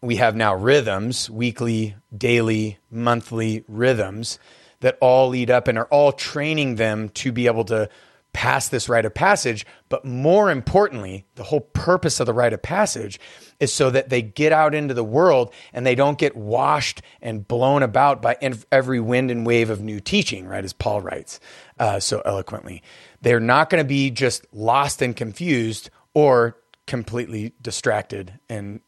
we 0.01 0.15
have 0.15 0.37
now 0.37 0.55
rhythms, 0.55 1.29
weekly, 1.29 1.97
daily, 2.17 2.79
monthly 2.89 3.65
rhythms 3.67 4.39
that 4.79 4.97
all 5.01 5.29
lead 5.31 5.51
up 5.51 5.67
and 5.67 5.77
are 5.77 5.87
all 5.87 6.13
training 6.13 6.77
them 6.77 7.09
to 7.09 7.33
be 7.33 7.49
able 7.49 7.65
to 7.65 7.89
pass 8.33 8.69
this 8.69 8.89
rite 8.89 9.05
of 9.05 9.13
passage. 9.13 9.67
But 9.89 10.05
more 10.05 10.53
importantly, 10.53 11.25
the 11.35 11.43
whole 11.43 11.63
purpose 11.63 12.21
of 12.21 12.27
the 12.27 12.33
rite 12.33 12.53
of 12.53 12.63
passage 12.63 13.19
is 13.59 13.73
so 13.73 13.91
that 13.91 14.09
they 14.09 14.23
get 14.23 14.53
out 14.53 14.73
into 14.73 14.95
the 14.95 15.03
world 15.03 15.53
and 15.73 15.85
they 15.85 15.97
don't 15.97 16.19
get 16.19 16.37
washed 16.37 17.03
and 17.21 17.49
blown 17.49 17.83
about 17.83 18.23
by 18.23 18.37
every 18.71 19.01
wind 19.01 19.33
and 19.33 19.45
wave 19.45 19.71
of 19.71 19.81
new 19.81 19.99
teaching, 19.99 20.47
right? 20.47 20.65
As 20.65 20.73
Paul 20.73 21.01
writes 21.01 21.41
uh, 21.79 22.01
so 22.01 22.23
eloquently. 22.25 22.83
They're 23.21 23.41
not 23.41 23.71
going 23.71 23.83
to 23.83 23.89
be 23.89 24.11
just 24.11 24.47
lost 24.53 25.03
and 25.03 25.15
confused 25.15 25.91
or 26.15 26.57
completely 26.87 27.53
distracted 27.61 28.39
and 28.49 28.81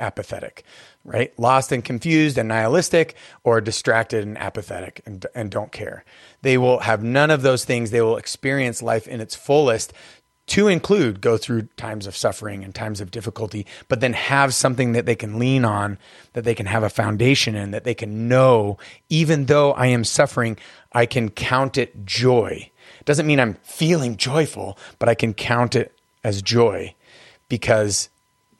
apathetic, 0.00 0.64
right? 1.04 1.38
Lost 1.38 1.72
and 1.72 1.84
confused 1.84 2.38
and 2.38 2.48
nihilistic, 2.48 3.14
or 3.44 3.60
distracted 3.60 4.24
and 4.24 4.38
apathetic 4.38 5.02
and, 5.04 5.26
and 5.34 5.50
don't 5.50 5.70
care. 5.70 6.04
They 6.42 6.56
will 6.56 6.80
have 6.80 7.02
none 7.02 7.30
of 7.30 7.42
those 7.42 7.64
things. 7.64 7.90
They 7.90 8.00
will 8.00 8.16
experience 8.16 8.82
life 8.82 9.06
in 9.06 9.20
its 9.20 9.34
fullest 9.34 9.92
to 10.50 10.66
include 10.66 11.20
go 11.20 11.36
through 11.36 11.62
times 11.76 12.08
of 12.08 12.16
suffering 12.16 12.64
and 12.64 12.74
times 12.74 13.00
of 13.00 13.12
difficulty, 13.12 13.66
but 13.86 14.00
then 14.00 14.12
have 14.12 14.52
something 14.52 14.92
that 14.92 15.06
they 15.06 15.14
can 15.14 15.38
lean 15.38 15.64
on, 15.64 15.96
that 16.32 16.42
they 16.42 16.56
can 16.56 16.66
have 16.66 16.82
a 16.82 16.90
foundation 16.90 17.54
in, 17.54 17.70
that 17.70 17.84
they 17.84 17.94
can 17.94 18.26
know, 18.26 18.76
even 19.08 19.46
though 19.46 19.72
I 19.72 19.86
am 19.86 20.02
suffering, 20.02 20.58
I 20.92 21.06
can 21.06 21.30
count 21.30 21.78
it 21.78 22.04
joy. 22.04 22.68
Doesn't 23.04 23.28
mean 23.28 23.38
I'm 23.38 23.54
feeling 23.62 24.16
joyful, 24.16 24.76
but 24.98 25.08
I 25.08 25.14
can 25.14 25.34
count 25.34 25.76
it 25.76 25.96
as 26.24 26.42
joy 26.42 26.94
because 27.48 28.08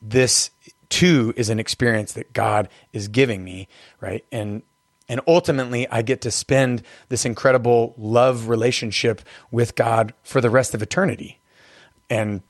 this 0.01 0.49
too 0.87 1.33
is 1.35 1.49
an 1.49 1.59
experience 1.59 2.13
that 2.13 2.31
God 2.31 2.69
is 2.93 3.09
giving 3.09 3.43
me, 3.43 3.67
right? 3.99 4.23
And 4.31 4.63
and 5.09 5.19
ultimately 5.27 5.89
I 5.89 6.03
get 6.03 6.21
to 6.21 6.31
spend 6.31 6.83
this 7.09 7.25
incredible 7.25 7.93
love 7.97 8.47
relationship 8.47 9.21
with 9.51 9.75
God 9.75 10.13
for 10.23 10.39
the 10.39 10.49
rest 10.49 10.73
of 10.73 10.81
eternity 10.81 11.37
and 12.11 12.41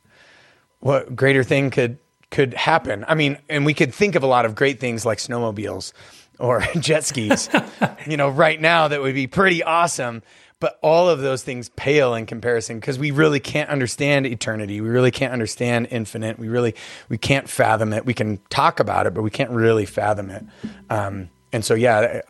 what 0.80 1.16
greater 1.16 1.43
thing 1.43 1.70
could 1.70 1.99
could 2.32 2.53
happen? 2.53 3.05
I 3.07 3.16
mean, 3.16 3.38
and 3.47 3.66
we 3.66 3.74
could 3.74 3.93
think 3.93 4.16
of 4.16 4.24
a 4.24 4.28
lot 4.28 4.45
of 4.45 4.55
great 4.55 4.80
things 4.80 5.05
like 5.05 5.20
snowmobiles 5.20 5.93
or 6.39 6.62
jet 6.80 7.05
skis, 7.05 7.49
you 8.07 8.18
know, 8.18 8.30
right 8.30 8.59
now 8.59 8.88
that 8.88 9.01
would 9.01 9.16
be 9.16 9.28
pretty 9.28 9.64
awesome. 9.64 10.24
But 10.59 10.78
all 10.84 11.09
of 11.09 11.22
those 11.22 11.41
things 11.41 11.70
pale 11.70 12.14
in 12.14 12.28
comparison 12.28 12.80
because 12.80 12.99
we 12.99 13.09
really 13.09 13.39
can't 13.39 13.70
understand 13.70 14.28
eternity. 14.28 14.80
We 14.80 14.89
really 14.89 15.09
can't 15.09 15.34
understand 15.34 15.88
infinite. 15.89 16.38
We 16.38 16.49
really 16.49 16.76
we 17.09 17.18
can't 17.18 17.49
fathom 17.49 17.93
it. 17.93 18.05
We 18.05 18.14
can 18.14 18.38
talk 18.49 18.80
about 18.80 19.07
it, 19.07 19.14
but 19.14 19.24
we 19.24 19.32
can't 19.32 19.49
really 19.49 19.86
fathom 19.86 20.30
it. 20.30 20.45
Um, 20.89 21.30
and 21.51 21.66
so, 21.66 21.74
yeah, 21.74 22.22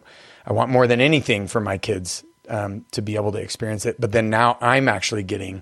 I 0.46 0.54
want 0.54 0.72
more 0.72 0.88
than 0.88 1.02
anything 1.02 1.48
for 1.48 1.60
my 1.60 1.78
kids 1.78 2.24
um, 2.50 2.86
to 2.92 3.02
be 3.02 3.16
able 3.16 3.34
to 3.34 3.38
experience 3.38 3.86
it. 3.86 4.00
But 4.00 4.14
then 4.14 4.30
now 4.30 4.58
I'm 4.62 4.88
actually 4.88 5.24
getting 5.24 5.62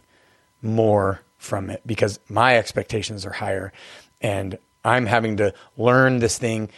more 0.61 1.22
from 1.40 1.70
it 1.70 1.82
because 1.86 2.20
my 2.30 2.58
expectations 2.58 3.26
are 3.26 3.32
higher 3.32 3.74
and 4.22 4.60
I'm 4.86 5.08
having 5.08 5.38
to 5.38 5.54
learn 5.78 6.20
this 6.20 6.38
thing 6.38 6.70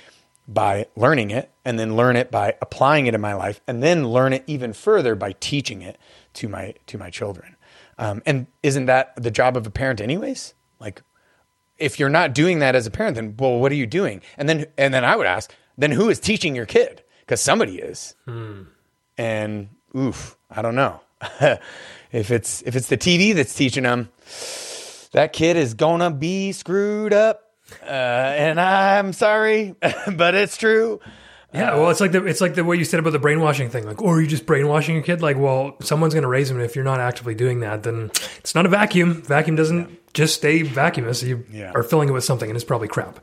by 0.48 0.88
learning 0.96 1.32
it 1.32 1.52
and 1.66 1.78
then 1.78 1.96
learn 1.96 2.16
it 2.16 2.32
by 2.32 2.56
applying 2.62 3.08
it 3.08 3.14
in 3.14 3.22
my 3.22 3.34
life 3.34 3.60
and 3.68 3.82
then 3.82 4.08
learn 4.08 4.34
it 4.34 4.44
even 4.48 4.72
further 4.74 5.16
by 5.16 5.34
teaching 5.40 5.82
it 5.82 5.98
to 6.36 6.48
my 6.48 6.76
to 6.88 6.98
my 6.98 7.10
children. 7.10 7.56
Um, 7.98 8.22
and 8.26 8.48
isn't 8.64 8.86
that 8.86 9.14
the 9.16 9.32
job 9.32 9.58
of 9.58 9.68
a 9.68 9.72
parent 9.72 10.00
anyways? 10.00 10.54
Like 10.80 11.02
if 11.78 12.00
you're 12.00 12.10
not 12.10 12.34
doing 12.34 12.60
that 12.60 12.76
as 12.76 12.86
a 12.86 12.92
parent, 12.92 13.16
then 13.16 13.36
well, 13.38 13.60
what 13.60 13.72
are 13.72 13.76
you 13.76 13.88
doing? 13.88 14.22
And 14.38 14.48
then 14.48 14.68
and 14.78 14.94
then 14.94 15.04
I 15.04 15.16
would 15.16 15.28
ask, 15.28 15.54
then 15.78 15.92
who 15.92 16.10
is 16.10 16.20
teaching 16.20 16.56
your 16.56 16.66
kid? 16.66 17.04
Because 17.22 17.42
somebody 17.42 17.80
is. 17.80 18.16
Hmm. 18.26 18.64
And 19.18 19.70
oof, 19.96 20.38
I 20.50 20.62
don't 20.62 20.76
know. 20.76 21.02
if 22.12 22.32
it's 22.32 22.62
if 22.64 22.76
it's 22.76 22.88
the 22.88 22.98
TV 22.98 23.34
that's 23.36 23.54
teaching 23.56 23.84
them, 23.84 24.10
that 25.14 25.34
kid 25.34 25.58
is 25.58 25.74
gonna 25.74 26.12
be 26.12 26.52
screwed 26.52 27.14
up. 27.14 27.42
Uh, 27.84 27.86
and 27.90 28.60
I'm 28.60 29.14
sorry, 29.14 29.76
but 30.16 30.36
it's 30.36 30.58
true. 30.58 31.00
Yeah, 31.54 31.76
well, 31.76 31.90
it's 31.90 32.00
like 32.00 32.14
the 32.14 32.26
it's 32.26 32.40
like 32.42 32.56
the 32.56 32.64
way 32.64 32.78
you 32.78 32.86
said 32.86 33.00
about 33.02 33.12
the 33.12 33.20
brainwashing 33.20 33.70
thing. 33.70 33.86
Like, 33.86 34.02
or 34.02 34.18
are 34.18 34.22
you 34.22 34.28
just 34.28 34.46
brainwashing 34.46 34.96
your 34.96 35.04
kid? 35.04 35.22
Like, 35.22 35.38
well, 35.38 35.76
someone's 35.82 36.14
going 36.14 36.24
to 36.24 36.30
raise 36.30 36.50
him, 36.50 36.56
and 36.58 36.66
if 36.66 36.76
you're 36.78 36.86
not 36.86 37.02
actively 37.02 37.36
doing 37.36 37.60
that, 37.60 37.84
then 37.84 38.10
it's 38.38 38.56
not 38.56 38.66
a 38.66 38.70
vacuum. 38.70 39.22
Vacuum 39.22 39.58
doesn't 39.58 40.14
just 40.14 40.36
stay 40.36 40.62
vacuumous. 40.62 41.22
You 41.24 41.46
Yeah. 41.52 41.72
are 41.76 41.84
filling 41.84 42.08
it 42.08 42.14
with 42.14 42.24
something, 42.24 42.50
and 42.50 42.56
it's 42.56 42.64
probably 42.64 42.88
crap. 42.88 43.20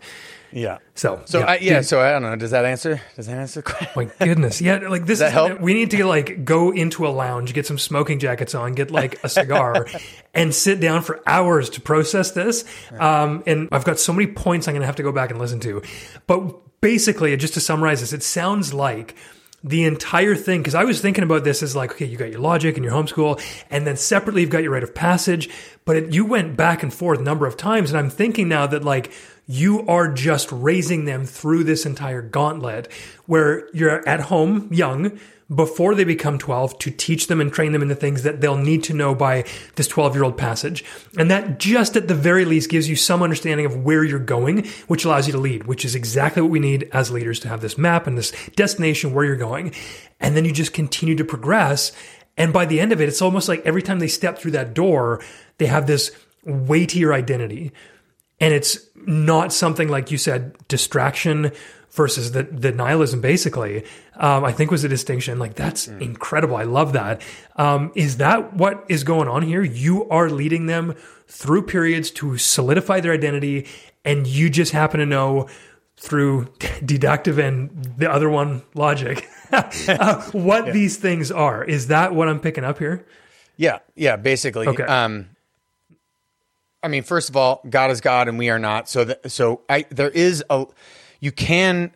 Yeah. 0.53 0.78
So, 0.94 1.22
So 1.26 1.40
yeah, 1.40 1.44
I, 1.46 1.57
yeah. 1.59 1.74
dude, 1.76 1.86
So 1.86 2.01
I 2.01 2.12
don't 2.12 2.22
know. 2.22 2.36
Does 2.36 2.51
that 2.53 2.64
answer? 2.64 3.01
Does 3.16 3.26
that 3.26 3.38
answer? 3.38 3.62
my 3.94 4.11
goodness, 4.18 4.61
yeah, 4.61 4.78
like 4.78 5.07
this. 5.07 5.18
that 5.20 5.28
is 5.28 5.32
help? 5.32 5.61
We 5.61 5.74
need 5.74 5.90
to 5.92 6.05
like 6.05 6.44
go 6.44 6.70
into 6.70 7.07
a 7.07 7.11
lounge, 7.11 7.53
get 7.55 7.66
some 7.66 7.78
smoking 7.78 8.18
jackets 8.18 8.55
on, 8.55 8.74
get 8.74 8.90
like 8.90 9.22
a 9.24 9.28
cigar, 9.28 9.86
and 10.34 10.55
sit 10.55 10.80
down 10.80 11.03
for 11.03 11.20
hours 11.26 11.70
to 11.70 11.80
process 11.80 12.32
this. 12.32 12.64
Um, 12.99 13.42
and 13.46 13.68
I've 13.72 13.84
got 13.84 13.99
so 13.99 14.12
many 14.12 14.30
points 14.30 14.68
I'm 14.68 14.74
going 14.74 14.82
to 14.82 14.86
have 14.86 14.96
to 14.96 15.03
go 15.03 15.12
back 15.12 15.30
and 15.30 15.38
listen 15.38 15.61
to. 15.61 15.82
But 16.26 16.80
basically, 16.80 17.36
just 17.36 17.55
to 17.55 17.61
summarize 17.61 18.01
this, 18.01 18.12
it 18.12 18.22
sounds 18.22 18.72
like 18.72 19.14
the 19.64 19.84
entire 19.84 20.36
thing 20.36 20.61
because 20.61 20.74
i 20.74 20.84
was 20.84 21.00
thinking 21.00 21.24
about 21.24 21.42
this 21.42 21.62
as 21.62 21.74
like 21.74 21.90
okay 21.92 22.04
you 22.04 22.16
got 22.16 22.30
your 22.30 22.40
logic 22.40 22.76
and 22.76 22.84
your 22.84 22.94
homeschool 22.94 23.40
and 23.70 23.86
then 23.86 23.96
separately 23.96 24.42
you've 24.42 24.50
got 24.50 24.62
your 24.62 24.72
rite 24.72 24.84
of 24.84 24.94
passage 24.94 25.48
but 25.84 25.96
it, 25.96 26.12
you 26.12 26.24
went 26.24 26.56
back 26.56 26.82
and 26.82 26.94
forth 26.94 27.18
a 27.18 27.22
number 27.22 27.46
of 27.46 27.56
times 27.56 27.90
and 27.90 27.98
i'm 27.98 28.11
thinking 28.11 28.48
now 28.48 28.66
that 28.66 28.84
like 28.84 29.11
you 29.46 29.84
are 29.88 30.12
just 30.12 30.52
raising 30.52 31.06
them 31.06 31.24
through 31.24 31.64
this 31.64 31.86
entire 31.86 32.22
gauntlet 32.22 32.92
where 33.26 33.68
you're 33.74 34.06
at 34.09 34.20
home 34.20 34.72
young 34.72 35.18
before 35.55 35.94
they 35.94 36.05
become 36.05 36.38
12 36.38 36.78
to 36.78 36.90
teach 36.90 37.26
them 37.26 37.40
and 37.40 37.53
train 37.53 37.72
them 37.72 37.80
in 37.80 37.88
the 37.88 37.94
things 37.94 38.22
that 38.22 38.40
they'll 38.40 38.57
need 38.57 38.84
to 38.84 38.92
know 38.92 39.14
by 39.14 39.44
this 39.76 39.88
12 39.88 40.14
year 40.14 40.24
old 40.24 40.36
passage. 40.36 40.84
And 41.16 41.30
that 41.30 41.59
just 41.59 41.96
at 41.96 42.07
the 42.07 42.14
very 42.14 42.44
least 42.44 42.70
gives 42.70 42.88
you 42.88 42.96
some 42.96 43.22
understanding 43.22 43.64
of 43.64 43.82
where 43.82 44.05
you're 44.05 44.18
going, 44.18 44.66
which 44.88 45.05
allows 45.05 45.26
you 45.26 45.32
to 45.32 45.38
lead, 45.38 45.66
which 45.66 45.84
is 45.84 45.94
exactly 45.94 46.42
what 46.42 46.51
we 46.51 46.61
need 46.61 46.90
as 46.92 47.11
leaders 47.11 47.40
to 47.40 47.49
have 47.49 47.62
this 47.62 47.78
map 47.78 48.07
and 48.07 48.18
this 48.18 48.32
destination 48.57 49.14
where 49.14 49.24
you're 49.24 49.36
going. 49.36 49.74
And 50.20 50.36
then 50.36 50.44
you 50.44 50.53
just 50.53 50.74
continue 50.74 51.16
to 51.16 51.24
progress. 51.24 51.92
And 52.36 52.53
by 52.53 52.66
the 52.66 52.78
end 52.78 52.92
of 52.92 53.01
it, 53.01 53.09
it's 53.09 53.22
almost 53.22 53.49
like 53.49 53.64
every 53.64 53.82
time 53.82 54.01
they 54.01 54.09
step 54.09 54.38
through 54.38 54.53
that 54.53 54.74
door, 54.74 55.22
they 55.57 55.66
have 55.66 55.86
this 55.86 56.12
weightier 56.44 57.14
identity. 57.14 57.72
And 58.38 58.53
it's 58.53 58.78
not 58.94 59.53
something 59.53 59.88
like 59.88 60.11
you 60.11 60.18
said, 60.18 60.57
distraction 60.68 61.53
versus 61.90 62.32
the, 62.32 62.44
the 62.44 62.70
nihilism, 62.70 63.20
basically, 63.20 63.84
um, 64.18 64.44
I 64.44 64.52
think 64.52 64.70
was 64.70 64.84
a 64.84 64.88
distinction. 64.88 65.38
Like, 65.38 65.54
that's 65.54 65.88
incredible. 65.88 66.56
I 66.56 66.64
love 66.64 66.92
that. 66.92 67.22
Um, 67.56 67.92
is 67.94 68.18
that 68.18 68.54
what 68.54 68.84
is 68.88 69.04
going 69.04 69.28
on 69.28 69.42
here? 69.42 69.62
You 69.62 70.08
are 70.08 70.28
leading 70.28 70.66
them 70.66 70.94
through 71.26 71.62
periods 71.62 72.10
to 72.12 72.36
solidify 72.36 73.00
their 73.00 73.12
identity, 73.12 73.66
and 74.04 74.26
you 74.26 74.50
just 74.50 74.72
happen 74.72 75.00
to 75.00 75.06
know 75.06 75.48
through 75.96 76.52
deductive 76.84 77.38
and 77.38 77.70
the 77.96 78.10
other 78.10 78.28
one 78.28 78.62
logic 78.74 79.28
uh, 79.52 80.22
what 80.32 80.72
these 80.72 80.96
things 80.96 81.30
are. 81.30 81.64
Is 81.64 81.88
that 81.88 82.14
what 82.14 82.28
I'm 82.28 82.40
picking 82.40 82.64
up 82.64 82.78
here? 82.78 83.06
Yeah, 83.56 83.78
yeah, 83.96 84.16
basically. 84.16 84.68
Okay. 84.68 84.84
Um, 84.84 85.30
I 86.82 86.88
mean, 86.88 87.02
first 87.02 87.28
of 87.28 87.36
all, 87.36 87.60
God 87.68 87.90
is 87.90 88.00
God 88.00 88.28
and 88.28 88.38
we 88.38 88.50
are 88.50 88.58
not. 88.58 88.88
So, 88.88 89.04
that, 89.04 89.30
so 89.30 89.62
I 89.68 89.84
there 89.90 90.10
is 90.10 90.44
a 90.48 90.66
you 91.20 91.32
can 91.32 91.92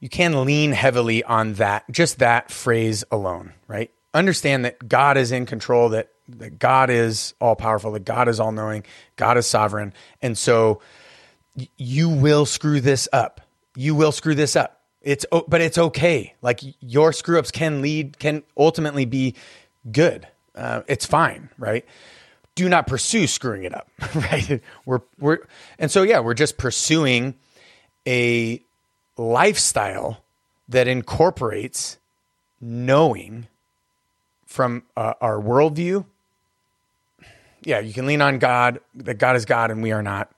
you 0.00 0.08
can 0.08 0.44
lean 0.44 0.72
heavily 0.72 1.24
on 1.24 1.54
that 1.54 1.84
just 1.90 2.18
that 2.18 2.50
phrase 2.50 3.04
alone, 3.10 3.52
right? 3.66 3.90
Understand 4.14 4.64
that 4.64 4.88
God 4.88 5.16
is 5.16 5.32
in 5.32 5.46
control, 5.46 5.90
that 5.90 6.10
that 6.28 6.58
God 6.58 6.90
is 6.90 7.34
all 7.40 7.56
powerful, 7.56 7.92
that 7.92 8.04
God 8.04 8.28
is 8.28 8.38
all 8.38 8.52
knowing, 8.52 8.84
God 9.16 9.38
is 9.38 9.46
sovereign, 9.46 9.92
and 10.22 10.36
so 10.36 10.80
you 11.76 12.08
will 12.08 12.46
screw 12.46 12.80
this 12.80 13.08
up. 13.12 13.40
You 13.76 13.94
will 13.94 14.12
screw 14.12 14.34
this 14.34 14.56
up. 14.56 14.82
It's 15.00 15.24
but 15.48 15.60
it's 15.60 15.78
okay. 15.78 16.34
Like 16.42 16.60
your 16.80 17.12
screw 17.12 17.38
ups 17.38 17.50
can 17.50 17.82
lead 17.82 18.18
can 18.18 18.42
ultimately 18.56 19.04
be 19.04 19.34
good. 19.90 20.26
Uh, 20.54 20.82
it's 20.88 21.06
fine, 21.06 21.50
right? 21.58 21.84
Do 22.54 22.68
not 22.68 22.86
pursue 22.86 23.26
screwing 23.26 23.62
it 23.62 23.74
up, 23.74 23.88
right? 24.14 24.60
We're 24.84 25.00
we're 25.18 25.38
and 25.78 25.90
so 25.90 26.02
yeah, 26.02 26.20
we're 26.20 26.34
just 26.34 26.58
pursuing 26.58 27.34
a 28.06 28.64
lifestyle 29.18 30.22
that 30.68 30.88
incorporates 30.88 31.98
knowing 32.60 33.46
from 34.46 34.82
uh, 34.96 35.14
our 35.20 35.40
worldview. 35.40 36.04
Yeah, 37.64 37.80
you 37.80 37.92
can 37.92 38.06
lean 38.06 38.22
on 38.22 38.38
God, 38.38 38.80
that 38.94 39.14
God 39.14 39.36
is 39.36 39.44
God 39.44 39.70
and 39.70 39.82
we 39.82 39.92
are 39.92 40.02
not. 40.02 40.30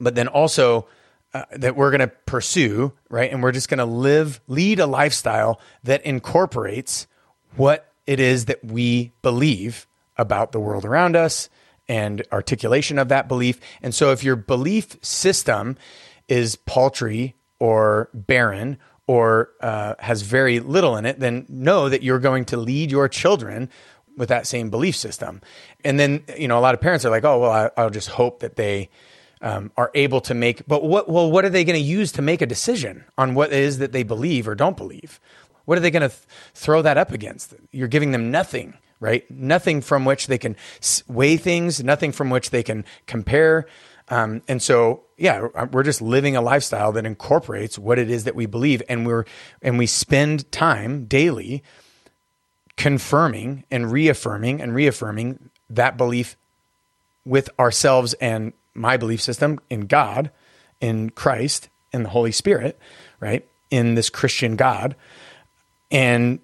But 0.00 0.14
then 0.14 0.28
also 0.28 0.88
uh, 1.32 1.44
that 1.52 1.76
we're 1.76 1.90
going 1.90 2.00
to 2.00 2.08
pursue, 2.08 2.92
right? 3.08 3.30
And 3.30 3.42
we're 3.42 3.52
just 3.52 3.68
going 3.68 3.78
to 3.78 3.84
live, 3.84 4.40
lead 4.48 4.80
a 4.80 4.86
lifestyle 4.86 5.60
that 5.84 6.02
incorporates 6.04 7.06
what 7.56 7.92
it 8.06 8.18
is 8.18 8.46
that 8.46 8.64
we 8.64 9.12
believe 9.22 9.86
about 10.16 10.52
the 10.52 10.60
world 10.60 10.84
around 10.84 11.16
us 11.16 11.48
and 11.88 12.22
articulation 12.32 12.98
of 12.98 13.08
that 13.08 13.28
belief. 13.28 13.60
And 13.82 13.94
so 13.94 14.10
if 14.10 14.24
your 14.24 14.36
belief 14.36 14.96
system 15.02 15.76
is 16.28 16.56
paltry 16.56 17.34
or 17.60 18.10
barren 18.12 18.78
or 19.06 19.50
uh, 19.60 19.94
has 20.00 20.22
very 20.22 20.60
little 20.60 20.96
in 20.96 21.06
it, 21.06 21.20
then 21.20 21.46
know 21.48 21.88
that 21.88 22.02
you're 22.02 22.18
going 22.18 22.44
to 22.46 22.56
lead 22.56 22.90
your 22.90 23.08
children 23.08 23.68
with 24.16 24.28
that 24.28 24.46
same 24.46 24.70
belief 24.70 24.96
system. 24.96 25.40
And 25.84 25.98
then, 25.98 26.24
you 26.36 26.48
know, 26.48 26.58
a 26.58 26.60
lot 26.60 26.74
of 26.74 26.80
parents 26.80 27.04
are 27.04 27.10
like, 27.10 27.24
oh, 27.24 27.40
well, 27.40 27.50
I, 27.50 27.70
I'll 27.76 27.90
just 27.90 28.08
hope 28.08 28.40
that 28.40 28.56
they 28.56 28.90
um, 29.40 29.72
are 29.76 29.90
able 29.94 30.20
to 30.22 30.34
make, 30.34 30.66
but 30.66 30.84
what, 30.84 31.08
well, 31.08 31.30
what 31.30 31.44
are 31.44 31.50
they 31.50 31.64
going 31.64 31.78
to 31.78 31.84
use 31.84 32.12
to 32.12 32.22
make 32.22 32.42
a 32.42 32.46
decision 32.46 33.04
on 33.16 33.34
what 33.34 33.52
is 33.52 33.78
that 33.78 33.92
they 33.92 34.02
believe 34.02 34.46
or 34.46 34.54
don't 34.54 34.76
believe? 34.76 35.20
What 35.64 35.78
are 35.78 35.80
they 35.80 35.90
going 35.90 36.02
to 36.02 36.08
th- 36.08 36.20
throw 36.54 36.82
that 36.82 36.98
up 36.98 37.12
against? 37.12 37.54
You're 37.70 37.88
giving 37.88 38.12
them 38.12 38.30
nothing, 38.30 38.76
right? 38.98 39.28
Nothing 39.30 39.80
from 39.80 40.04
which 40.04 40.26
they 40.26 40.38
can 40.38 40.56
weigh 41.08 41.36
things, 41.36 41.82
nothing 41.82 42.12
from 42.12 42.30
which 42.30 42.50
they 42.50 42.62
can 42.62 42.84
compare. 43.06 43.66
Um, 44.08 44.42
and 44.48 44.60
so, 44.60 45.04
yeah, 45.20 45.48
uh, 45.54 45.66
we're 45.70 45.82
just 45.82 46.00
living 46.00 46.34
a 46.34 46.40
lifestyle 46.40 46.92
that 46.92 47.04
incorporates 47.04 47.78
what 47.78 47.98
it 47.98 48.10
is 48.10 48.24
that 48.24 48.34
we 48.34 48.46
believe, 48.46 48.82
and 48.88 49.06
we're 49.06 49.26
and 49.60 49.76
we 49.76 49.86
spend 49.86 50.50
time 50.50 51.04
daily 51.04 51.62
confirming 52.78 53.64
and 53.70 53.92
reaffirming 53.92 54.62
and 54.62 54.74
reaffirming 54.74 55.50
that 55.68 55.98
belief 55.98 56.38
with 57.26 57.50
ourselves 57.58 58.14
and 58.14 58.54
my 58.72 58.96
belief 58.96 59.20
system 59.20 59.60
in 59.68 59.82
God, 59.82 60.30
in 60.80 61.10
Christ, 61.10 61.68
in 61.92 62.02
the 62.04 62.08
Holy 62.08 62.32
Spirit, 62.32 62.78
right? 63.20 63.46
In 63.70 63.96
this 63.96 64.08
Christian 64.08 64.56
God. 64.56 64.96
And 65.90 66.40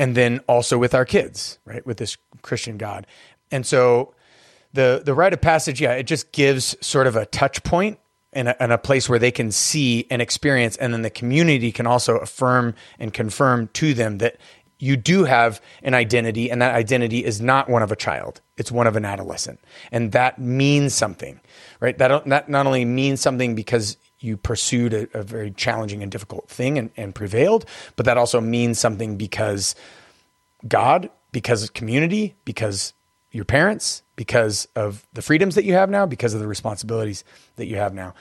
and 0.00 0.16
then 0.16 0.40
also 0.48 0.78
with 0.78 0.94
our 0.96 1.04
kids, 1.04 1.60
right? 1.64 1.86
With 1.86 1.98
this 1.98 2.16
Christian 2.42 2.76
God. 2.76 3.06
And 3.52 3.64
so 3.64 4.14
the 4.72 5.02
the 5.04 5.14
rite 5.14 5.32
of 5.32 5.40
passage, 5.40 5.80
yeah, 5.80 5.92
it 5.92 6.04
just 6.04 6.32
gives 6.32 6.76
sort 6.80 7.06
of 7.06 7.16
a 7.16 7.26
touch 7.26 7.62
point 7.62 7.98
and 8.32 8.48
a, 8.48 8.62
and 8.62 8.72
a 8.72 8.78
place 8.78 9.08
where 9.08 9.18
they 9.18 9.30
can 9.30 9.50
see 9.50 10.06
and 10.10 10.22
experience, 10.22 10.76
and 10.76 10.92
then 10.92 11.02
the 11.02 11.10
community 11.10 11.72
can 11.72 11.86
also 11.86 12.16
affirm 12.18 12.74
and 12.98 13.12
confirm 13.12 13.68
to 13.74 13.94
them 13.94 14.18
that 14.18 14.36
you 14.78 14.96
do 14.96 15.24
have 15.24 15.60
an 15.82 15.92
identity, 15.92 16.50
and 16.50 16.62
that 16.62 16.74
identity 16.74 17.24
is 17.24 17.40
not 17.40 17.68
one 17.68 17.82
of 17.82 17.92
a 17.92 17.96
child; 17.96 18.40
it's 18.56 18.70
one 18.70 18.86
of 18.86 18.96
an 18.96 19.04
adolescent, 19.04 19.60
and 19.90 20.12
that 20.12 20.38
means 20.38 20.94
something, 20.94 21.40
right? 21.80 21.98
That 21.98 22.24
that 22.26 22.48
not 22.48 22.66
only 22.66 22.84
means 22.84 23.20
something 23.20 23.54
because 23.54 23.96
you 24.20 24.36
pursued 24.36 24.92
a, 24.92 25.08
a 25.18 25.22
very 25.22 25.50
challenging 25.50 26.02
and 26.02 26.12
difficult 26.12 26.48
thing 26.48 26.78
and, 26.78 26.90
and 26.96 27.14
prevailed, 27.14 27.64
but 27.96 28.04
that 28.06 28.18
also 28.18 28.40
means 28.40 28.78
something 28.78 29.16
because 29.16 29.74
God, 30.68 31.10
because 31.32 31.68
community, 31.70 32.36
because 32.44 32.92
your 33.32 33.44
parents, 33.44 34.02
because 34.16 34.68
of 34.76 35.06
the 35.12 35.22
freedoms 35.22 35.54
that 35.54 35.64
you 35.64 35.74
have 35.74 35.90
now, 35.90 36.06
because 36.06 36.34
of 36.34 36.40
the 36.40 36.48
responsibilities 36.48 37.24
that 37.56 37.66
you 37.66 37.76
have 37.76 37.94
now. 37.94 38.14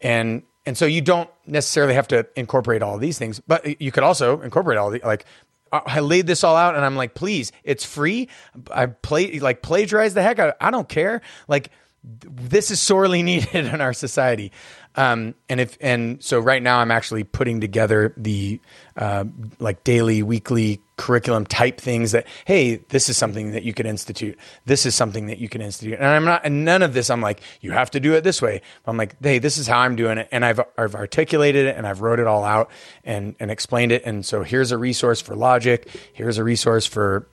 And 0.00 0.42
and 0.66 0.76
so 0.76 0.84
you 0.84 1.00
don't 1.00 1.30
necessarily 1.46 1.94
have 1.94 2.08
to 2.08 2.26
incorporate 2.34 2.82
all 2.82 2.98
these 2.98 3.18
things, 3.18 3.40
but 3.46 3.80
you 3.80 3.92
could 3.92 4.02
also 4.02 4.40
incorporate 4.40 4.78
all 4.78 4.90
the 4.90 5.00
like 5.04 5.24
I 5.72 6.00
laid 6.00 6.26
this 6.26 6.44
all 6.44 6.56
out 6.56 6.76
and 6.76 6.84
I'm 6.84 6.96
like, 6.96 7.14
please, 7.14 7.52
it's 7.64 7.84
free. 7.84 8.28
I 8.70 8.86
play 8.86 9.38
like 9.40 9.62
plagiarize 9.62 10.14
the 10.14 10.22
heck 10.22 10.38
out. 10.38 10.56
I 10.60 10.70
don't 10.70 10.88
care. 10.88 11.22
Like 11.48 11.70
this 12.04 12.70
is 12.70 12.80
sorely 12.80 13.22
needed 13.22 13.54
in 13.54 13.80
our 13.80 13.92
society. 13.92 14.52
Um, 14.94 15.34
and 15.48 15.60
if 15.60 15.76
and 15.80 16.22
so 16.22 16.38
right 16.38 16.62
now 16.62 16.78
I'm 16.78 16.90
actually 16.90 17.24
putting 17.24 17.60
together 17.60 18.14
the 18.16 18.60
uh, 18.96 19.24
like 19.58 19.84
daily, 19.84 20.22
weekly 20.22 20.80
curriculum 20.96 21.44
type 21.44 21.80
things 21.80 22.12
that 22.12 22.26
hey, 22.46 22.76
this 22.88 23.08
is 23.08 23.16
something 23.16 23.52
that 23.52 23.62
you 23.62 23.74
could 23.74 23.86
institute. 23.86 24.38
This 24.64 24.86
is 24.86 24.94
something 24.94 25.26
that 25.26 25.38
you 25.38 25.48
can 25.48 25.60
institute. 25.60 25.98
And 25.98 26.06
I'm 26.06 26.24
not 26.24 26.42
and 26.44 26.64
none 26.64 26.82
of 26.82 26.94
this 26.94 27.10
I'm 27.10 27.20
like 27.20 27.40
you 27.60 27.72
have 27.72 27.90
to 27.92 28.00
do 28.00 28.14
it 28.14 28.24
this 28.24 28.40
way. 28.40 28.62
I'm 28.86 28.96
like 28.96 29.16
hey, 29.22 29.38
this 29.38 29.58
is 29.58 29.66
how 29.66 29.80
I'm 29.80 29.96
doing 29.96 30.18
it, 30.18 30.28
and 30.32 30.44
I've 30.44 30.60
I've 30.78 30.94
articulated 30.94 31.66
it 31.66 31.76
and 31.76 31.86
I've 31.86 32.00
wrote 32.00 32.18
it 32.18 32.26
all 32.26 32.44
out 32.44 32.70
and 33.04 33.36
and 33.38 33.50
explained 33.50 33.92
it. 33.92 34.02
And 34.04 34.24
so 34.24 34.42
here's 34.42 34.72
a 34.72 34.78
resource 34.78 35.20
for 35.20 35.36
logic. 35.36 35.88
Here's 36.12 36.38
a 36.38 36.44
resource 36.44 36.86
for 36.86 37.28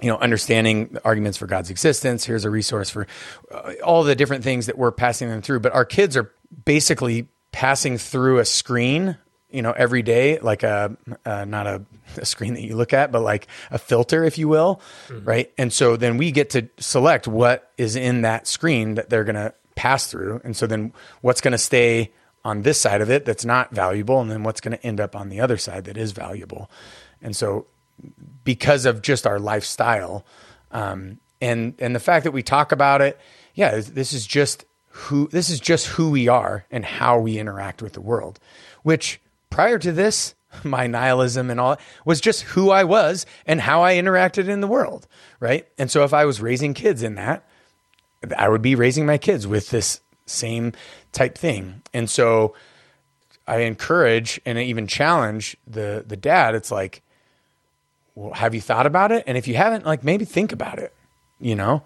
you 0.00 0.08
know, 0.08 0.18
understanding 0.18 0.96
arguments 1.04 1.38
for 1.38 1.46
God's 1.46 1.70
existence. 1.70 2.24
Here's 2.24 2.44
a 2.44 2.50
resource 2.50 2.88
for 2.88 3.06
uh, 3.50 3.72
all 3.84 4.04
the 4.04 4.14
different 4.14 4.44
things 4.44 4.66
that 4.66 4.78
we're 4.78 4.92
passing 4.92 5.28
them 5.28 5.42
through. 5.42 5.60
But 5.60 5.74
our 5.74 5.84
kids 5.84 6.16
are 6.16 6.32
basically 6.64 7.26
passing 7.50 7.98
through 7.98 8.38
a 8.38 8.44
screen 8.44 9.16
you 9.50 9.62
know, 9.62 9.72
every 9.72 10.02
day, 10.02 10.38
like 10.38 10.62
a, 10.62 10.96
uh, 11.24 11.44
not 11.44 11.66
a, 11.66 11.82
a, 12.16 12.26
screen 12.26 12.54
that 12.54 12.62
you 12.62 12.76
look 12.76 12.92
at, 12.92 13.10
but 13.10 13.22
like 13.22 13.46
a 13.70 13.78
filter, 13.78 14.24
if 14.24 14.36
you 14.36 14.46
will. 14.48 14.80
Mm-hmm. 15.08 15.24
Right. 15.24 15.52
And 15.56 15.72
so 15.72 15.96
then 15.96 16.18
we 16.18 16.32
get 16.32 16.50
to 16.50 16.68
select 16.78 17.26
what 17.26 17.70
is 17.78 17.96
in 17.96 18.22
that 18.22 18.46
screen 18.46 18.94
that 18.96 19.08
they're 19.08 19.24
going 19.24 19.36
to 19.36 19.54
pass 19.74 20.06
through. 20.06 20.40
And 20.44 20.56
so 20.56 20.66
then 20.66 20.92
what's 21.22 21.40
going 21.40 21.52
to 21.52 21.58
stay 21.58 22.12
on 22.44 22.62
this 22.62 22.80
side 22.80 23.00
of 23.00 23.10
it 23.10 23.24
that's 23.24 23.44
not 23.44 23.70
valuable, 23.74 24.20
and 24.20 24.30
then 24.30 24.42
what's 24.42 24.60
going 24.60 24.76
to 24.76 24.86
end 24.86 25.00
up 25.00 25.16
on 25.16 25.28
the 25.28 25.40
other 25.40 25.56
side 25.56 25.84
that 25.84 25.96
is 25.96 26.12
valuable. 26.12 26.70
And 27.20 27.34
so, 27.34 27.66
because 28.44 28.86
of 28.86 29.02
just 29.02 29.26
our 29.26 29.38
lifestyle, 29.38 30.24
um, 30.70 31.18
and 31.40 31.74
and 31.78 31.94
the 31.94 32.00
fact 32.00 32.24
that 32.24 32.32
we 32.32 32.42
talk 32.42 32.72
about 32.72 33.00
it, 33.00 33.18
yeah, 33.54 33.80
this 33.80 34.12
is 34.12 34.26
just 34.26 34.64
who 34.88 35.28
this 35.28 35.50
is 35.50 35.60
just 35.60 35.86
who 35.86 36.10
we 36.10 36.28
are 36.28 36.64
and 36.70 36.84
how 36.84 37.18
we 37.18 37.38
interact 37.38 37.82
with 37.82 37.92
the 37.92 38.00
world. 38.00 38.38
Which 38.82 39.20
prior 39.50 39.78
to 39.78 39.92
this, 39.92 40.34
my 40.64 40.86
nihilism 40.86 41.50
and 41.50 41.60
all 41.60 41.78
was 42.04 42.20
just 42.20 42.42
who 42.42 42.70
I 42.70 42.84
was 42.84 43.26
and 43.46 43.60
how 43.60 43.82
I 43.82 43.94
interacted 43.94 44.48
in 44.48 44.60
the 44.60 44.66
world, 44.66 45.06
right? 45.40 45.66
And 45.78 45.90
so 45.90 46.04
if 46.04 46.12
I 46.14 46.24
was 46.24 46.40
raising 46.40 46.74
kids 46.74 47.02
in 47.02 47.14
that, 47.16 47.46
I 48.36 48.48
would 48.48 48.62
be 48.62 48.74
raising 48.74 49.06
my 49.06 49.18
kids 49.18 49.46
with 49.46 49.70
this 49.70 50.00
same 50.26 50.72
type 51.12 51.38
thing. 51.38 51.82
And 51.94 52.10
so 52.10 52.54
I 53.46 53.58
encourage 53.58 54.40
and 54.44 54.58
even 54.58 54.86
challenge 54.86 55.56
the 55.66 56.04
the 56.06 56.16
dad. 56.16 56.54
It's 56.54 56.70
like, 56.70 57.02
well, 58.14 58.34
have 58.34 58.54
you 58.54 58.60
thought 58.60 58.86
about 58.86 59.12
it? 59.12 59.24
And 59.26 59.38
if 59.38 59.48
you 59.48 59.54
haven't, 59.54 59.86
like 59.86 60.04
maybe 60.04 60.24
think 60.24 60.52
about 60.52 60.78
it, 60.78 60.92
you 61.40 61.54
know, 61.54 61.82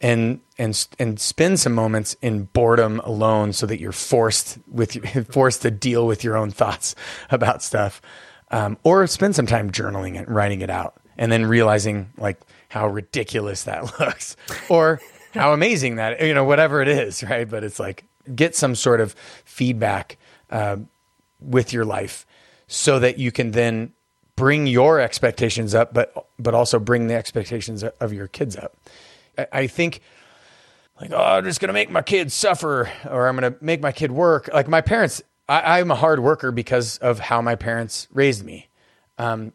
and 0.00 0.40
and 0.58 0.86
and 0.98 1.20
spend 1.20 1.60
some 1.60 1.72
moments 1.72 2.16
in 2.22 2.44
boredom 2.44 3.00
alone, 3.00 3.52
so 3.52 3.66
that 3.66 3.80
you're 3.80 3.92
forced 3.92 4.58
with 4.70 5.28
forced 5.32 5.62
to 5.62 5.70
deal 5.70 6.06
with 6.06 6.24
your 6.24 6.36
own 6.36 6.50
thoughts 6.50 6.94
about 7.30 7.62
stuff, 7.62 8.00
um, 8.50 8.78
or 8.82 9.06
spend 9.06 9.34
some 9.36 9.46
time 9.46 9.70
journaling 9.70 10.20
it, 10.20 10.28
writing 10.28 10.60
it 10.60 10.70
out, 10.70 10.94
and 11.18 11.30
then 11.30 11.46
realizing 11.46 12.12
like 12.16 12.40
how 12.68 12.88
ridiculous 12.88 13.64
that 13.64 13.82
looks, 14.00 14.36
or 14.68 15.00
how 15.34 15.52
amazing 15.52 15.96
that 15.96 16.20
you 16.20 16.34
know 16.34 16.44
whatever 16.44 16.80
it 16.80 16.88
is, 16.88 17.22
right? 17.22 17.48
But 17.48 17.64
it's 17.64 17.78
like 17.78 18.04
get 18.34 18.56
some 18.56 18.74
sort 18.74 19.00
of 19.00 19.14
feedback 19.44 20.16
uh, 20.50 20.76
with 21.40 21.72
your 21.72 21.84
life 21.84 22.26
so 22.66 22.98
that 23.00 23.18
you 23.18 23.32
can 23.32 23.50
then 23.50 23.92
bring 24.36 24.66
your 24.66 25.00
expectations 25.00 25.74
up, 25.74 25.92
but 25.92 26.26
but 26.38 26.54
also 26.54 26.78
bring 26.78 27.08
the 27.08 27.14
expectations 27.14 27.82
of 27.82 28.12
your 28.12 28.26
kids 28.26 28.56
up. 28.56 28.76
I, 29.52 29.66
think 29.66 30.00
like, 31.00 31.12
oh, 31.12 31.22
I'm 31.22 31.44
just 31.44 31.60
gonna 31.60 31.72
make 31.72 31.90
my 31.90 32.02
kids 32.02 32.34
suffer, 32.34 32.90
or 33.08 33.28
I'm 33.28 33.36
gonna 33.36 33.54
make 33.60 33.80
my 33.80 33.92
kid 33.92 34.10
work. 34.10 34.48
Like 34.52 34.68
my 34.68 34.80
parents, 34.80 35.22
I, 35.48 35.80
am 35.80 35.90
a 35.90 35.96
hard 35.96 36.20
worker 36.20 36.52
because 36.52 36.98
of 36.98 37.18
how 37.18 37.42
my 37.42 37.56
parents 37.56 38.06
raised 38.12 38.44
me. 38.44 38.68
Um, 39.18 39.52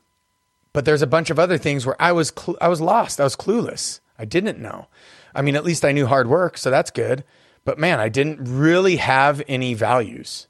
but 0.73 0.83
there's 0.85 1.01
a 1.01 1.07
bunch 1.07 1.29
of 1.29 1.39
other 1.39 1.57
things 1.57 1.85
where 1.85 1.95
I 2.01 2.11
was 2.11 2.33
cl- 2.37 2.57
I 2.59 2.67
was 2.67 2.81
lost. 2.81 3.21
I 3.21 3.23
was 3.23 3.35
clueless. 3.35 4.01
I 4.19 4.25
didn't 4.25 4.59
know. 4.59 4.87
I 5.33 5.41
mean, 5.41 5.55
at 5.55 5.63
least 5.63 5.85
I 5.85 5.91
knew 5.91 6.05
hard 6.05 6.27
work, 6.27 6.57
so 6.57 6.69
that's 6.69 6.91
good. 6.91 7.23
But 7.63 7.79
man, 7.79 7.99
I 7.99 8.09
didn't 8.09 8.39
really 8.41 8.97
have 8.97 9.41
any 9.47 9.73
values. 9.73 10.47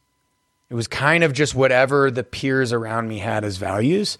It 0.70 0.74
was 0.74 0.88
kind 0.88 1.24
of 1.24 1.32
just 1.34 1.54
whatever 1.54 2.10
the 2.10 2.24
peers 2.24 2.74
around 2.74 3.08
me 3.08 3.20
had 3.20 3.44
as 3.44 3.58
values. 3.58 4.18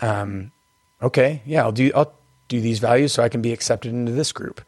Um, 0.00 0.52
okay, 1.00 1.42
yeah, 1.46 1.62
I'll 1.62 1.72
do 1.72 1.90
I'll 1.94 2.17
do 2.48 2.60
these 2.60 2.78
values 2.78 3.12
so 3.12 3.22
I 3.22 3.28
can 3.28 3.42
be 3.42 3.52
accepted 3.52 3.92
into 3.92 4.12
this 4.12 4.32
group. 4.32 4.60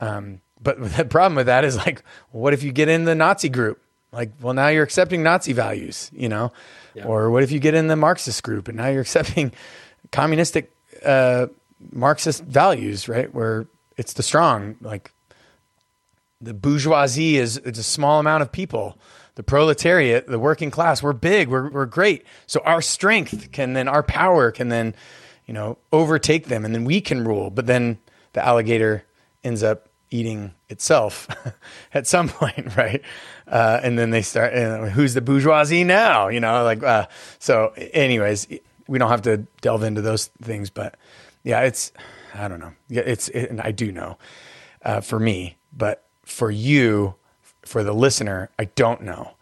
Um, 0.00 0.40
but 0.62 0.80
the 0.96 1.04
problem 1.04 1.36
with 1.36 1.46
that 1.46 1.64
is 1.64 1.76
like, 1.76 2.02
what 2.30 2.54
if 2.54 2.62
you 2.62 2.72
get 2.72 2.88
in 2.88 3.04
the 3.04 3.14
Nazi 3.14 3.48
group? 3.48 3.82
Like, 4.12 4.32
well, 4.40 4.54
now 4.54 4.68
you're 4.68 4.82
accepting 4.82 5.22
Nazi 5.22 5.52
values, 5.52 6.10
you 6.12 6.28
know? 6.28 6.52
Yeah. 6.94 7.04
Or 7.04 7.30
what 7.30 7.42
if 7.42 7.52
you 7.52 7.60
get 7.60 7.74
in 7.74 7.86
the 7.86 7.96
Marxist 7.96 8.42
group 8.42 8.68
and 8.68 8.76
now 8.76 8.88
you're 8.88 9.02
accepting 9.02 9.52
communistic 10.10 10.72
uh, 11.04 11.46
Marxist 11.92 12.42
values, 12.44 13.08
right? 13.08 13.32
Where 13.32 13.66
it's 13.96 14.14
the 14.14 14.22
strong, 14.22 14.76
like 14.80 15.12
the 16.40 16.54
bourgeoisie 16.54 17.36
is 17.36 17.58
it's 17.58 17.78
a 17.78 17.84
small 17.84 18.18
amount 18.18 18.42
of 18.42 18.50
people. 18.50 18.96
The 19.36 19.42
proletariat, 19.42 20.26
the 20.26 20.38
working 20.38 20.70
class, 20.70 21.02
we're 21.02 21.12
big, 21.12 21.48
we're, 21.48 21.70
we're 21.70 21.86
great. 21.86 22.26
So 22.46 22.60
our 22.64 22.82
strength 22.82 23.52
can 23.52 23.74
then, 23.74 23.88
our 23.88 24.02
power 24.02 24.50
can 24.50 24.68
then, 24.68 24.94
you 25.50 25.54
know, 25.54 25.76
overtake 25.90 26.46
them 26.46 26.64
and 26.64 26.72
then 26.72 26.84
we 26.84 27.00
can 27.00 27.24
rule. 27.24 27.50
But 27.50 27.66
then 27.66 27.98
the 28.34 28.46
alligator 28.46 29.02
ends 29.42 29.64
up 29.64 29.88
eating 30.08 30.54
itself 30.68 31.26
at 31.92 32.06
some 32.06 32.28
point, 32.28 32.76
right? 32.76 33.02
Uh, 33.48 33.80
and 33.82 33.98
then 33.98 34.10
they 34.10 34.22
start, 34.22 34.54
uh, 34.54 34.86
who's 34.86 35.14
the 35.14 35.20
bourgeoisie 35.20 35.82
now? 35.82 36.28
You 36.28 36.38
know, 36.38 36.62
like, 36.62 36.84
uh, 36.84 37.08
so, 37.40 37.72
anyways, 37.76 38.46
we 38.86 39.00
don't 39.00 39.10
have 39.10 39.22
to 39.22 39.38
delve 39.60 39.82
into 39.82 40.02
those 40.02 40.26
things, 40.40 40.70
but 40.70 40.96
yeah, 41.42 41.62
it's, 41.62 41.90
I 42.32 42.46
don't 42.46 42.60
know. 42.60 42.72
Yeah, 42.88 43.02
it's, 43.04 43.28
it, 43.30 43.50
and 43.50 43.60
I 43.60 43.72
do 43.72 43.90
know 43.90 44.18
uh, 44.84 45.00
for 45.00 45.18
me, 45.18 45.56
but 45.76 46.04
for 46.24 46.52
you, 46.52 47.16
for 47.62 47.82
the 47.82 47.92
listener, 47.92 48.50
I 48.56 48.66
don't 48.66 49.02
know. 49.02 49.32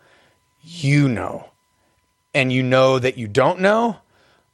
You 0.62 1.06
know. 1.06 1.50
And 2.32 2.50
you 2.50 2.62
know 2.62 2.98
that 2.98 3.18
you 3.18 3.28
don't 3.28 3.60
know, 3.60 3.98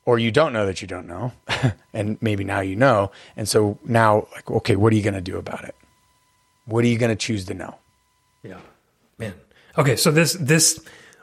or 0.07 0.19
you 0.19 0.31
don't 0.31 0.53
know 0.53 0.67
that 0.67 0.83
you 0.83 0.89
don't 0.89 1.07
know. 1.07 1.33
and 1.93 2.19
maybe 2.21 2.45
now 2.45 2.61
you 2.61 2.77
know. 2.77 3.11
And 3.37 3.49
so 3.49 3.79
now, 3.85 4.27
like, 4.33 4.51
okay, 4.51 4.77
what 4.77 4.93
are 4.93 4.97
you 4.97 5.03
going 5.03 5.15
to 5.15 5.21
do 5.21 5.39
about 5.39 5.65
it? 5.65 5.75
What 6.67 6.85
are 6.85 6.89
you 6.89 6.99
going 6.99 7.11
to 7.11 7.17
choose 7.17 7.45
to 7.47 7.55
know? 7.55 7.77
Yeah. 8.43 8.61
Man. 9.19 9.35
Okay. 9.79 9.97
So 9.97 10.11
this, 10.11 10.35
this, 10.35 10.81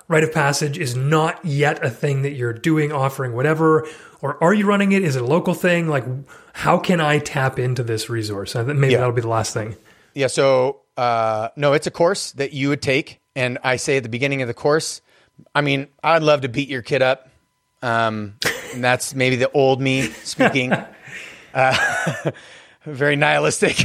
rite 0.08 0.24
of 0.26 0.34
passage 0.34 0.78
is 0.78 0.94
not 0.94 1.44
yet 1.46 1.84
a 1.86 1.90
thing 1.90 2.24
that 2.24 2.32
you're 2.32 2.52
doing, 2.52 2.92
offering, 2.92 3.34
whatever? 3.34 3.88
Or 4.22 4.44
are 4.44 4.54
you 4.54 4.66
running 4.66 4.92
it? 4.92 5.04
Is 5.04 5.16
it 5.16 5.22
a 5.22 5.26
local 5.26 5.54
thing? 5.54 5.88
Like, 5.88 6.04
how 6.52 6.78
can 6.78 7.00
I 7.00 7.20
tap 7.20 7.58
into 7.58 7.82
this 7.82 8.10
resource? 8.10 8.54
Maybe 8.54 8.92
yeah. 8.92 8.98
that'll 8.98 9.14
be 9.14 9.22
the 9.22 9.30
last 9.30 9.54
thing. 9.54 9.78
Yeah. 10.14 10.28
So 10.28 10.82
uh, 10.98 11.50
no, 11.56 11.74
it's 11.74 11.88
a 11.88 11.92
course 11.92 12.32
that 12.34 12.54
you 12.54 12.70
would 12.70 12.82
take. 12.82 13.20
And 13.36 13.58
I 13.64 13.78
say 13.78 13.98
at 13.98 14.04
the 14.04 14.10
beginning 14.10 14.42
of 14.42 14.48
the 14.48 14.54
course, 14.54 15.02
I 15.56 15.62
mean, 15.62 15.88
I'd 16.04 16.24
love 16.24 16.42
to 16.42 16.50
beat 16.50 16.70
your 16.70 16.82
kid 16.82 17.02
up. 17.02 17.30
Um, 17.82 18.36
and 18.74 18.84
that's 18.84 19.14
maybe 19.14 19.36
the 19.36 19.52
old 19.52 19.82
me 19.82 20.04
speaking. 20.04 20.74
uh, 21.54 22.32
very 22.86 23.18
nihilistic, 23.18 23.84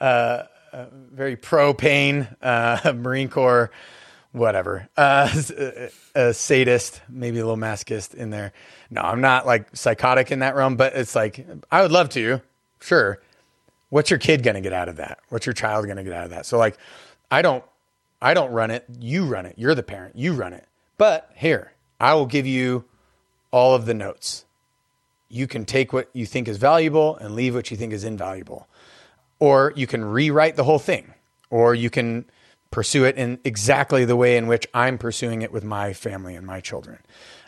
uh, 0.00 0.44
very 1.12 1.34
pro 1.34 1.74
pain, 1.74 2.28
uh, 2.40 2.92
Marine 2.94 3.28
Corps, 3.28 3.72
whatever. 4.30 4.88
Uh, 4.96 5.28
a 6.14 6.32
sadist, 6.32 7.00
maybe 7.08 7.40
a 7.40 7.44
little 7.44 7.56
masochist 7.56 8.14
in 8.14 8.30
there. 8.30 8.52
No, 8.90 9.00
I'm 9.00 9.20
not 9.20 9.44
like 9.44 9.74
psychotic 9.74 10.30
in 10.30 10.38
that 10.38 10.54
realm, 10.54 10.76
but 10.76 10.94
it's 10.94 11.16
like 11.16 11.44
I 11.72 11.82
would 11.82 11.90
love 11.90 12.10
to, 12.10 12.40
sure 12.80 13.20
what's 13.90 14.10
your 14.10 14.18
kid 14.18 14.42
going 14.42 14.54
to 14.54 14.60
get 14.60 14.72
out 14.72 14.88
of 14.88 14.96
that? 14.96 15.18
What's 15.28 15.46
your 15.46 15.52
child 15.52 15.84
going 15.86 15.96
to 15.96 16.04
get 16.04 16.12
out 16.12 16.24
of 16.24 16.30
that? 16.30 16.46
So 16.46 16.58
like, 16.58 16.76
I 17.30 17.42
don't, 17.42 17.64
I 18.20 18.34
don't 18.34 18.52
run 18.52 18.70
it. 18.70 18.84
You 18.98 19.24
run 19.26 19.46
it. 19.46 19.54
You're 19.56 19.74
the 19.74 19.82
parent. 19.82 20.16
You 20.16 20.32
run 20.32 20.52
it. 20.52 20.66
But 20.96 21.30
here, 21.34 21.72
I 22.00 22.14
will 22.14 22.26
give 22.26 22.46
you 22.46 22.84
all 23.50 23.74
of 23.74 23.86
the 23.86 23.94
notes. 23.94 24.44
You 25.28 25.46
can 25.46 25.64
take 25.64 25.92
what 25.92 26.08
you 26.12 26.26
think 26.26 26.48
is 26.48 26.56
valuable 26.56 27.16
and 27.16 27.34
leave 27.34 27.54
what 27.54 27.70
you 27.70 27.76
think 27.76 27.92
is 27.92 28.04
invaluable. 28.04 28.66
Or 29.38 29.72
you 29.76 29.86
can 29.86 30.04
rewrite 30.04 30.56
the 30.56 30.64
whole 30.64 30.78
thing, 30.78 31.14
or 31.50 31.74
you 31.74 31.90
can 31.90 32.24
pursue 32.70 33.04
it 33.04 33.16
in 33.16 33.38
exactly 33.44 34.04
the 34.04 34.16
way 34.16 34.36
in 34.36 34.46
which 34.46 34.66
I'm 34.74 34.98
pursuing 34.98 35.42
it 35.42 35.52
with 35.52 35.64
my 35.64 35.92
family 35.92 36.34
and 36.34 36.46
my 36.46 36.60
children. 36.60 36.98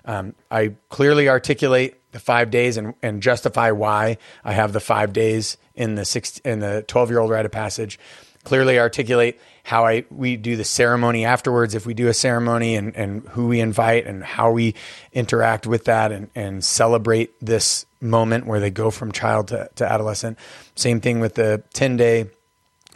Um, 0.05 0.35
I 0.51 0.75
clearly 0.89 1.29
articulate 1.29 2.01
the 2.13 2.19
five 2.19 2.51
days 2.51 2.77
and, 2.77 2.95
and 3.03 3.23
justify 3.23 3.71
why 3.71 4.19
I 4.45 4.53
have 4.53 4.73
the 4.73 4.81
five 4.81 5.13
days 5.13 5.57
in 5.75 5.95
the 5.95 6.05
six 6.05 6.39
in 6.39 6.61
the 6.61 6.85
twelve 6.87 7.11
year 7.11 7.19
old 7.19 7.31
rite 7.31 7.45
of 7.45 7.53
passage. 7.53 7.99
Clearly 8.45 8.79
articulate 8.79 9.39
how 9.65 9.87
I 9.87 10.05
we 10.11 10.37
do 10.37 10.57
the 10.57 10.65
ceremony 10.65 11.25
afterwards 11.25 11.75
if 11.75 11.85
we 11.85 11.95
do 11.95 12.09
a 12.09 12.15
ceremony 12.15 12.75
and, 12.75 12.97
and 12.97 13.29
who 13.29 13.47
we 13.47 13.61
invite 13.61 14.07
and 14.07 14.25
how 14.25 14.51
we 14.51 14.75
interact 15.13 15.67
with 15.67 15.85
that 15.85 16.11
and, 16.11 16.31
and 16.35 16.65
celebrate 16.65 17.39
this 17.41 17.85
moment 18.01 18.47
where 18.47 18.61
they 18.61 18.71
go 18.71 18.91
from 18.91 19.13
child 19.13 19.49
to, 19.49 19.69
to 19.77 19.91
adolescent. 19.91 20.39
Same 20.75 21.01
thing 21.01 21.21
with 21.21 21.35
the 21.35 21.63
10 21.75 21.97
day 21.97 22.31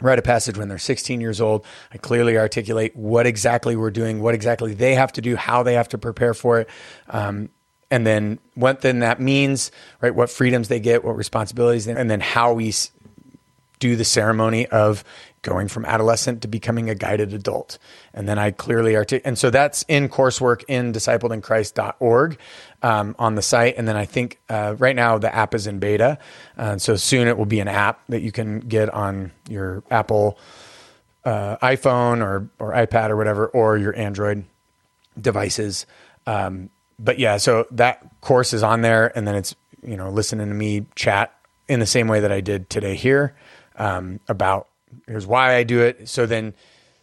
rite 0.01 0.17
of 0.17 0.25
passage 0.25 0.57
when 0.57 0.67
they're 0.67 0.77
16 0.77 1.21
years 1.21 1.39
old. 1.39 1.65
I 1.93 1.97
clearly 1.97 2.37
articulate 2.37 2.95
what 2.95 3.25
exactly 3.25 3.75
we're 3.75 3.91
doing, 3.91 4.21
what 4.21 4.33
exactly 4.33 4.73
they 4.73 4.95
have 4.95 5.13
to 5.13 5.21
do, 5.21 5.35
how 5.35 5.63
they 5.63 5.73
have 5.73 5.89
to 5.89 5.97
prepare 5.97 6.33
for 6.33 6.59
it. 6.59 6.69
Um, 7.09 7.49
and 7.91 8.05
then 8.05 8.39
what 8.55 8.81
then 8.81 8.99
that 8.99 9.21
means, 9.21 9.71
right? 10.01 10.13
What 10.13 10.29
freedoms 10.29 10.67
they 10.67 10.79
get, 10.79 11.03
what 11.03 11.15
responsibilities, 11.15 11.87
and 11.87 12.09
then 12.09 12.19
how 12.19 12.53
we 12.53 12.73
do 13.79 13.95
the 13.95 14.03
ceremony 14.03 14.65
of 14.67 15.03
going 15.45 15.67
from 15.67 15.85
adolescent 15.85 16.41
to 16.41 16.47
becoming 16.47 16.89
a 16.89 16.95
guided 16.95 17.31
adult. 17.31 17.77
And 18.13 18.27
then 18.27 18.39
I 18.39 18.49
clearly 18.49 18.95
articulate, 18.95 19.27
and 19.27 19.37
so 19.37 19.51
that's 19.51 19.85
in 19.87 20.09
coursework 20.09 20.63
in 20.67 20.91
discipledinChrist.org 20.91 22.37
um, 22.81 23.15
on 23.19 23.35
the 23.35 23.41
site. 23.43 23.75
And 23.77 23.87
then 23.87 23.95
I 23.95 24.05
think 24.05 24.39
uh, 24.49 24.75
right 24.79 24.95
now 24.95 25.19
the 25.19 25.33
app 25.33 25.53
is 25.53 25.67
in 25.67 25.77
beta. 25.79 26.17
Uh, 26.57 26.79
so 26.79 26.95
soon 26.95 27.27
it 27.27 27.37
will 27.37 27.45
be 27.45 27.59
an 27.59 27.67
app 27.67 28.01
that 28.09 28.21
you 28.21 28.31
can 28.31 28.59
get 28.59 28.89
on 28.89 29.31
your 29.47 29.83
Apple 29.91 30.37
uh, 31.23 31.57
iPhone 31.57 32.23
or, 32.23 32.49
or 32.59 32.73
iPad 32.73 33.11
or 33.11 33.15
whatever, 33.15 33.47
or 33.47 33.77
your 33.77 33.95
Android 33.95 34.45
devices. 35.19 35.85
Um, 36.25 36.69
but 36.97 37.19
yeah, 37.19 37.37
so 37.37 37.67
that 37.71 38.03
course 38.21 38.51
is 38.51 38.63
on 38.63 38.81
there, 38.81 39.15
and 39.15 39.27
then 39.27 39.35
it's 39.35 39.55
you 39.83 39.95
know 39.95 40.09
listening 40.09 40.47
to 40.47 40.53
me 40.53 40.87
chat 40.95 41.35
in 41.67 41.79
the 41.79 41.85
same 41.85 42.07
way 42.07 42.19
that 42.19 42.31
I 42.31 42.41
did 42.41 42.69
today 42.69 42.95
here 42.95 43.35
um, 43.75 44.19
about 44.27 44.67
here's 45.07 45.27
why 45.27 45.55
I 45.55 45.63
do 45.63 45.81
it. 45.81 46.07
So 46.09 46.25
then 46.25 46.53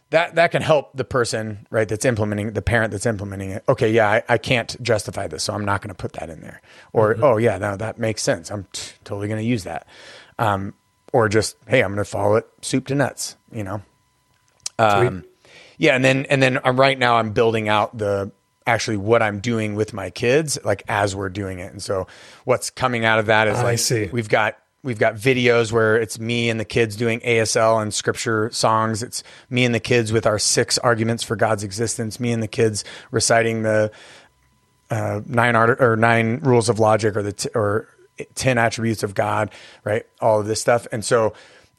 that 0.09 0.35
that 0.35 0.51
can 0.51 0.61
help 0.61 0.95
the 0.95 1.03
person 1.03 1.65
right 1.71 1.87
that's 1.87 2.05
implementing 2.05 2.53
the 2.53 2.61
parent 2.61 2.91
that's 2.91 3.05
implementing 3.05 3.49
it. 3.51 3.63
Okay, 3.67 3.91
yeah, 3.91 4.09
I, 4.09 4.23
I 4.29 4.37
can't 4.37 4.81
justify 4.81 5.27
this, 5.27 5.43
so 5.43 5.53
I'm 5.53 5.65
not 5.65 5.81
going 5.81 5.89
to 5.89 5.95
put 5.95 6.13
that 6.13 6.29
in 6.29 6.41
there. 6.41 6.61
Or 6.93 7.17
oh 7.21 7.37
yeah, 7.37 7.57
now 7.57 7.75
that 7.75 7.97
makes 7.97 8.21
sense. 8.21 8.51
I'm 8.51 8.67
t- 8.71 8.93
totally 9.03 9.27
going 9.27 9.39
to 9.39 9.45
use 9.45 9.63
that. 9.63 9.87
Um, 10.37 10.75
or 11.11 11.29
just 11.29 11.55
hey, 11.67 11.81
I'm 11.83 11.93
going 11.93 12.03
to 12.03 12.09
follow 12.09 12.35
it 12.35 12.47
soup 12.61 12.87
to 12.87 12.95
nuts. 12.95 13.37
You 13.51 13.63
know. 13.63 13.81
Um, 14.77 15.25
yeah, 15.77 15.95
and 15.95 16.05
then 16.05 16.25
and 16.27 16.41
then 16.41 16.59
I'm 16.63 16.79
right 16.79 16.97
now 16.97 17.17
I'm 17.17 17.31
building 17.31 17.67
out 17.67 17.97
the 17.97 18.31
actually 18.65 18.97
what 18.97 19.21
I'm 19.21 19.39
doing 19.39 19.75
with 19.75 19.93
my 19.93 20.09
kids, 20.09 20.57
like 20.63 20.83
as 20.87 21.15
we're 21.15 21.29
doing 21.29 21.59
it. 21.59 21.71
And 21.71 21.81
so 21.81 22.07
what's 22.45 22.69
coming 22.69 23.03
out 23.03 23.19
of 23.19 23.25
that 23.27 23.47
is 23.47 23.57
I 23.57 23.63
like 23.63 23.79
see. 23.79 24.09
we've 24.11 24.29
got 24.29 24.57
we've 24.83 24.99
got 24.99 25.15
videos 25.15 25.71
where 25.71 25.95
it's 25.95 26.19
me 26.19 26.49
and 26.49 26.59
the 26.59 26.65
kids 26.65 26.95
doing 26.95 27.21
ASL 27.21 27.81
and 27.81 27.93
scripture 27.93 28.51
songs. 28.51 29.01
It's 29.01 29.23
me 29.49 29.65
and 29.65 29.73
the 29.73 29.79
kids 29.79 30.11
with 30.11 30.27
our 30.27 30.37
six 30.37 30.77
arguments 30.77 31.23
for 31.23 31.35
God's 31.35 31.63
existence. 31.63 32.19
Me 32.19 32.31
and 32.31 32.43
the 32.43 32.47
kids 32.47 32.83
reciting 33.09 33.63
the 33.63 33.91
uh, 34.91 35.21
nine 35.25 35.55
art 35.55 35.81
or 35.81 35.95
nine 35.95 36.39
rules 36.39 36.69
of 36.69 36.79
logic 36.79 37.15
or 37.15 37.23
the 37.23 37.33
t- 37.33 37.49
or 37.55 37.87
ten 38.35 38.57
attributes 38.57 39.01
of 39.01 39.15
God. 39.15 39.49
Right, 39.83 40.05
all 40.21 40.41
of 40.41 40.45
this 40.45 40.61
stuff. 40.61 40.85
And 40.91 41.03
so 41.03 41.33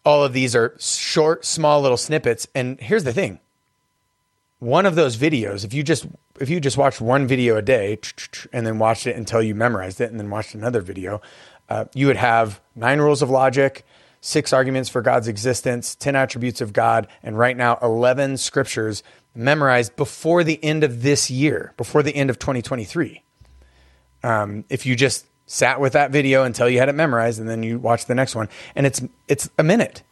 all 0.05 0.25
of 0.25 0.33
these 0.33 0.57
are 0.57 0.75
short, 0.81 1.45
small 1.45 1.81
little 1.81 1.97
snippets. 1.97 2.49
And 2.55 2.81
here's 2.81 3.05
the 3.05 3.13
thing: 3.13 3.39
one 4.59 4.87
of 4.87 4.95
those 4.95 5.17
videos, 5.17 5.65
if 5.65 5.75
you 5.75 5.83
just 5.83 6.07
if 6.41 6.49
you 6.49 6.59
just 6.59 6.77
watched 6.77 7.01
one 7.01 7.27
video 7.27 7.57
a 7.57 7.63
day 7.63 7.99
and 8.53 8.67
then 8.67 8.79
watched 8.79 9.07
it 9.07 9.15
until 9.15 9.43
you 9.43 9.55
memorized 9.55 10.01
it, 10.01 10.11
and 10.11 10.19
then 10.19 10.31
watched 10.31 10.55
another 10.55 10.81
video, 10.81 11.21
uh, 11.69 11.87
you 11.95 12.07
would 12.07 12.17
have 12.17 12.61
nine 12.75 13.01
rules 13.01 13.23
of 13.23 13.31
logic, 13.31 13.85
six 14.21 14.53
arguments 14.53 14.89
for 14.89 15.03
God's 15.03 15.29
existence, 15.29 15.95
ten 15.95 16.17
attributes 16.17 16.61
of 16.61 16.73
God, 16.73 17.09
and 17.23 17.39
right 17.39 17.57
now 17.57 17.79
eleven 17.83 18.37
scriptures 18.37 19.03
memorized 19.35 19.97
before 19.97 20.45
the 20.45 20.63
end 20.63 20.85
of 20.85 21.03
this 21.03 21.31
year, 21.31 21.73
before 21.77 22.03
the 22.03 22.15
end 22.15 22.31
of 22.31 22.39
2023. 22.39 23.23
Um, 24.23 24.65
if 24.69 24.87
you 24.87 24.95
just 24.95 25.27
sat 25.47 25.81
with 25.81 25.93
that 25.95 26.11
video 26.11 26.45
until 26.45 26.69
you 26.69 26.79
had 26.79 26.89
it 26.89 26.95
memorized, 26.95 27.41
and 27.41 27.49
then 27.49 27.63
you 27.63 27.79
watch 27.79 28.07
the 28.07 28.15
next 28.15 28.35
one, 28.35 28.49
and 28.75 28.87
it's 28.87 29.03
it's 29.29 29.51
a 29.59 29.63
minute, 29.63 30.03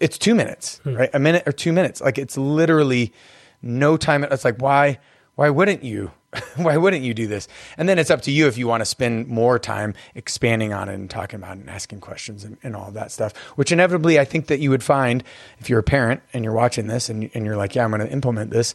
it's 0.00 0.18
two 0.18 0.34
minutes, 0.34 0.80
right? 0.84 1.10
A 1.12 1.18
minute 1.18 1.42
or 1.46 1.52
two 1.52 1.72
minutes, 1.72 2.00
like 2.00 2.18
it's 2.18 2.38
literally 2.38 3.12
no 3.60 3.96
time. 3.96 4.24
It's 4.24 4.44
like 4.44 4.60
why 4.60 4.98
why 5.34 5.50
wouldn't 5.50 5.82
you? 5.82 6.12
why 6.56 6.76
wouldn't 6.76 7.02
you 7.02 7.14
do 7.14 7.26
this? 7.26 7.48
And 7.76 7.88
then 7.88 7.98
it's 7.98 8.10
up 8.10 8.22
to 8.22 8.30
you 8.30 8.46
if 8.46 8.58
you 8.58 8.66
want 8.66 8.80
to 8.80 8.84
spend 8.84 9.28
more 9.28 9.58
time 9.58 9.94
expanding 10.14 10.72
on 10.72 10.88
it 10.88 10.94
and 10.94 11.08
talking 11.08 11.38
about 11.38 11.56
it 11.56 11.60
and 11.60 11.70
asking 11.70 12.00
questions 12.00 12.44
and, 12.44 12.56
and 12.62 12.74
all 12.74 12.88
of 12.88 12.94
that 12.94 13.12
stuff. 13.12 13.36
Which 13.56 13.72
inevitably, 13.72 14.18
I 14.18 14.24
think 14.24 14.48
that 14.48 14.60
you 14.60 14.70
would 14.70 14.82
find 14.82 15.22
if 15.58 15.68
you're 15.68 15.80
a 15.80 15.84
parent 15.84 16.22
and 16.32 16.44
you're 16.44 16.54
watching 16.54 16.86
this 16.86 17.08
and, 17.08 17.30
and 17.34 17.44
you're 17.44 17.56
like, 17.56 17.74
yeah, 17.74 17.84
I'm 17.84 17.90
going 17.90 18.00
to 18.00 18.12
implement 18.12 18.50
this. 18.50 18.74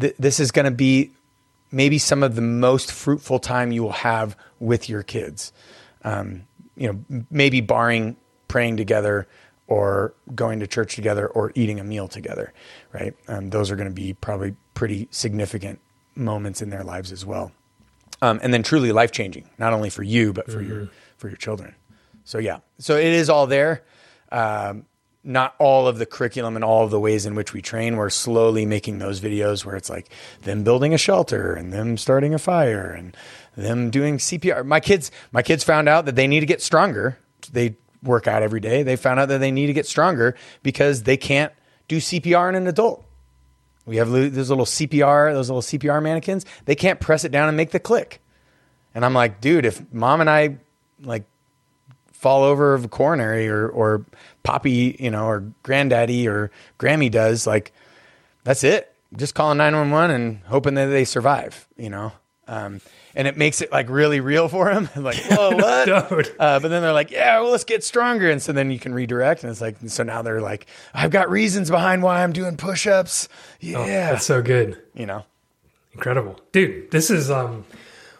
Th- 0.00 0.14
this 0.18 0.38
is 0.40 0.50
going 0.50 0.66
to 0.66 0.70
be 0.70 1.12
maybe 1.72 1.98
some 1.98 2.22
of 2.22 2.34
the 2.34 2.42
most 2.42 2.92
fruitful 2.92 3.38
time 3.38 3.72
you 3.72 3.82
will 3.82 3.92
have 3.92 4.36
with 4.60 4.88
your 4.88 5.02
kids. 5.02 5.52
Um, 6.04 6.44
you 6.76 6.92
know, 6.92 7.24
maybe 7.30 7.60
barring 7.60 8.16
praying 8.48 8.76
together 8.76 9.26
or 9.66 10.14
going 10.34 10.60
to 10.60 10.66
church 10.66 10.94
together 10.94 11.26
or 11.26 11.52
eating 11.54 11.80
a 11.80 11.84
meal 11.84 12.06
together, 12.06 12.52
right? 12.92 13.14
Um, 13.26 13.50
those 13.50 13.70
are 13.70 13.76
going 13.76 13.88
to 13.88 13.94
be 13.94 14.14
probably 14.14 14.54
pretty 14.76 15.08
significant 15.10 15.80
moments 16.14 16.62
in 16.62 16.70
their 16.70 16.84
lives 16.84 17.10
as 17.10 17.26
well. 17.26 17.50
Um, 18.22 18.38
and 18.42 18.54
then 18.54 18.62
truly 18.62 18.92
life 18.92 19.10
changing, 19.10 19.50
not 19.58 19.72
only 19.72 19.90
for 19.90 20.04
you, 20.04 20.32
but 20.32 20.50
for 20.50 20.62
your, 20.62 20.88
for 21.16 21.28
your 21.28 21.36
children. 21.36 21.74
So 22.22 22.38
yeah, 22.38 22.58
so 22.78 22.96
it 22.96 23.06
is 23.06 23.28
all 23.28 23.48
there. 23.48 23.82
Um, 24.30 24.86
not 25.24 25.54
all 25.58 25.88
of 25.88 25.98
the 25.98 26.06
curriculum 26.06 26.54
and 26.54 26.64
all 26.64 26.84
of 26.84 26.90
the 26.90 27.00
ways 27.00 27.26
in 27.26 27.34
which 27.34 27.52
we 27.52 27.60
train. 27.60 27.96
We're 27.96 28.10
slowly 28.10 28.64
making 28.64 28.98
those 28.98 29.20
videos 29.20 29.64
where 29.64 29.74
it's 29.74 29.90
like 29.90 30.08
them 30.42 30.62
building 30.62 30.94
a 30.94 30.98
shelter 30.98 31.52
and 31.52 31.72
them 31.72 31.96
starting 31.96 32.32
a 32.32 32.38
fire 32.38 32.92
and 32.92 33.16
them 33.56 33.90
doing 33.90 34.18
CPR. 34.18 34.64
My 34.64 34.78
kids, 34.78 35.10
my 35.32 35.42
kids 35.42 35.64
found 35.64 35.88
out 35.88 36.04
that 36.04 36.14
they 36.14 36.28
need 36.28 36.40
to 36.40 36.46
get 36.46 36.62
stronger. 36.62 37.18
They 37.52 37.76
work 38.02 38.28
out 38.28 38.42
every 38.42 38.60
day. 38.60 38.82
They 38.82 38.96
found 38.96 39.18
out 39.18 39.28
that 39.28 39.38
they 39.38 39.50
need 39.50 39.66
to 39.66 39.72
get 39.72 39.86
stronger 39.86 40.36
because 40.62 41.02
they 41.02 41.16
can't 41.16 41.52
do 41.88 41.98
CPR 41.98 42.50
in 42.50 42.54
an 42.54 42.66
adult. 42.66 43.05
We 43.86 43.96
have 43.96 44.10
those 44.10 44.50
little 44.50 44.66
CPR, 44.66 45.32
those 45.32 45.48
little 45.48 45.62
CPR 45.62 46.02
mannequins. 46.02 46.44
They 46.64 46.74
can't 46.74 47.00
press 47.00 47.24
it 47.24 47.30
down 47.30 47.48
and 47.48 47.56
make 47.56 47.70
the 47.70 47.80
click. 47.80 48.20
And 48.94 49.04
I'm 49.04 49.14
like, 49.14 49.40
dude, 49.40 49.64
if 49.64 49.82
mom 49.92 50.20
and 50.20 50.28
I 50.28 50.56
like 51.02 51.24
fall 52.12 52.42
over 52.42 52.74
of 52.74 52.84
a 52.84 52.88
coronary 52.88 53.48
or 53.48 53.68
or 53.68 54.04
Poppy, 54.42 54.96
you 54.98 55.10
know, 55.10 55.26
or 55.26 55.52
granddaddy 55.62 56.28
or 56.28 56.50
Grammy 56.78 57.10
does, 57.10 57.46
like 57.46 57.72
that's 58.44 58.64
it. 58.64 58.92
Just 59.16 59.34
calling 59.34 59.58
911 59.58 60.10
and 60.10 60.40
hoping 60.46 60.74
that 60.74 60.86
they 60.86 61.04
survive, 61.04 61.68
you 61.76 61.90
know. 61.90 62.12
Um, 62.48 62.80
and 63.16 63.26
it 63.26 63.36
makes 63.36 63.62
it 63.62 63.72
like 63.72 63.88
really 63.88 64.20
real 64.20 64.46
for 64.48 64.70
him. 64.70 64.88
like, 64.96 65.16
whoa, 65.16 65.50
what? 65.56 65.88
Uh, 65.88 66.60
but 66.60 66.68
then 66.68 66.82
they're 66.82 66.92
like, 66.92 67.10
yeah, 67.10 67.40
well, 67.40 67.50
let's 67.50 67.64
get 67.64 67.82
stronger. 67.82 68.30
And 68.30 68.40
so 68.40 68.52
then 68.52 68.70
you 68.70 68.78
can 68.78 68.94
redirect. 68.94 69.42
And 69.42 69.50
it's 69.50 69.60
like, 69.60 69.76
so 69.86 70.02
now 70.04 70.22
they're 70.22 70.40
like, 70.42 70.66
I've 70.94 71.10
got 71.10 71.30
reasons 71.30 71.70
behind 71.70 72.02
why 72.02 72.22
I'm 72.22 72.32
doing 72.32 72.56
push 72.56 72.86
ups. 72.86 73.28
Yeah. 73.58 73.78
Oh, 73.78 73.86
That's 73.86 74.26
so 74.26 74.42
good. 74.42 74.80
you 74.94 75.06
know, 75.06 75.24
Incredible. 75.94 76.38
Dude, 76.52 76.90
this 76.90 77.10
is 77.10 77.30
um 77.30 77.64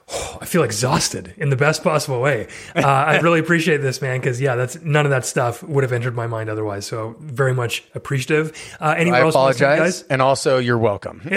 I 0.41 0.45
feel 0.45 0.63
exhausted 0.63 1.35
in 1.37 1.51
the 1.51 1.57
best 1.57 1.83
possible 1.83 2.21
way. 2.21 2.47
Uh, 2.75 2.81
I 2.87 3.19
really 3.23 3.41
appreciate 3.41 3.79
this, 3.79 4.01
man, 4.01 4.21
because 4.21 4.41
yeah, 4.41 4.55
that's 4.55 4.81
none 4.83 5.05
of 5.07 5.11
that 5.11 5.25
stuff 5.27 5.63
would 5.65 5.83
have 5.83 5.93
entered 5.93 6.15
my 6.15 6.27
mind 6.27 6.49
otherwise. 6.49 6.87
So 6.87 7.17
very 7.21 7.53
much 7.55 7.83
appreciative. 7.95 8.53
Uh, 8.81 8.95
anywhere 8.97 9.21
I 9.21 9.25
else 9.25 9.35
apologize. 9.35 10.03
And 10.05 10.23
also, 10.23 10.59
you're 10.59 10.79
welcome. 10.79 11.23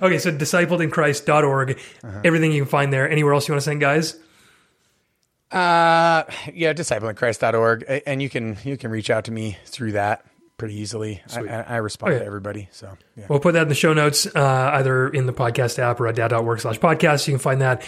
Okay, 0.00 0.18
so 0.18 0.32
discipledInChrist.org. 0.32 1.78
Everything 2.24 2.52
you 2.52 2.62
can 2.62 2.70
find 2.70 2.92
there. 2.92 3.08
Anywhere 3.10 3.34
else 3.34 3.48
you 3.48 3.52
want 3.54 3.60
to 3.62 3.64
send, 3.64 3.80
guys? 3.80 4.14
Uh, 5.50 6.24
yeah, 6.54 6.72
discipleinChrist.org. 6.72 7.82
A- 7.88 8.08
And 8.08 8.22
you 8.22 8.28
can, 8.30 8.56
you 8.64 8.76
can 8.76 8.90
reach 8.90 9.10
out 9.10 9.24
to 9.26 9.32
me 9.32 9.58
through 9.66 9.92
that 9.92 10.24
pretty 10.58 10.74
easily. 10.74 11.22
I, 11.34 11.40
I, 11.40 11.76
respond 11.76 12.12
Okay. 12.12 12.20
to 12.20 12.26
everybody. 12.26 12.68
So 12.72 12.98
yeah. 13.16 13.26
We'll 13.30 13.40
put 13.40 13.52
that 13.54 13.62
in 13.62 13.68
the 13.68 13.74
show 13.74 13.94
notes, 13.94 14.26
uh, 14.26 14.70
either 14.74 15.08
in 15.08 15.26
the 15.26 15.32
podcast 15.32 15.78
app 15.78 16.00
or 16.00 16.08
at 16.08 16.16
dad.work 16.16 16.60
slash 16.60 16.78
podcast. 16.78 17.26
You 17.26 17.32
can 17.32 17.38
find 17.38 17.60
that. 17.62 17.82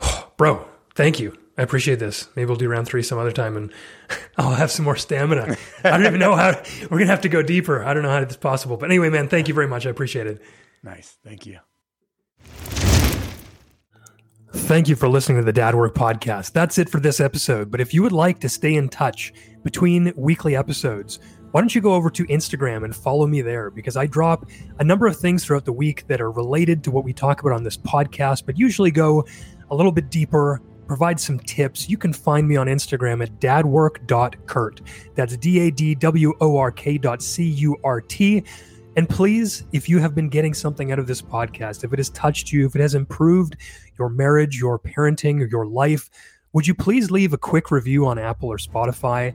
Bro, 0.36 0.66
thank 0.94 1.18
you. 1.20 1.38
I 1.56 1.62
appreciate 1.62 1.98
this. 1.98 2.28
Maybe 2.36 2.46
we'll 2.46 2.56
do 2.56 2.68
round 2.68 2.86
three 2.86 3.02
some 3.02 3.18
other 3.18 3.32
time 3.32 3.56
and 3.56 3.72
I'll 4.36 4.54
have 4.54 4.70
some 4.70 4.84
more 4.84 4.96
stamina. 4.96 5.56
I 5.84 5.90
don't 5.90 6.06
even 6.06 6.20
know 6.20 6.34
how 6.36 6.50
we're 6.82 6.98
going 6.98 7.06
to 7.06 7.12
have 7.12 7.22
to 7.22 7.28
go 7.28 7.42
deeper. 7.42 7.82
I 7.84 7.94
don't 7.94 8.02
know 8.02 8.10
how 8.10 8.18
it's 8.18 8.36
possible. 8.36 8.76
But 8.76 8.90
anyway, 8.90 9.08
man, 9.08 9.28
thank 9.28 9.48
you 9.48 9.54
very 9.54 9.68
much. 9.68 9.86
I 9.86 9.90
appreciate 9.90 10.26
it. 10.26 10.42
Nice. 10.82 11.16
Thank 11.24 11.46
you. 11.46 11.58
Thank 14.50 14.88
you 14.88 14.96
for 14.96 15.08
listening 15.08 15.38
to 15.38 15.44
the 15.44 15.52
Dad 15.52 15.74
Work 15.74 15.94
Podcast. 15.94 16.52
That's 16.52 16.78
it 16.78 16.88
for 16.88 17.00
this 17.00 17.20
episode. 17.20 17.70
But 17.70 17.80
if 17.80 17.92
you 17.92 18.02
would 18.02 18.12
like 18.12 18.40
to 18.40 18.48
stay 18.48 18.74
in 18.74 18.88
touch 18.88 19.32
between 19.62 20.12
weekly 20.16 20.56
episodes, 20.56 21.18
why 21.52 21.60
don't 21.60 21.74
you 21.74 21.80
go 21.80 21.94
over 21.94 22.10
to 22.10 22.26
Instagram 22.26 22.84
and 22.84 22.94
follow 22.94 23.26
me 23.26 23.40
there? 23.40 23.70
Because 23.70 23.96
I 23.96 24.06
drop 24.06 24.46
a 24.78 24.84
number 24.84 25.06
of 25.06 25.16
things 25.16 25.44
throughout 25.44 25.64
the 25.64 25.72
week 25.72 26.06
that 26.06 26.20
are 26.20 26.30
related 26.30 26.84
to 26.84 26.90
what 26.90 27.04
we 27.04 27.12
talk 27.12 27.40
about 27.40 27.52
on 27.52 27.62
this 27.62 27.76
podcast, 27.76 28.44
but 28.44 28.58
usually 28.58 28.90
go 28.90 29.24
a 29.70 29.74
little 29.74 29.92
bit 29.92 30.10
deeper, 30.10 30.60
provide 30.86 31.18
some 31.18 31.38
tips. 31.38 31.88
You 31.88 31.96
can 31.96 32.12
find 32.12 32.46
me 32.46 32.56
on 32.56 32.66
Instagram 32.66 33.22
at 33.22 33.40
dadwork.curt. 33.40 34.80
That's 35.14 35.36
D 35.38 35.60
A 35.60 35.70
D 35.70 35.94
W 35.94 36.34
O 36.40 36.58
R 36.58 36.70
K 36.70 36.98
dot 36.98 37.22
C 37.22 37.44
U 37.44 37.76
R 37.82 38.00
T. 38.02 38.44
And 38.96 39.08
please, 39.08 39.64
if 39.72 39.88
you 39.88 40.00
have 40.00 40.14
been 40.14 40.28
getting 40.28 40.52
something 40.52 40.92
out 40.92 40.98
of 40.98 41.06
this 41.06 41.22
podcast, 41.22 41.84
if 41.84 41.92
it 41.92 41.98
has 41.98 42.10
touched 42.10 42.52
you, 42.52 42.66
if 42.66 42.74
it 42.74 42.80
has 42.80 42.94
improved 42.94 43.56
your 43.98 44.08
marriage, 44.08 44.58
your 44.58 44.78
parenting, 44.78 45.40
or 45.40 45.46
your 45.46 45.66
life, 45.66 46.10
would 46.52 46.66
you 46.66 46.74
please 46.74 47.10
leave 47.10 47.32
a 47.32 47.38
quick 47.38 47.70
review 47.70 48.06
on 48.06 48.18
Apple 48.18 48.50
or 48.50 48.58
Spotify? 48.58 49.34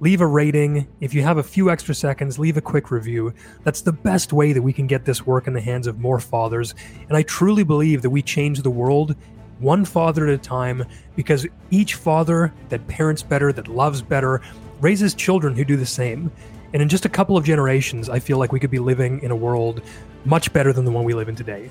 Leave 0.00 0.20
a 0.20 0.26
rating. 0.26 0.86
If 1.00 1.12
you 1.12 1.22
have 1.22 1.38
a 1.38 1.42
few 1.42 1.70
extra 1.70 1.94
seconds, 1.94 2.38
leave 2.38 2.56
a 2.56 2.60
quick 2.60 2.90
review. 2.90 3.34
That's 3.64 3.80
the 3.80 3.92
best 3.92 4.32
way 4.32 4.52
that 4.52 4.62
we 4.62 4.72
can 4.72 4.86
get 4.86 5.04
this 5.04 5.26
work 5.26 5.48
in 5.48 5.54
the 5.54 5.60
hands 5.60 5.88
of 5.88 5.98
more 5.98 6.20
fathers. 6.20 6.74
And 7.08 7.16
I 7.16 7.22
truly 7.22 7.64
believe 7.64 8.02
that 8.02 8.10
we 8.10 8.22
change 8.22 8.62
the 8.62 8.70
world 8.70 9.16
one 9.58 9.84
father 9.84 10.28
at 10.28 10.32
a 10.32 10.38
time 10.38 10.84
because 11.16 11.46
each 11.70 11.94
father 11.94 12.52
that 12.68 12.86
parents 12.86 13.24
better, 13.24 13.52
that 13.52 13.66
loves 13.66 14.00
better, 14.00 14.40
raises 14.80 15.14
children 15.14 15.56
who 15.56 15.64
do 15.64 15.76
the 15.76 15.86
same. 15.86 16.30
And 16.72 16.80
in 16.80 16.88
just 16.88 17.04
a 17.04 17.08
couple 17.08 17.36
of 17.36 17.44
generations, 17.44 18.08
I 18.08 18.20
feel 18.20 18.38
like 18.38 18.52
we 18.52 18.60
could 18.60 18.70
be 18.70 18.78
living 18.78 19.20
in 19.22 19.32
a 19.32 19.36
world 19.36 19.82
much 20.24 20.52
better 20.52 20.72
than 20.72 20.84
the 20.84 20.92
one 20.92 21.04
we 21.04 21.14
live 21.14 21.28
in 21.28 21.34
today. 21.34 21.70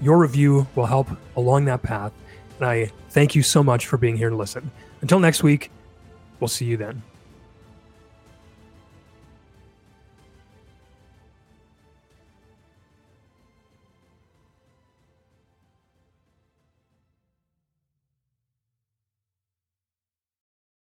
Your 0.00 0.18
review 0.18 0.66
will 0.74 0.86
help 0.86 1.08
along 1.36 1.66
that 1.66 1.82
path. 1.82 2.12
And 2.58 2.68
I 2.68 2.90
thank 3.10 3.36
you 3.36 3.42
so 3.44 3.62
much 3.62 3.86
for 3.86 3.98
being 3.98 4.16
here 4.16 4.30
to 4.30 4.36
listen. 4.36 4.72
Until 5.00 5.20
next 5.20 5.44
week, 5.44 5.70
we'll 6.40 6.48
see 6.48 6.64
you 6.64 6.76
then. 6.76 7.02